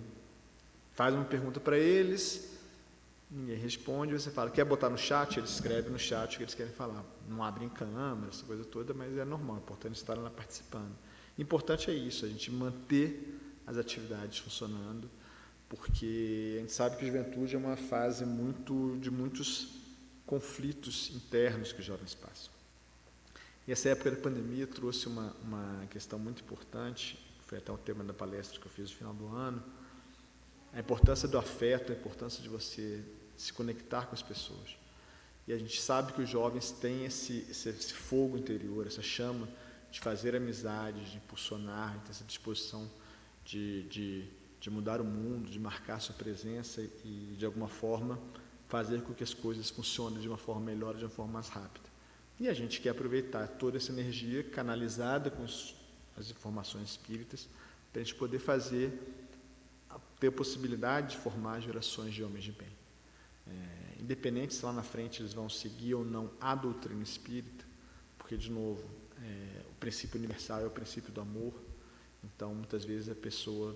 Faz 0.95 1.13
uma 1.13 1.25
pergunta 1.25 1.59
para 1.59 1.77
eles, 1.77 2.49
Ninguém 3.29 3.57
responde, 3.57 4.13
você 4.13 4.29
fala, 4.29 4.49
quer 4.49 4.63
botar 4.63 4.89
no 4.89 4.97
chat? 4.97 5.37
Ele 5.37 5.47
escreve 5.47 5.89
no 5.89 5.97
chat 5.97 6.33
o 6.33 6.37
que 6.37 6.43
eles 6.43 6.53
querem 6.53 6.71
falar. 6.71 7.03
Não 7.27 7.43
abrem 7.43 7.67
câmera, 7.67 8.29
essa 8.29 8.45
coisa 8.45 8.63
toda, 8.63 8.93
mas 8.93 9.17
é 9.17 9.25
normal, 9.25 9.57
é 9.57 9.59
importante 9.59 9.95
estar 9.95 10.15
lá 10.15 10.29
participando. 10.29 10.91
Importante 11.37 11.89
é 11.89 11.93
isso, 11.93 12.25
a 12.25 12.29
gente 12.29 12.51
manter 12.51 13.44
as 13.65 13.77
atividades 13.77 14.39
funcionando, 14.39 15.09
porque 15.69 16.55
a 16.57 16.61
gente 16.61 16.71
sabe 16.71 16.97
que 16.97 17.03
a 17.03 17.07
juventude 17.07 17.55
é 17.55 17.57
uma 17.57 17.75
fase 17.75 18.25
muito 18.25 18.97
de 19.01 19.09
muitos 19.09 19.69
conflitos 20.25 21.11
internos 21.15 21.71
que 21.71 21.79
os 21.79 21.85
jovens 21.85 22.13
passam. 22.13 22.53
E 23.67 23.71
essa 23.71 23.89
época 23.89 24.11
da 24.11 24.17
pandemia 24.17 24.67
trouxe 24.67 25.07
uma, 25.07 25.35
uma 25.43 25.85
questão 25.89 26.19
muito 26.19 26.43
importante, 26.43 27.19
foi 27.47 27.57
até 27.57 27.71
o 27.71 27.77
tema 27.77 28.03
da 28.03 28.13
palestra 28.13 28.59
que 28.59 28.65
eu 28.65 28.71
fiz 28.71 28.91
no 28.91 28.97
final 28.97 29.13
do 29.13 29.27
ano, 29.27 29.63
a 30.73 30.79
importância 30.79 31.27
do 31.27 31.37
afeto, 31.37 31.91
a 31.91 31.95
importância 31.95 32.43
de 32.43 32.49
você 32.49 33.03
se 33.37 33.51
conectar 33.53 34.05
com 34.05 34.13
as 34.13 34.21
pessoas. 34.21 34.77
E 35.47 35.53
a 35.53 35.57
gente 35.57 35.79
sabe 35.81 36.13
que 36.13 36.21
os 36.21 36.29
jovens 36.29 36.71
têm 36.71 37.05
esse, 37.05 37.45
esse, 37.49 37.69
esse 37.69 37.93
fogo 37.93 38.37
interior, 38.37 38.85
essa 38.87 39.01
chama 39.01 39.47
de 39.91 39.99
fazer 39.99 40.35
amizade, 40.35 41.11
de 41.11 41.17
impulsionar, 41.17 41.97
ter 42.03 42.11
essa 42.11 42.23
disposição 42.23 42.89
de, 43.45 43.83
de, 43.83 44.25
de 44.59 44.69
mudar 44.69 44.99
o 44.99 45.03
mundo, 45.03 45.49
de 45.49 45.59
marcar 45.59 45.99
sua 45.99 46.15
presença 46.15 46.81
e, 46.81 47.35
de 47.37 47.45
alguma 47.45 47.67
forma, 47.67 48.19
fazer 48.67 49.01
com 49.01 49.13
que 49.13 49.23
as 49.23 49.33
coisas 49.33 49.69
funcionem 49.69 50.19
de 50.19 50.27
uma 50.27 50.37
forma 50.37 50.61
melhor, 50.61 50.95
de 50.95 51.03
uma 51.03 51.09
forma 51.09 51.33
mais 51.33 51.47
rápida. 51.49 51.85
E 52.39 52.49
a 52.49 52.53
gente 52.53 52.81
quer 52.81 52.89
aproveitar 52.89 53.47
toda 53.47 53.77
essa 53.77 53.91
energia 53.91 54.43
canalizada 54.43 55.29
com 55.29 55.43
as 55.43 56.29
informações 56.29 56.89
espíritas 56.89 57.47
para 57.91 58.01
a 58.01 58.03
gente 58.03 58.15
poder 58.15 58.39
fazer 58.39 58.91
ter 60.19 60.27
a 60.27 60.31
possibilidade 60.31 61.11
de 61.11 61.17
formar 61.17 61.59
gerações 61.61 62.13
de 62.13 62.23
homens 62.23 62.43
de 62.43 62.51
bem. 62.51 62.67
É, 63.47 64.01
independente 64.01 64.53
se 64.53 64.65
lá 64.65 64.73
na 64.73 64.83
frente 64.83 65.21
eles 65.21 65.33
vão 65.33 65.49
seguir 65.49 65.93
ou 65.93 66.03
não 66.03 66.31
a 66.41 66.55
doutrina 66.55 67.03
espírita, 67.03 67.63
porque, 68.17 68.35
de 68.35 68.49
novo, 68.49 68.83
é, 69.21 69.61
o 69.69 69.75
princípio 69.75 70.17
universal 70.17 70.61
é 70.61 70.65
o 70.65 70.71
princípio 70.71 71.11
do 71.11 71.21
amor, 71.21 71.53
então 72.25 72.53
muitas 72.53 72.83
vezes 72.83 73.09
a 73.09 73.15
pessoa, 73.15 73.75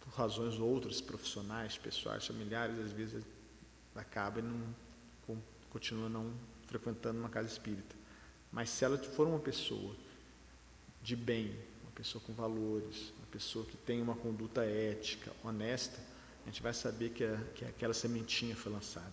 por 0.00 0.10
razões 0.14 0.58
outras, 0.58 1.00
profissionais, 1.00 1.76
pessoais, 1.76 2.26
familiares, 2.26 2.78
às 2.78 2.92
vezes 2.92 3.22
acaba 3.94 4.38
e 4.38 4.42
não, 4.42 4.74
continua 5.70 6.08
não 6.08 6.32
frequentando 6.66 7.18
uma 7.18 7.28
casa 7.28 7.48
espírita. 7.48 7.96
Mas 8.52 8.70
se 8.70 8.84
ela 8.84 8.98
for 8.98 9.26
uma 9.26 9.38
pessoa 9.38 9.94
de 11.02 11.16
bem, 11.16 11.56
uma 11.82 11.92
pessoa 11.92 12.22
com 12.24 12.32
valores, 12.32 13.12
pessoa 13.30 13.64
que 13.64 13.76
tem 13.76 14.02
uma 14.02 14.14
conduta 14.14 14.64
ética, 14.64 15.32
honesta, 15.44 15.98
a 16.44 16.50
gente 16.50 16.62
vai 16.62 16.74
saber 16.74 17.10
que, 17.10 17.24
a, 17.24 17.36
que 17.54 17.64
aquela 17.64 17.94
sementinha 17.94 18.56
foi 18.56 18.72
lançada. 18.72 19.12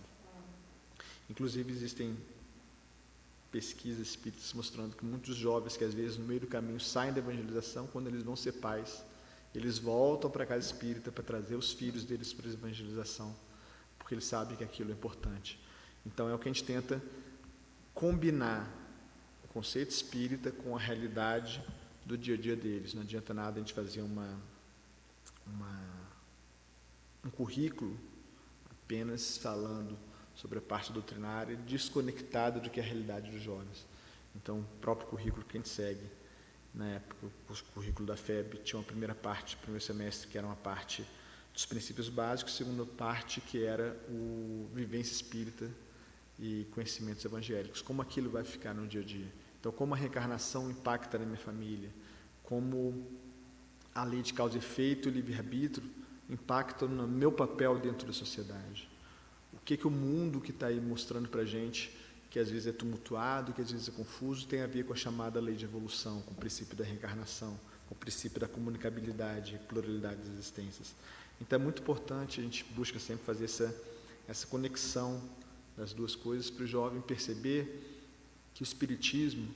Inclusive, 1.30 1.72
existem 1.72 2.16
pesquisas 3.50 4.08
espíritas 4.08 4.52
mostrando 4.52 4.94
que 4.94 5.04
muitos 5.04 5.34
jovens 5.34 5.76
que 5.76 5.84
às 5.84 5.94
vezes 5.94 6.18
no 6.18 6.26
meio 6.26 6.40
do 6.40 6.46
caminho 6.46 6.80
saem 6.80 7.12
da 7.12 7.18
evangelização, 7.18 7.86
quando 7.86 8.08
eles 8.08 8.22
vão 8.22 8.36
ser 8.36 8.52
pais, 8.52 9.02
eles 9.54 9.78
voltam 9.78 10.30
para 10.30 10.44
a 10.44 10.46
casa 10.46 10.66
espírita 10.66 11.10
para 11.10 11.24
trazer 11.24 11.56
os 11.56 11.72
filhos 11.72 12.04
deles 12.04 12.32
para 12.32 12.48
a 12.48 12.52
evangelização, 12.52 13.34
porque 13.98 14.14
eles 14.14 14.24
sabem 14.24 14.56
que 14.56 14.64
aquilo 14.64 14.90
é 14.90 14.92
importante. 14.92 15.58
Então 16.04 16.28
é 16.28 16.34
o 16.34 16.38
que 16.38 16.48
a 16.48 16.52
gente 16.52 16.64
tenta 16.64 17.02
combinar 17.94 18.70
o 19.44 19.48
conceito 19.48 19.90
espírita 19.90 20.50
com 20.50 20.76
a 20.76 20.78
realidade 20.78 21.62
do 22.04 22.16
dia 22.16 22.34
a 22.34 22.38
dia 22.38 22.56
deles. 22.56 22.94
Não 22.94 23.02
adianta 23.02 23.32
nada 23.32 23.56
a 23.56 23.58
gente 23.58 23.72
fazer 23.72 24.02
uma, 24.02 24.28
uma, 25.46 25.80
um 27.24 27.30
currículo 27.30 27.98
apenas 28.70 29.38
falando 29.38 29.98
sobre 30.40 30.58
a 30.58 30.62
parte 30.62 30.92
doutrinária, 30.92 31.56
desconectada 31.56 32.60
do 32.60 32.70
que 32.70 32.80
é 32.80 32.82
a 32.82 32.86
realidade 32.86 33.30
dos 33.30 33.42
jovens. 33.42 33.84
Então, 34.36 34.60
o 34.60 34.80
próprio 34.80 35.08
currículo 35.08 35.44
que 35.44 35.56
a 35.56 35.60
gente 35.60 35.68
segue, 35.68 36.04
na 36.74 36.86
época, 36.86 37.26
o 37.26 37.72
currículo 37.74 38.06
da 38.06 38.16
FEB 38.16 38.58
tinha 38.58 38.78
uma 38.78 38.84
primeira 38.84 39.14
parte, 39.14 39.56
primeiro 39.56 39.84
semestre, 39.84 40.28
que 40.28 40.38
era 40.38 40.46
uma 40.46 40.56
parte 40.56 41.04
dos 41.52 41.66
princípios 41.66 42.08
básicos, 42.08 42.54
segunda 42.54 42.86
parte, 42.86 43.40
que 43.40 43.64
era 43.64 43.96
o 44.08 44.68
vivência 44.72 45.12
espírita 45.12 45.68
e 46.38 46.66
conhecimentos 46.72 47.24
evangélicos. 47.24 47.82
Como 47.82 48.00
aquilo 48.00 48.30
vai 48.30 48.44
ficar 48.44 48.72
no 48.72 48.86
dia 48.86 49.00
a 49.00 49.04
dia. 49.04 49.26
Então, 49.58 49.72
como 49.72 49.92
a 49.94 49.96
reencarnação 49.96 50.70
impacta 50.70 51.18
na 51.18 51.24
minha 51.26 51.38
família, 51.38 51.90
como 52.44 53.04
a 53.92 54.04
lei 54.04 54.22
de 54.22 54.32
causa 54.32 54.54
e 54.54 54.58
efeito, 54.58 55.08
o 55.08 55.12
livre-arbítrio, 55.12 55.90
impactam 56.30 56.88
no 56.88 57.08
meu 57.08 57.32
papel 57.32 57.76
dentro 57.78 58.06
da 58.06 58.12
sociedade. 58.12 58.88
Que, 59.68 59.76
que 59.76 59.86
o 59.86 59.90
mundo 59.90 60.40
que 60.40 60.50
está 60.50 60.68
aí 60.68 60.80
mostrando 60.80 61.28
para 61.28 61.42
a 61.42 61.44
gente, 61.44 61.94
que 62.30 62.38
às 62.38 62.48
vezes 62.48 62.68
é 62.68 62.72
tumultuado, 62.72 63.52
que 63.52 63.60
às 63.60 63.70
vezes 63.70 63.86
é 63.86 63.92
confuso, 63.92 64.46
tem 64.46 64.62
a 64.62 64.66
ver 64.66 64.86
com 64.86 64.94
a 64.94 64.96
chamada 64.96 65.38
lei 65.38 65.54
de 65.54 65.66
evolução, 65.66 66.22
com 66.22 66.32
o 66.32 66.34
princípio 66.34 66.74
da 66.74 66.82
reencarnação, 66.82 67.50
com 67.86 67.94
o 67.94 67.98
princípio 67.98 68.40
da 68.40 68.48
comunicabilidade, 68.48 69.60
pluralidade 69.68 70.16
das 70.22 70.28
existências. 70.28 70.94
Então 71.38 71.58
é 71.58 71.62
muito 71.62 71.82
importante, 71.82 72.40
a 72.40 72.42
gente 72.42 72.64
busca 72.74 72.98
sempre 72.98 73.26
fazer 73.26 73.44
essa, 73.44 73.76
essa 74.26 74.46
conexão 74.46 75.22
das 75.76 75.92
duas 75.92 76.14
coisas 76.14 76.48
para 76.48 76.64
o 76.64 76.66
jovem 76.66 77.02
perceber 77.02 78.08
que 78.54 78.62
o 78.62 78.64
Espiritismo, 78.64 79.46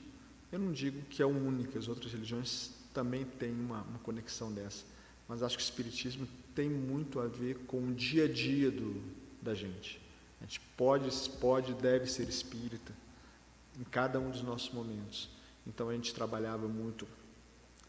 eu 0.51 0.59
não 0.59 0.71
digo 0.71 1.01
que 1.09 1.23
é 1.23 1.25
o 1.25 1.29
único, 1.29 1.75
as 1.75 1.87
outras 1.87 2.13
religiões 2.13 2.69
também 2.93 3.25
têm 3.25 3.49
uma, 3.49 3.81
uma 3.81 3.97
conexão 3.97 4.53
dessa, 4.53 4.85
mas 5.27 5.41
acho 5.41 5.57
que 5.57 5.63
o 5.63 5.65
Espiritismo 5.65 6.27
tem 6.53 6.69
muito 6.69 7.19
a 7.19 7.25
ver 7.25 7.57
com 7.65 7.81
o 7.87 7.93
dia 7.95 8.25
a 8.25 8.27
dia 8.27 8.69
do, 8.69 9.01
da 9.41 9.55
gente. 9.55 10.02
A 10.43 10.45
gente 10.45 10.59
pode, 10.75 11.09
pode, 11.39 11.73
deve 11.73 12.05
ser 12.05 12.27
espírita 12.27 12.91
em 13.79 13.83
cada 13.85 14.19
um 14.19 14.29
dos 14.29 14.43
nossos 14.43 14.71
momentos. 14.71 15.29
Então 15.65 15.87
a 15.87 15.93
gente 15.93 16.13
trabalhava 16.13 16.67
muito 16.67 17.07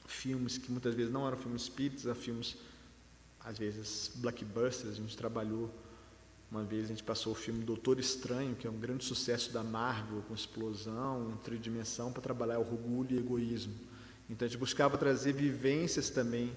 filmes 0.06 0.56
que 0.56 0.70
muitas 0.70 0.94
vezes 0.94 1.12
não 1.12 1.26
eram 1.26 1.36
filmes 1.36 1.62
espíritas, 1.62 2.06
eram 2.06 2.14
filmes, 2.14 2.56
às 3.40 3.58
vezes, 3.58 4.12
blockbusters. 4.14 4.92
A 4.92 4.94
gente 4.94 5.16
trabalhou, 5.16 5.68
uma 6.48 6.62
vez 6.62 6.84
a 6.84 6.88
gente 6.88 7.02
passou 7.02 7.32
o 7.32 7.34
filme 7.34 7.64
Doutor 7.64 7.98
Estranho, 7.98 8.54
que 8.54 8.68
é 8.68 8.70
um 8.70 8.78
grande 8.78 9.04
sucesso 9.04 9.52
da 9.52 9.64
Marvel, 9.64 10.22
com 10.28 10.34
explosão, 10.34 11.36
tridimensão, 11.42 12.12
para 12.12 12.22
trabalhar 12.22 12.60
orgulho 12.60 13.16
e 13.16 13.18
egoísmo. 13.18 13.74
Então 14.30 14.46
a 14.46 14.48
gente 14.48 14.58
buscava 14.58 14.96
trazer 14.96 15.32
vivências 15.32 16.08
também 16.08 16.54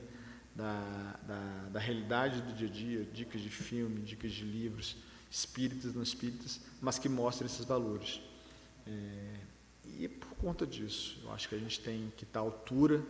da, 0.55 1.19
da, 1.27 1.69
da, 1.73 1.79
realidade 1.79 2.41
do 2.41 2.53
dia 2.53 2.67
a 2.67 2.71
dia, 2.71 3.03
dicas 3.05 3.41
de 3.41 3.49
filme, 3.49 4.01
dicas 4.01 4.31
de 4.31 4.43
livros, 4.43 4.95
espíritas, 5.29 5.93
não 5.93 6.03
espíritas, 6.03 6.59
mas 6.81 6.97
que 6.97 7.09
mostram 7.09 7.45
esses 7.45 7.65
valores. 7.65 8.21
É, 8.85 9.35
e 9.99 10.07
por 10.07 10.29
conta 10.37 10.65
disso, 10.65 11.17
eu 11.23 11.31
acho 11.31 11.49
que 11.49 11.55
a 11.55 11.57
gente 11.57 11.79
tem 11.79 12.11
que 12.15 12.23
estar 12.23 12.39
à 12.39 12.43
altura 12.43 13.03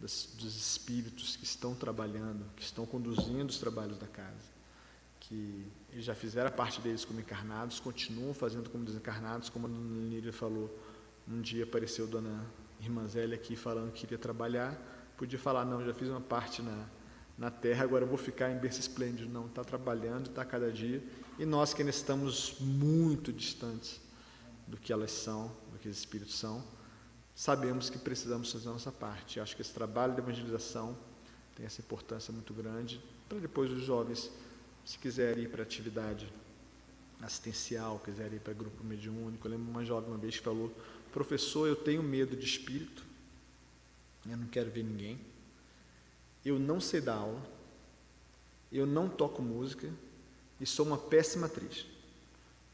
das, 0.00 0.28
dos 0.36 0.56
espíritos 0.56 1.36
que 1.36 1.44
estão 1.44 1.74
trabalhando, 1.74 2.44
que 2.56 2.62
estão 2.62 2.84
conduzindo 2.84 3.50
os 3.50 3.58
trabalhos 3.58 3.98
da 3.98 4.06
casa, 4.06 4.52
que 5.20 5.64
eles 5.92 6.04
já 6.04 6.14
fizeram 6.14 6.48
a 6.48 6.52
parte 6.52 6.80
deles 6.80 7.04
como 7.04 7.20
encarnados, 7.20 7.78
continuam 7.78 8.34
fazendo 8.34 8.68
como 8.68 8.84
desencarnados, 8.84 9.48
como 9.48 9.66
a 9.66 9.70
Dona 9.70 10.08
Lília 10.08 10.32
falou. 10.32 10.68
Um 11.28 11.40
dia 11.40 11.64
apareceu 11.64 12.06
Dona 12.06 12.44
Irmã 12.80 13.06
Zélia 13.06 13.36
aqui 13.36 13.54
falando 13.54 13.92
que 13.92 14.00
queria 14.00 14.18
trabalhar, 14.18 14.76
podia 15.16 15.38
falar, 15.38 15.64
não, 15.64 15.84
já 15.84 15.94
fiz 15.94 16.08
uma 16.08 16.20
parte 16.20 16.60
na, 16.62 16.86
na 17.42 17.50
terra, 17.50 17.82
agora 17.82 18.04
eu 18.04 18.08
vou 18.08 18.16
ficar 18.16 18.52
em 18.52 18.56
berço 18.56 18.78
esplêndido. 18.78 19.28
Não, 19.28 19.46
está 19.46 19.64
trabalhando, 19.64 20.30
está 20.30 20.44
cada 20.44 20.70
dia. 20.70 21.02
E 21.40 21.44
nós 21.44 21.74
que 21.74 21.82
ainda 21.82 21.90
estamos 21.90 22.54
muito 22.60 23.32
distantes 23.32 24.00
do 24.68 24.76
que 24.76 24.92
elas 24.92 25.10
são, 25.10 25.50
do 25.72 25.78
que 25.80 25.88
os 25.88 25.98
espíritos 25.98 26.38
são, 26.38 26.62
sabemos 27.34 27.90
que 27.90 27.98
precisamos 27.98 28.52
fazer 28.52 28.68
a 28.68 28.72
nossa 28.72 28.92
parte. 28.92 29.40
Acho 29.40 29.56
que 29.56 29.60
esse 29.60 29.72
trabalho 29.72 30.14
de 30.14 30.20
evangelização 30.20 30.96
tem 31.56 31.66
essa 31.66 31.80
importância 31.80 32.32
muito 32.32 32.54
grande 32.54 33.00
para 33.28 33.40
depois 33.40 33.72
os 33.72 33.82
jovens, 33.82 34.30
se 34.86 34.96
quiserem 34.96 35.42
ir 35.42 35.48
para 35.48 35.64
atividade 35.64 36.32
assistencial, 37.20 37.98
quiserem 38.04 38.36
ir 38.36 38.40
para 38.40 38.52
grupo 38.52 38.84
mediúnico. 38.84 39.48
Eu 39.48 39.50
lembro 39.50 39.68
uma 39.68 39.84
jovem 39.84 40.10
uma 40.10 40.18
vez 40.18 40.36
que 40.36 40.44
falou: 40.44 40.72
professor, 41.12 41.66
eu 41.66 41.74
tenho 41.74 42.04
medo 42.04 42.36
de 42.36 42.46
espírito 42.46 43.02
eu 44.30 44.36
não 44.36 44.46
quero 44.46 44.70
ver 44.70 44.84
ninguém, 44.84 45.18
eu 46.44 46.58
não 46.58 46.80
sei 46.80 47.00
dar 47.00 47.14
aula, 47.14 47.42
eu 48.70 48.86
não 48.86 49.08
toco 49.08 49.42
música 49.42 49.88
e 50.60 50.66
sou 50.66 50.86
uma 50.86 50.98
péssima 50.98 51.46
atriz. 51.46 51.86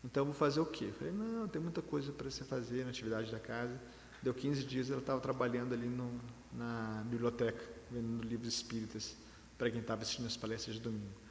Então 0.04 0.24
vou 0.24 0.34
fazer 0.34 0.60
o 0.60 0.66
quê? 0.66 0.86
Eu 0.86 0.92
falei, 0.94 1.12
não, 1.12 1.48
tem 1.48 1.60
muita 1.60 1.82
coisa 1.82 2.12
para 2.12 2.30
você 2.30 2.44
fazer 2.44 2.84
na 2.84 2.90
atividade 2.90 3.30
da 3.30 3.38
casa. 3.38 3.78
Deu 4.22 4.32
15 4.32 4.64
dias, 4.64 4.90
ela 4.90 5.00
estava 5.00 5.20
trabalhando 5.20 5.74
ali 5.74 5.86
no, 5.86 6.20
na 6.52 7.02
biblioteca, 7.06 7.62
vendo 7.90 8.22
livros 8.24 8.54
espíritas, 8.54 9.16
para 9.56 9.70
quem 9.70 9.80
estava 9.80 10.02
assistindo 10.02 10.26
as 10.26 10.36
palestras 10.36 10.76
de 10.76 10.82
domingo. 10.82 11.28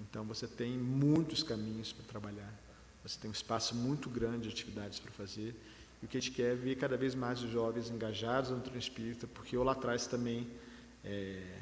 Então 0.00 0.24
você 0.24 0.46
tem 0.46 0.76
muitos 0.76 1.42
caminhos 1.42 1.92
para 1.92 2.04
trabalhar, 2.06 2.52
você 3.02 3.18
tem 3.18 3.30
um 3.30 3.32
espaço 3.32 3.74
muito 3.74 4.08
grande 4.08 4.48
de 4.48 4.48
atividades 4.48 4.98
para 4.98 5.10
fazer, 5.12 5.54
e 6.02 6.06
o 6.06 6.08
que 6.08 6.16
a 6.16 6.20
gente 6.20 6.32
quer 6.32 6.52
é 6.52 6.54
ver 6.54 6.76
cada 6.76 6.96
vez 6.96 7.14
mais 7.14 7.42
os 7.42 7.50
jovens 7.50 7.90
engajados 7.90 8.50
no 8.50 8.60
treino 8.60 8.78
espírita, 8.78 9.26
porque 9.26 9.56
eu 9.56 9.62
lá 9.62 9.72
atrás 9.72 10.06
também, 10.06 10.48
é, 11.04 11.58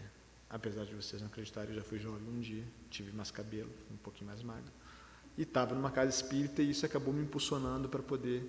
apesar 0.51 0.85
de 0.85 0.95
vocês 0.95 1.21
não 1.21 1.29
acreditarem, 1.29 1.71
eu 1.71 1.77
já 1.77 1.83
fui 1.83 1.99
jovem 1.99 2.27
um 2.29 2.41
dia, 2.41 2.65
tive 2.91 3.13
mais 3.13 3.31
cabelo, 3.31 3.71
um 3.91 3.97
pouquinho 3.97 4.27
mais 4.27 4.43
magro, 4.43 4.71
e 5.37 5.43
estava 5.43 5.75
numa 5.75 5.91
casa 5.91 6.11
espírita 6.11 6.63
e 6.63 6.71
isso 6.71 6.85
acabou 6.85 7.13
me 7.13 7.23
impulsionando 7.23 7.89
para 7.89 8.03
poder 8.03 8.43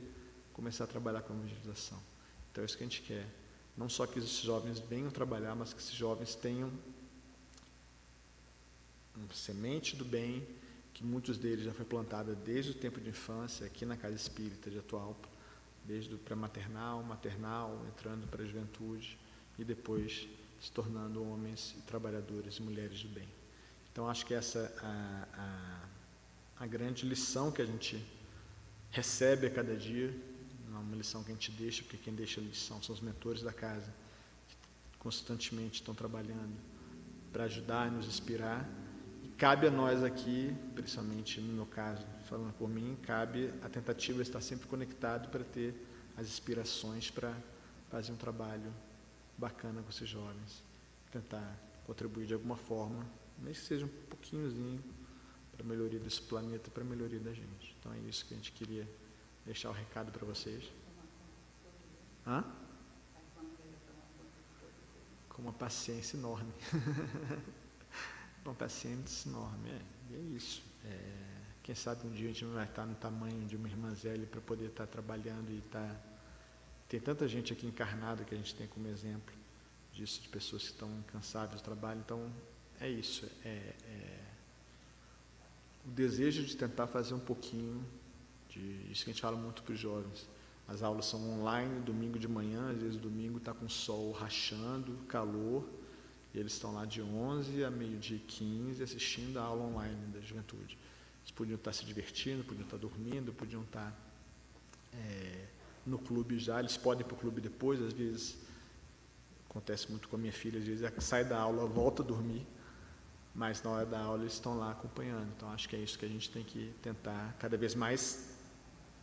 começar 0.54 0.86
a 0.86 0.88
trabalhar 0.88 1.22
com 1.22 1.34
a 1.34 1.36
evangelização. 1.36 2.00
Então 2.52 2.64
é 2.64 2.66
isso 2.66 2.78
que 2.78 2.84
a 2.84 2.88
gente 2.88 3.02
quer. 3.02 3.28
Não 3.78 3.88
só 3.88 4.06
que 4.06 4.20
esses 4.20 4.42
jovens 4.42 4.80
venham 4.80 5.12
trabalhar, 5.12 5.56
mas 5.56 5.74
que 5.74 5.80
esses 5.80 5.94
jovens 5.94 6.36
tenham 6.36 6.72
uma 9.16 9.34
semente 9.34 9.96
do 9.96 10.04
bem, 10.04 10.46
que 10.94 11.04
muitos 11.04 11.38
deles 11.38 11.64
já 11.64 11.74
foi 11.74 11.86
plantada 11.86 12.34
desde 12.34 12.72
o 12.72 12.74
tempo 12.74 13.00
de 13.00 13.10
infância 13.10 13.66
aqui 13.66 13.86
na 13.86 13.96
Casa 13.96 14.16
Espírita 14.16 14.70
de 14.70 14.80
Atualpa, 14.80 15.28
desde 15.86 16.14
o 16.14 16.18
pré-maternal, 16.18 17.04
maternal, 17.04 17.86
entrando 17.88 18.28
para 18.28 18.44
a 18.44 18.46
juventude 18.46 19.18
e 19.58 19.64
depois 19.64 20.28
se 20.62 20.72
tornando 20.72 21.24
homens 21.24 21.76
e 21.78 21.82
trabalhadores 21.82 22.56
e 22.56 22.62
mulheres 22.62 23.02
do 23.02 23.10
bem. 23.10 23.28
Então 23.92 24.10
acho 24.10 24.26
que 24.26 24.34
essa 24.34 24.60
é 24.60 24.86
a, 24.86 25.28
a, 26.58 26.64
a 26.64 26.68
grande 26.68 27.06
lição 27.06 27.52
que 27.52 27.62
a 27.62 27.66
gente 27.66 28.04
recebe 28.92 29.48
a 29.48 29.50
cada 29.50 29.76
dia, 29.76 30.14
não 30.70 30.78
é 30.78 30.82
uma 30.82 30.96
lição 30.96 31.24
que 31.24 31.32
a 31.32 31.34
gente 31.34 31.52
deixa, 31.52 31.84
porque 31.84 31.98
quem 31.98 32.14
deixa 32.14 32.40
a 32.40 32.44
lição 32.44 32.82
são 32.82 32.94
os 32.94 33.02
mentores 33.02 33.42
da 33.42 33.54
casa, 33.54 33.88
que 34.92 34.98
constantemente 35.00 35.76
estão 35.76 35.94
trabalhando 35.94 36.56
para 37.32 37.46
ajudar 37.46 37.88
e 37.88 37.92
nos 37.92 38.08
inspirar. 38.08 38.68
E 39.24 39.28
cabe 39.38 39.68
a 39.68 39.72
nós 39.72 40.04
aqui, 40.04 40.56
principalmente 40.76 41.40
no 41.40 41.54
meu 41.54 41.66
caso, 41.66 42.06
falando 42.28 42.54
por 42.54 42.70
mim, 42.70 42.98
cabe 43.04 43.52
a 43.64 43.70
tentativa 43.70 44.24
de 44.24 44.30
estar 44.30 44.42
sempre 44.42 44.68
conectado 44.68 45.30
para 45.30 45.44
ter 45.44 45.74
as 46.18 46.28
inspirações 46.28 47.10
para 47.10 47.34
fazer 47.90 48.12
um 48.12 48.18
trabalho 48.18 48.74
bacana 49.40 49.82
com 49.82 49.90
esses 49.90 50.08
jovens, 50.08 50.62
tentar 51.12 51.58
contribuir 51.86 52.28
de 52.28 52.34
alguma 52.34 52.56
forma, 52.56 53.06
nem 53.40 53.54
que 53.54 53.60
seja 53.60 53.86
um 53.86 53.90
pouquinhozinho 54.10 54.84
para 55.52 55.64
a 55.64 55.68
melhoria 55.68 56.00
desse 56.00 56.22
planeta, 56.22 56.70
para 56.70 56.84
a 56.84 56.86
melhoria 56.86 57.20
da 57.20 57.34
gente. 57.34 57.76
Então 57.80 57.94
é 57.94 57.98
isso 58.10 58.26
que 58.26 58.34
a 58.34 58.38
gente 58.38 58.52
queria 58.52 58.88
deixar 59.46 59.70
o 59.70 59.74
recado 59.74 60.12
para 60.12 60.26
vocês. 60.26 60.64
Hã? 62.28 62.44
Com 65.30 65.42
uma 65.42 65.54
paciência 65.54 66.18
enorme. 66.18 66.52
uma 68.46 68.54
paciência 68.54 69.30
enorme, 69.30 69.70
é, 69.70 69.82
é 70.16 70.20
isso. 70.36 70.62
É, 70.86 71.30
quem 71.64 71.76
sabe 71.76 72.08
um 72.08 72.12
dia 72.12 72.30
a 72.30 72.34
gente 72.34 72.46
não 72.46 72.54
vai 72.54 72.66
estar 72.66 72.86
no 72.86 72.96
tamanho 72.96 73.46
de 73.46 73.56
uma 73.56 73.68
irmã 73.68 73.94
Zélia 73.94 74.26
para 74.26 74.42
poder 74.42 74.70
estar 74.70 74.88
trabalhando 74.88 75.52
e 75.52 75.60
estar. 75.60 76.06
Tem 76.90 77.00
tanta 77.00 77.28
gente 77.28 77.54
aqui 77.54 77.68
encarnada 77.68 78.24
que 78.24 78.34
a 78.34 78.38
gente 78.38 78.56
tem 78.56 78.68
como 78.68 78.88
exemplo 78.88 79.34
disso, 79.94 80.20
de 80.22 80.28
pessoas 80.28 80.64
que 80.64 80.70
estão 80.70 80.90
incansáveis 81.00 81.62
do 81.62 81.64
trabalho. 81.64 82.02
Então, 82.04 82.32
é 82.82 82.90
isso. 82.90 83.28
É, 83.46 83.76
é, 83.86 84.20
o 85.86 85.92
desejo 85.92 86.44
de 86.44 86.58
tentar 86.58 86.88
fazer 86.88 87.14
um 87.14 87.20
pouquinho 87.20 87.86
de 88.50 88.60
isso 88.92 89.04
que 89.04 89.12
a 89.12 89.14
gente 89.14 89.22
fala 89.22 89.38
muito 89.38 89.62
para 89.62 89.74
os 89.74 89.80
jovens. 89.80 90.26
As 90.68 90.82
aulas 90.82 91.06
são 91.06 91.40
online, 91.40 91.80
domingo 91.82 92.18
de 92.18 92.28
manhã, 92.28 92.72
às 92.72 92.78
vezes 92.78 92.98
domingo 92.98 93.38
está 93.38 93.54
com 93.54 93.70
sol 93.70 94.12
rachando, 94.12 94.94
calor, 95.08 95.68
e 96.34 96.40
eles 96.40 96.54
estão 96.54 96.74
lá 96.74 96.86
de 96.86 97.02
11 97.02 97.64
a 97.64 97.72
meio-dia 97.72 98.18
e 98.18 98.20
15 98.20 98.82
assistindo 98.84 99.38
a 99.38 99.44
aula 99.44 99.64
online 99.64 100.06
da 100.14 100.22
juventude. 100.22 100.78
Eles 101.22 101.32
podiam 101.36 101.56
estar 101.56 101.74
se 101.74 101.86
divertindo, 101.86 102.44
podiam 102.44 102.66
estar 102.66 102.78
dormindo, 102.78 103.34
podiam 103.34 103.64
estar 103.64 103.94
é, 104.94 105.46
no 105.86 105.98
clube 105.98 106.40
já. 106.40 106.60
Eles 106.60 106.78
podem 106.78 107.02
ir 107.02 107.08
para 107.08 107.16
o 107.16 107.18
clube 107.18 107.42
depois, 107.42 107.82
às 107.82 107.94
vezes 107.94 108.38
acontece 109.50 109.90
muito 109.90 110.08
com 110.08 110.16
a 110.16 110.20
minha 110.20 110.32
filha, 110.32 110.60
às 110.60 110.66
vezes 110.66 110.84
ela 110.84 111.02
sai 111.02 111.26
da 111.26 111.40
aula, 111.40 111.66
volta 111.66 112.04
a 112.04 112.06
dormir, 112.06 112.46
mas 113.34 113.62
na 113.64 113.72
hora 113.72 113.86
da 113.86 114.00
aula 114.00 114.22
eles 114.22 114.34
estão 114.34 114.58
lá 114.58 114.72
acompanhando. 114.72 115.28
Então 115.36 115.52
acho 115.52 115.68
que 115.68 115.76
é 115.76 115.80
isso 115.80 115.98
que 115.98 116.06
a 116.06 116.10
gente 116.10 116.30
tem 116.30 116.44
que 116.44 116.74
tentar 116.84 117.36
cada 117.40 117.58
vez 117.58 117.74
mais 117.74 118.30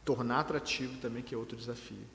tornar 0.05 0.41
atrativo 0.41 0.97
também, 0.99 1.23
que 1.23 1.35
é 1.35 1.39
outro 1.39 1.57
desafio. 1.57 2.07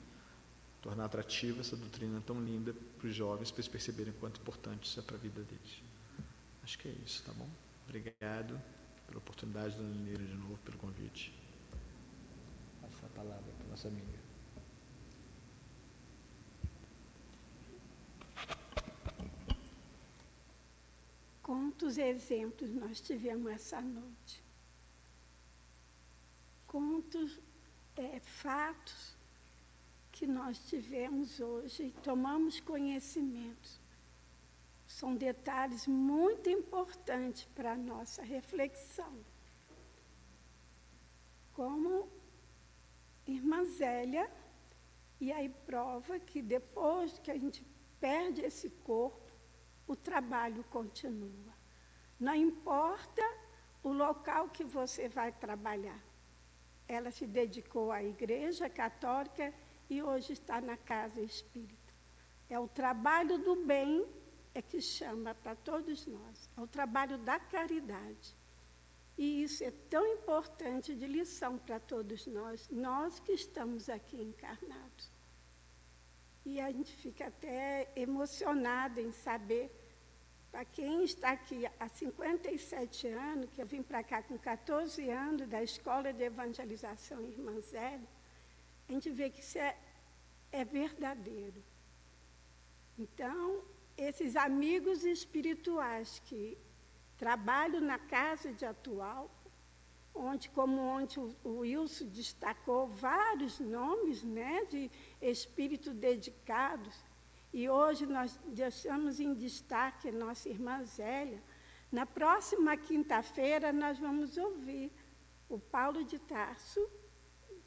Tornar 0.80 1.04
atrativa 1.04 1.60
essa 1.60 1.76
doutrina 1.76 2.20
tão 2.26 2.42
linda 2.42 2.74
para 2.98 3.06
os 3.06 3.14
jovens, 3.14 3.50
para 3.50 3.60
eles 3.60 3.68
perceberem 3.68 4.12
quanto 4.18 4.40
importante 4.40 4.88
isso 4.88 4.98
é 4.98 5.02
para 5.02 5.16
a 5.16 5.18
vida 5.18 5.42
deles. 5.42 5.82
Acho 6.64 6.78
que 6.78 6.88
é 6.88 6.94
isso, 7.04 7.22
tá 7.22 7.32
bom? 7.32 7.48
Obrigado 7.86 8.58
pela 9.06 9.18
oportunidade, 9.18 9.76
dona 9.76 9.90
Lineira, 9.90 10.24
de 10.24 10.34
novo, 10.34 10.56
pelo 10.64 10.78
convite. 10.78 11.32
Passa 12.80 13.06
a 13.06 13.08
palavra 13.10 13.52
para 13.58 13.68
nossa 13.68 13.88
amiga. 13.88 14.21
Quantos 21.52 21.98
exemplos 21.98 22.70
nós 22.70 22.98
tivemos 22.98 23.52
essa 23.52 23.78
noite? 23.78 24.42
Quantos 26.66 27.38
é, 27.94 28.20
fatos 28.20 29.14
que 30.10 30.26
nós 30.26 30.58
tivemos 30.70 31.40
hoje 31.40 31.88
e 31.88 31.90
tomamos 31.90 32.58
conhecimento? 32.60 33.68
São 34.88 35.14
detalhes 35.14 35.86
muito 35.86 36.48
importantes 36.48 37.44
para 37.54 37.72
a 37.72 37.76
nossa 37.76 38.22
reflexão. 38.22 39.14
Como 41.52 42.08
irmã 43.26 43.62
Zélia, 43.66 44.26
e 45.20 45.30
aí 45.30 45.50
prova 45.66 46.18
que 46.18 46.40
depois 46.40 47.18
que 47.18 47.30
a 47.30 47.36
gente 47.36 47.62
perde 48.00 48.40
esse 48.40 48.70
corpo, 48.70 49.21
o 49.92 49.96
trabalho 49.96 50.64
continua. 50.70 51.52
Não 52.18 52.34
importa 52.34 53.22
o 53.82 53.92
local 53.92 54.48
que 54.48 54.64
você 54.64 55.08
vai 55.08 55.32
trabalhar. 55.32 56.00
Ela 56.88 57.10
se 57.10 57.26
dedicou 57.26 57.92
à 57.92 58.02
Igreja 58.02 58.68
Católica 58.68 59.52
e 59.88 60.02
hoje 60.02 60.32
está 60.32 60.60
na 60.60 60.76
Casa 60.76 61.20
Espírita. 61.20 61.92
É 62.48 62.58
o 62.58 62.68
trabalho 62.68 63.38
do 63.38 63.56
bem 63.64 64.06
é 64.54 64.60
que 64.60 64.80
chama 64.80 65.34
para 65.34 65.54
todos 65.54 66.06
nós. 66.06 66.48
É 66.56 66.60
o 66.60 66.66
trabalho 66.66 67.18
da 67.18 67.38
caridade. 67.38 68.34
E 69.16 69.42
isso 69.42 69.62
é 69.62 69.70
tão 69.90 70.06
importante 70.14 70.94
de 70.94 71.06
lição 71.06 71.58
para 71.58 71.78
todos 71.78 72.26
nós, 72.26 72.68
nós 72.70 73.20
que 73.20 73.32
estamos 73.32 73.88
aqui 73.88 74.16
encarnados. 74.16 75.10
E 76.44 76.60
a 76.60 76.70
gente 76.72 76.94
fica 76.96 77.26
até 77.26 77.88
emocionada 77.94 79.00
em 79.00 79.12
saber, 79.12 79.70
para 80.52 80.66
quem 80.66 81.02
está 81.02 81.30
aqui 81.30 81.66
há 81.80 81.88
57 81.88 83.08
anos, 83.08 83.48
que 83.54 83.62
eu 83.62 83.66
vim 83.66 83.82
para 83.82 84.04
cá 84.04 84.22
com 84.22 84.36
14 84.36 85.08
anos 85.08 85.48
da 85.48 85.62
Escola 85.62 86.12
de 86.12 86.22
Evangelização 86.22 87.22
Irmã 87.22 87.58
Zélia, 87.62 88.06
a 88.86 88.92
gente 88.92 89.08
vê 89.08 89.30
que 89.30 89.40
isso 89.40 89.56
é, 89.56 89.74
é 90.52 90.62
verdadeiro. 90.62 91.60
Então, 92.98 93.62
esses 93.96 94.36
amigos 94.36 95.04
espirituais 95.04 96.20
que 96.26 96.58
trabalham 97.16 97.80
na 97.80 97.98
casa 97.98 98.52
de 98.52 98.66
atual, 98.66 99.30
onde, 100.14 100.50
como 100.50 100.82
ontem 100.82 101.34
o 101.42 101.60
Wilson 101.60 102.08
destacou, 102.08 102.88
vários 102.88 103.58
nomes 103.58 104.22
né, 104.22 104.66
de 104.66 104.90
espíritos 105.22 105.94
dedicados, 105.94 106.94
e 107.52 107.68
hoje 107.68 108.06
nós 108.06 108.38
deixamos 108.46 109.20
em 109.20 109.34
destaque 109.34 110.08
a 110.08 110.12
nossa 110.12 110.48
irmã 110.48 110.82
Zélia. 110.84 111.42
Na 111.90 112.06
próxima 112.06 112.76
quinta-feira 112.76 113.72
nós 113.72 113.98
vamos 113.98 114.36
ouvir 114.36 114.90
o 115.48 115.58
Paulo 115.58 116.02
de 116.04 116.18
Tarso, 116.18 116.80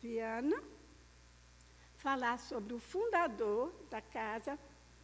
Viana, 0.01 0.59
falar 1.97 2.39
sobre 2.39 2.73
o 2.73 2.79
fundador 2.79 3.71
da 3.89 4.01
casa 4.01 4.57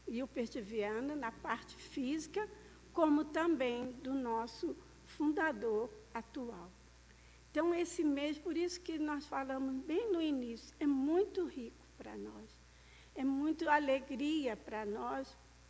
e 0.07 0.23
o 0.23 0.27
Pertiviana 0.27 1.15
na 1.15 1.32
parte 1.32 1.75
física, 1.75 2.49
como 2.91 3.25
também 3.25 3.91
do 4.03 4.13
nosso 4.13 4.75
fundador 5.05 5.89
atual. 6.13 6.69
Então, 7.51 7.73
esse 7.75 8.03
mês, 8.03 8.38
por 8.38 8.55
isso 8.55 8.79
que 8.79 8.97
nós 8.97 9.25
falamos 9.25 9.84
bem 9.84 10.11
no 10.11 10.21
início, 10.21 10.73
é 10.79 10.88
muito 10.88 11.45
rico 11.45 11.86
para 11.97 12.15
nós. 12.15 12.51
É 13.22 13.24
muito 13.24 13.69
alegria 13.69 14.57
para 14.57 14.84
nós 14.84 15.28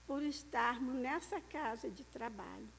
por 0.08 0.24
estarmos 0.24 0.96
nessa 0.96 1.42
casa 1.42 1.90
de 1.90 2.02
trabalho. 2.06 2.70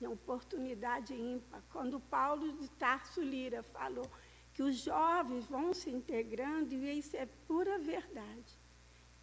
É 0.00 0.06
uma 0.06 0.14
oportunidade 0.14 1.12
ímpar. 1.14 1.60
Quando 1.72 1.98
Paulo 1.98 2.52
de 2.52 2.68
Tarso 2.68 3.20
Lira 3.20 3.60
falou 3.60 4.08
que 4.54 4.62
os 4.62 4.76
jovens 4.76 5.46
vão 5.46 5.74
se 5.74 5.90
integrando, 5.90 6.72
e 6.72 6.96
isso 6.96 7.16
é 7.16 7.26
pura 7.48 7.76
verdade. 7.76 8.56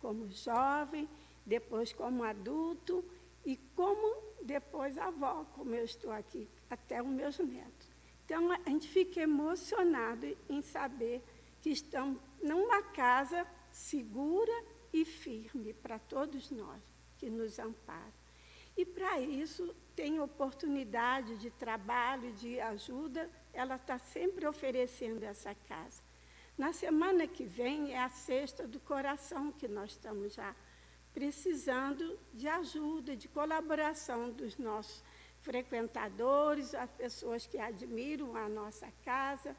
Como 0.01 0.30
jovem, 0.30 1.07
depois 1.45 1.93
como 1.93 2.26
adulto 2.26 3.01
e 3.45 3.55
como 3.78 4.13
depois 4.41 4.97
avó, 4.97 5.45
como 5.55 5.73
eu 5.73 5.86
estou 5.86 6.11
aqui, 6.11 6.49
até 6.69 7.01
os 7.01 7.07
meus 7.07 7.39
netos. 7.39 7.88
Então, 8.26 8.51
a 8.51 8.69
gente 8.69 8.89
fica 8.89 9.21
emocionado 9.21 10.36
em 10.49 10.61
saber 10.61 11.23
que 11.61 11.69
estamos 11.69 12.19
numa 12.43 12.82
casa 12.82 13.47
segura 13.76 14.63
e 14.93 15.03
firme 15.03 15.73
para 15.73 15.99
todos 15.99 16.49
nós, 16.49 16.82
que 17.19 17.30
nos 17.30 17.59
ampara. 17.59 18.13
E 18.78 18.86
para 18.86 19.19
isso, 19.19 19.76
tem 19.95 20.19
oportunidade 20.19 21.38
de 21.38 21.49
trabalho, 21.49 22.32
de 22.34 22.59
ajuda, 22.59 23.30
ela 23.53 23.76
está 23.76 23.97
sempre 23.99 24.47
oferecendo 24.47 25.23
essa 25.23 25.53
casa. 25.67 26.01
Na 26.57 26.71
semana 26.71 27.28
que 27.28 27.43
vem 27.43 27.93
é 27.93 27.99
a 28.01 28.07
Sexta 28.09 28.65
do 28.65 28.80
Coração, 28.80 29.51
que 29.51 29.67
nós 29.67 29.91
estamos 29.91 30.34
já 30.34 30.55
precisando 31.13 32.17
de 32.34 32.47
ajuda, 32.47 33.15
de 33.15 33.28
colaboração 33.28 34.32
dos 34.32 34.57
nossos 34.57 35.03
frequentadores, 35.41 36.73
as 36.73 36.91
pessoas 36.91 37.45
que 37.45 37.57
admiram 37.57 38.36
a 38.38 38.47
nossa 38.47 38.88
casa. 39.03 39.55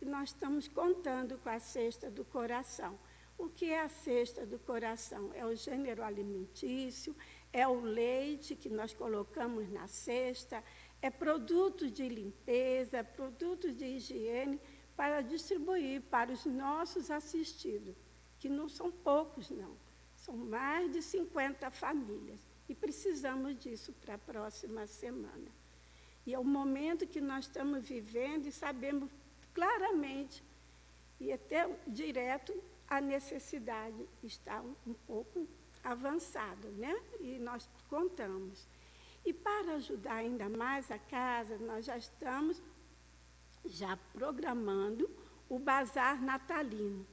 E 0.00 0.04
nós 0.04 0.28
estamos 0.30 0.68
contando 0.68 1.36
com 1.38 1.48
a 1.48 1.58
cesta 1.58 2.08
do 2.10 2.24
coração. 2.24 2.96
O 3.44 3.50
que 3.50 3.66
é 3.66 3.80
a 3.82 3.90
cesta 3.90 4.46
do 4.46 4.58
coração? 4.58 5.30
É 5.34 5.44
o 5.44 5.54
gênero 5.54 6.02
alimentício, 6.02 7.14
é 7.52 7.68
o 7.68 7.78
leite 7.78 8.56
que 8.56 8.70
nós 8.70 8.94
colocamos 8.94 9.70
na 9.70 9.86
cesta, 9.86 10.64
é 11.02 11.10
produtos 11.10 11.92
de 11.92 12.08
limpeza, 12.08 13.04
produtos 13.04 13.76
de 13.76 13.84
higiene 13.84 14.58
para 14.96 15.20
distribuir 15.20 16.00
para 16.10 16.32
os 16.32 16.46
nossos 16.46 17.10
assistidos, 17.10 17.94
que 18.40 18.48
não 18.48 18.66
são 18.66 18.90
poucos, 18.90 19.50
não. 19.50 19.76
São 20.16 20.34
mais 20.34 20.90
de 20.90 21.02
50 21.02 21.70
famílias. 21.70 22.38
E 22.66 22.74
precisamos 22.74 23.60
disso 23.60 23.92
para 24.00 24.14
a 24.14 24.18
próxima 24.18 24.86
semana. 24.86 25.50
E 26.26 26.32
é 26.32 26.38
o 26.38 26.44
momento 26.44 27.06
que 27.06 27.20
nós 27.20 27.44
estamos 27.44 27.84
vivendo 27.84 28.46
e 28.46 28.52
sabemos 28.52 29.10
claramente, 29.52 30.42
e 31.20 31.30
até 31.30 31.68
direto, 31.86 32.54
a 32.94 33.00
necessidade 33.00 34.08
está 34.22 34.60
um, 34.60 34.94
pouco 35.06 35.46
avançada, 35.82 36.68
né? 36.70 36.98
E 37.20 37.38
nós 37.38 37.68
contamos. 37.88 38.66
E 39.24 39.32
para 39.32 39.74
ajudar 39.74 40.16
ainda 40.16 40.48
mais 40.48 40.90
a 40.90 40.98
casa, 40.98 41.58
nós 41.58 41.84
já 41.84 41.96
estamos 41.96 42.60
já 43.64 43.96
programando 44.12 45.10
o 45.48 45.58
bazar 45.58 46.22
natalino. 46.22 47.06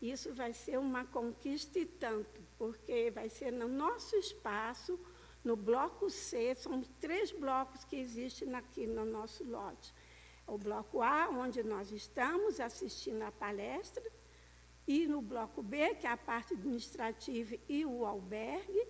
Isso 0.00 0.32
vai 0.32 0.52
ser 0.52 0.78
uma 0.78 1.04
conquista 1.04 1.78
e 1.78 1.86
tanto, 1.86 2.40
porque 2.56 3.10
vai 3.10 3.28
ser 3.28 3.52
no 3.52 3.68
nosso 3.68 4.16
espaço, 4.16 4.98
no 5.44 5.56
bloco 5.56 6.08
C, 6.10 6.54
são 6.54 6.82
três 7.00 7.30
blocos 7.32 7.84
que 7.84 7.96
existem 7.96 8.54
aqui 8.54 8.86
no 8.86 9.04
nosso 9.04 9.44
lote. 9.44 9.92
O 10.46 10.56
bloco 10.56 11.02
A, 11.02 11.28
onde 11.28 11.62
nós 11.62 11.92
estamos 11.92 12.58
assistindo 12.60 13.22
a 13.22 13.30
palestra, 13.32 14.02
e 14.88 15.06
no 15.06 15.20
bloco 15.20 15.62
B, 15.62 15.94
que 15.96 16.06
é 16.06 16.10
a 16.10 16.16
parte 16.16 16.54
administrativa 16.54 17.54
e 17.68 17.84
o 17.84 18.06
albergue, 18.06 18.88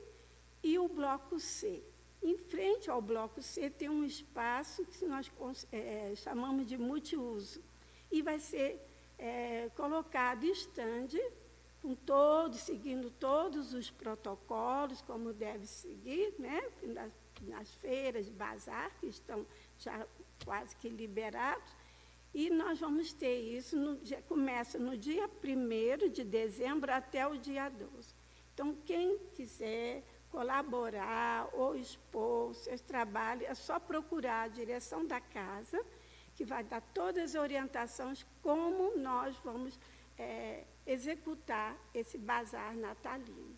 e 0.62 0.78
o 0.78 0.88
bloco 0.88 1.40
C. 1.40 1.82
Em 2.22 2.38
frente 2.38 2.88
ao 2.88 3.03
bloco 3.03 3.42
C 3.42 3.68
tem 3.68 3.88
um 3.88 4.05
espaço 4.05 4.84
que 4.86 5.05
nós 5.05 5.28
é, 5.72 6.12
chamamos 6.14 6.68
de 6.68 6.78
multiuso, 6.78 7.61
e 8.12 8.22
vai 8.22 8.38
ser 8.38 8.80
é, 9.18 9.68
colocado 9.74 10.44
estande 10.44 11.20
com 11.82 11.96
todos, 11.96 12.61
seguindo 12.61 13.11
todos 13.11 13.74
os 13.74 13.90
protocolos, 13.90 15.03
como 15.03 15.32
deve 15.32 15.66
seguir, 15.66 16.32
né? 16.38 16.62
nas, 16.82 17.12
nas 17.42 17.74
feiras 17.74 18.28
bazar, 18.28 18.92
que 19.01 19.07
estão 19.07 19.44
já 19.80 20.07
quase 20.44 20.76
que 20.76 20.88
liberados. 20.88 21.78
E 22.35 22.51
nós 22.51 22.79
vamos 22.79 23.12
ter 23.12 23.39
isso, 23.39 23.76
no 23.76 23.99
começa 24.29 24.79
no 24.79 24.97
dia 24.97 25.29
1 25.29 26.09
de 26.11 26.22
dezembro 26.24 26.93
até 26.93 27.26
o 27.26 27.37
dia 27.37 27.68
12. 27.68 28.14
Então, 28.55 28.74
quem 28.85 29.18
quiser 29.35 30.03
colaborar 30.31 31.49
ou 31.55 31.76
expor 31.76 32.55
seus 32.55 32.81
trabalhos, 32.81 33.49
é 33.49 33.55
só 33.55 33.79
procurar 33.79 34.43
a 34.43 34.49
direção 34.49 35.07
da 35.07 35.20
casa, 35.20 35.81
que 36.37 36.45
vai 36.45 36.62
dar 36.62 36.81
todas 36.95 37.35
as 37.35 37.41
orientações 37.41 38.24
como 38.43 38.97
nós 38.97 39.37
vamos 39.45 39.79
é, 40.18 40.64
executar 40.87 41.76
esse 41.95 42.18
bazar 42.18 42.76
natalino. 42.76 43.57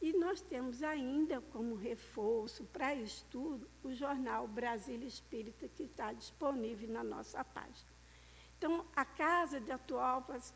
E 0.00 0.12
nós 0.12 0.40
temos 0.40 0.82
ainda 0.82 1.40
como 1.40 1.74
reforço 1.74 2.64
para 2.64 2.94
estudo 2.94 3.66
o 3.82 3.94
jornal 3.94 4.46
Brasília 4.46 5.08
Espírita, 5.08 5.68
que 5.68 5.84
está 5.84 6.12
disponível 6.12 6.88
na 6.90 7.02
nossa 7.02 7.42
página. 7.44 7.96
Então, 8.58 8.84
a 8.94 9.04
Casa 9.04 9.60
de 9.60 9.72
Atualpas 9.72 10.52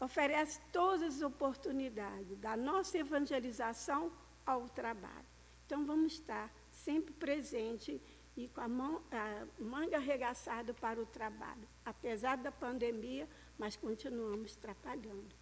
oferece 0.00 0.60
todas 0.72 1.16
as 1.16 1.22
oportunidades 1.22 2.36
da 2.38 2.56
nossa 2.56 2.98
evangelização 2.98 4.10
ao 4.44 4.68
trabalho. 4.68 5.26
Então, 5.66 5.84
vamos 5.84 6.14
estar 6.14 6.50
sempre 6.72 7.12
presente 7.14 8.00
e 8.36 8.48
com 8.48 8.60
a, 8.60 8.68
mão, 8.68 9.02
a 9.10 9.46
manga 9.62 9.96
arregaçada 9.96 10.72
para 10.74 11.00
o 11.00 11.06
trabalho, 11.06 11.68
apesar 11.84 12.36
da 12.36 12.50
pandemia, 12.50 13.28
mas 13.58 13.76
continuamos 13.76 14.56
trabalhando. 14.56 15.39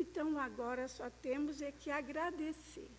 Então, 0.00 0.38
agora 0.38 0.88
só 0.88 1.10
temos 1.10 1.60
é 1.60 1.70
que 1.70 1.90
agradecer, 1.90 2.90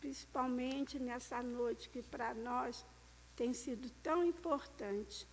principalmente 0.00 0.98
nessa 0.98 1.42
noite 1.42 1.90
que 1.90 2.02
para 2.02 2.32
nós 2.32 2.82
tem 3.36 3.52
sido 3.52 3.90
tão 4.02 4.24
importante, 4.24 5.28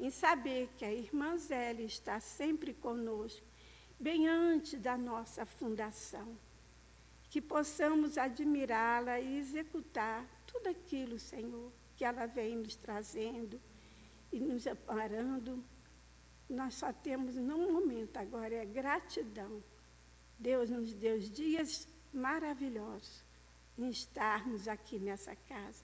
em 0.00 0.10
saber 0.10 0.68
que 0.76 0.84
a 0.84 0.92
irmã 0.92 1.38
Zélia 1.38 1.86
está 1.86 2.18
sempre 2.18 2.74
conosco, 2.74 3.46
bem 3.98 4.26
antes 4.26 4.80
da 4.80 4.98
nossa 4.98 5.46
fundação. 5.46 6.36
Que 7.30 7.40
possamos 7.40 8.18
admirá-la 8.18 9.20
e 9.20 9.38
executar 9.38 10.26
tudo 10.48 10.68
aquilo, 10.68 11.16
Senhor, 11.16 11.70
que 11.96 12.04
ela 12.04 12.26
vem 12.26 12.56
nos 12.56 12.74
trazendo 12.74 13.60
e 14.32 14.40
nos 14.40 14.66
amparando 14.66 15.62
nós 16.54 16.74
só 16.74 16.92
temos 16.92 17.34
num 17.34 17.72
momento 17.72 18.16
agora 18.16 18.54
é 18.54 18.64
gratidão. 18.64 19.62
Deus 20.38 20.70
nos 20.70 20.92
deu 20.94 21.18
dias 21.18 21.88
maravilhosos 22.12 23.24
em 23.76 23.88
estarmos 23.90 24.68
aqui 24.68 24.98
nessa 24.98 25.34
casa. 25.34 25.82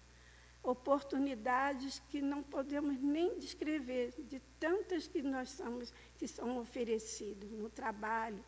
Oportunidades 0.63 2.01
que 2.11 2.21
não 2.21 2.43
podemos 2.43 3.01
nem 3.01 3.39
descrever 3.39 4.15
de 4.29 4.39
tantas 4.61 5.09
que 5.09 5.23
nós 5.23 5.51
somos 5.51 5.93
que 6.19 6.29
são 6.29 6.59
oferecidas 6.59 7.51
no 7.51 7.69
trabalho, 7.71 8.45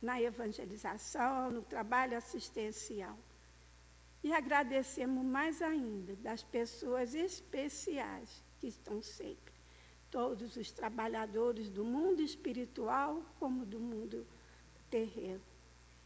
na 0.00 0.20
evangelização, 0.20 1.50
no 1.50 1.62
trabalho 1.62 2.16
assistencial. 2.16 3.18
E 4.22 4.32
agradecemos 4.32 5.24
mais 5.24 5.60
ainda 5.60 6.14
das 6.16 6.42
pessoas 6.42 7.14
especiais 7.14 8.42
que 8.60 8.68
estão 8.68 9.02
sempre 9.02 9.55
todos 10.10 10.56
os 10.56 10.70
trabalhadores 10.70 11.68
do 11.68 11.84
mundo 11.84 12.22
espiritual 12.22 13.22
como 13.38 13.64
do 13.64 13.78
mundo 13.78 14.26
terreno. 14.90 15.42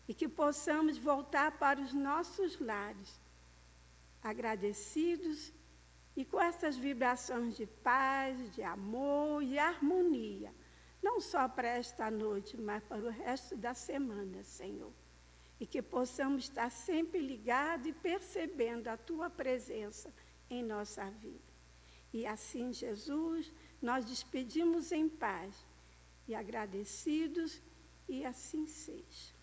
E 0.09 0.15
que 0.15 0.29
possamos 0.29 0.99
voltar 0.99 1.53
para 1.53 1.81
os 1.81 1.93
nossos 1.93 2.59
lares, 2.59 3.21
agradecidos 4.23 5.53
e 6.17 6.25
com 6.25 6.41
essas 6.41 6.77
vibrações 6.77 7.57
de 7.57 7.67
paz, 7.67 8.53
de 8.55 8.63
amor 8.63 9.43
e 9.43 9.59
harmonia, 9.59 10.53
não 11.03 11.21
só 11.21 11.49
para 11.49 11.69
esta 11.69 12.11
noite, 12.11 12.57
mas 12.57 12.83
para 12.85 12.99
o 12.99 13.09
resto 13.09 13.57
da 13.57 13.73
semana, 13.73 14.43
Senhor. 14.43 14.93
E 15.59 15.67
que 15.67 15.81
possamos 15.81 16.45
estar 16.45 16.71
sempre 16.71 17.21
ligados 17.21 17.87
e 17.87 17.93
percebendo 17.93 18.89
a 18.89 18.97
Tua 18.97 19.31
presença 19.31 20.13
em 20.51 20.63
nossa 20.63 21.05
vida. 21.11 21.51
E 22.13 22.27
assim, 22.27 22.73
Jesus, 22.73 23.51
nós 23.81 24.05
despedimos 24.05 24.93
em 24.93 25.09
paz 25.09 25.55
e 26.29 26.35
agradecidos, 26.35 27.61
e 28.09 28.25
assim 28.25 28.67
seja. 28.67 29.40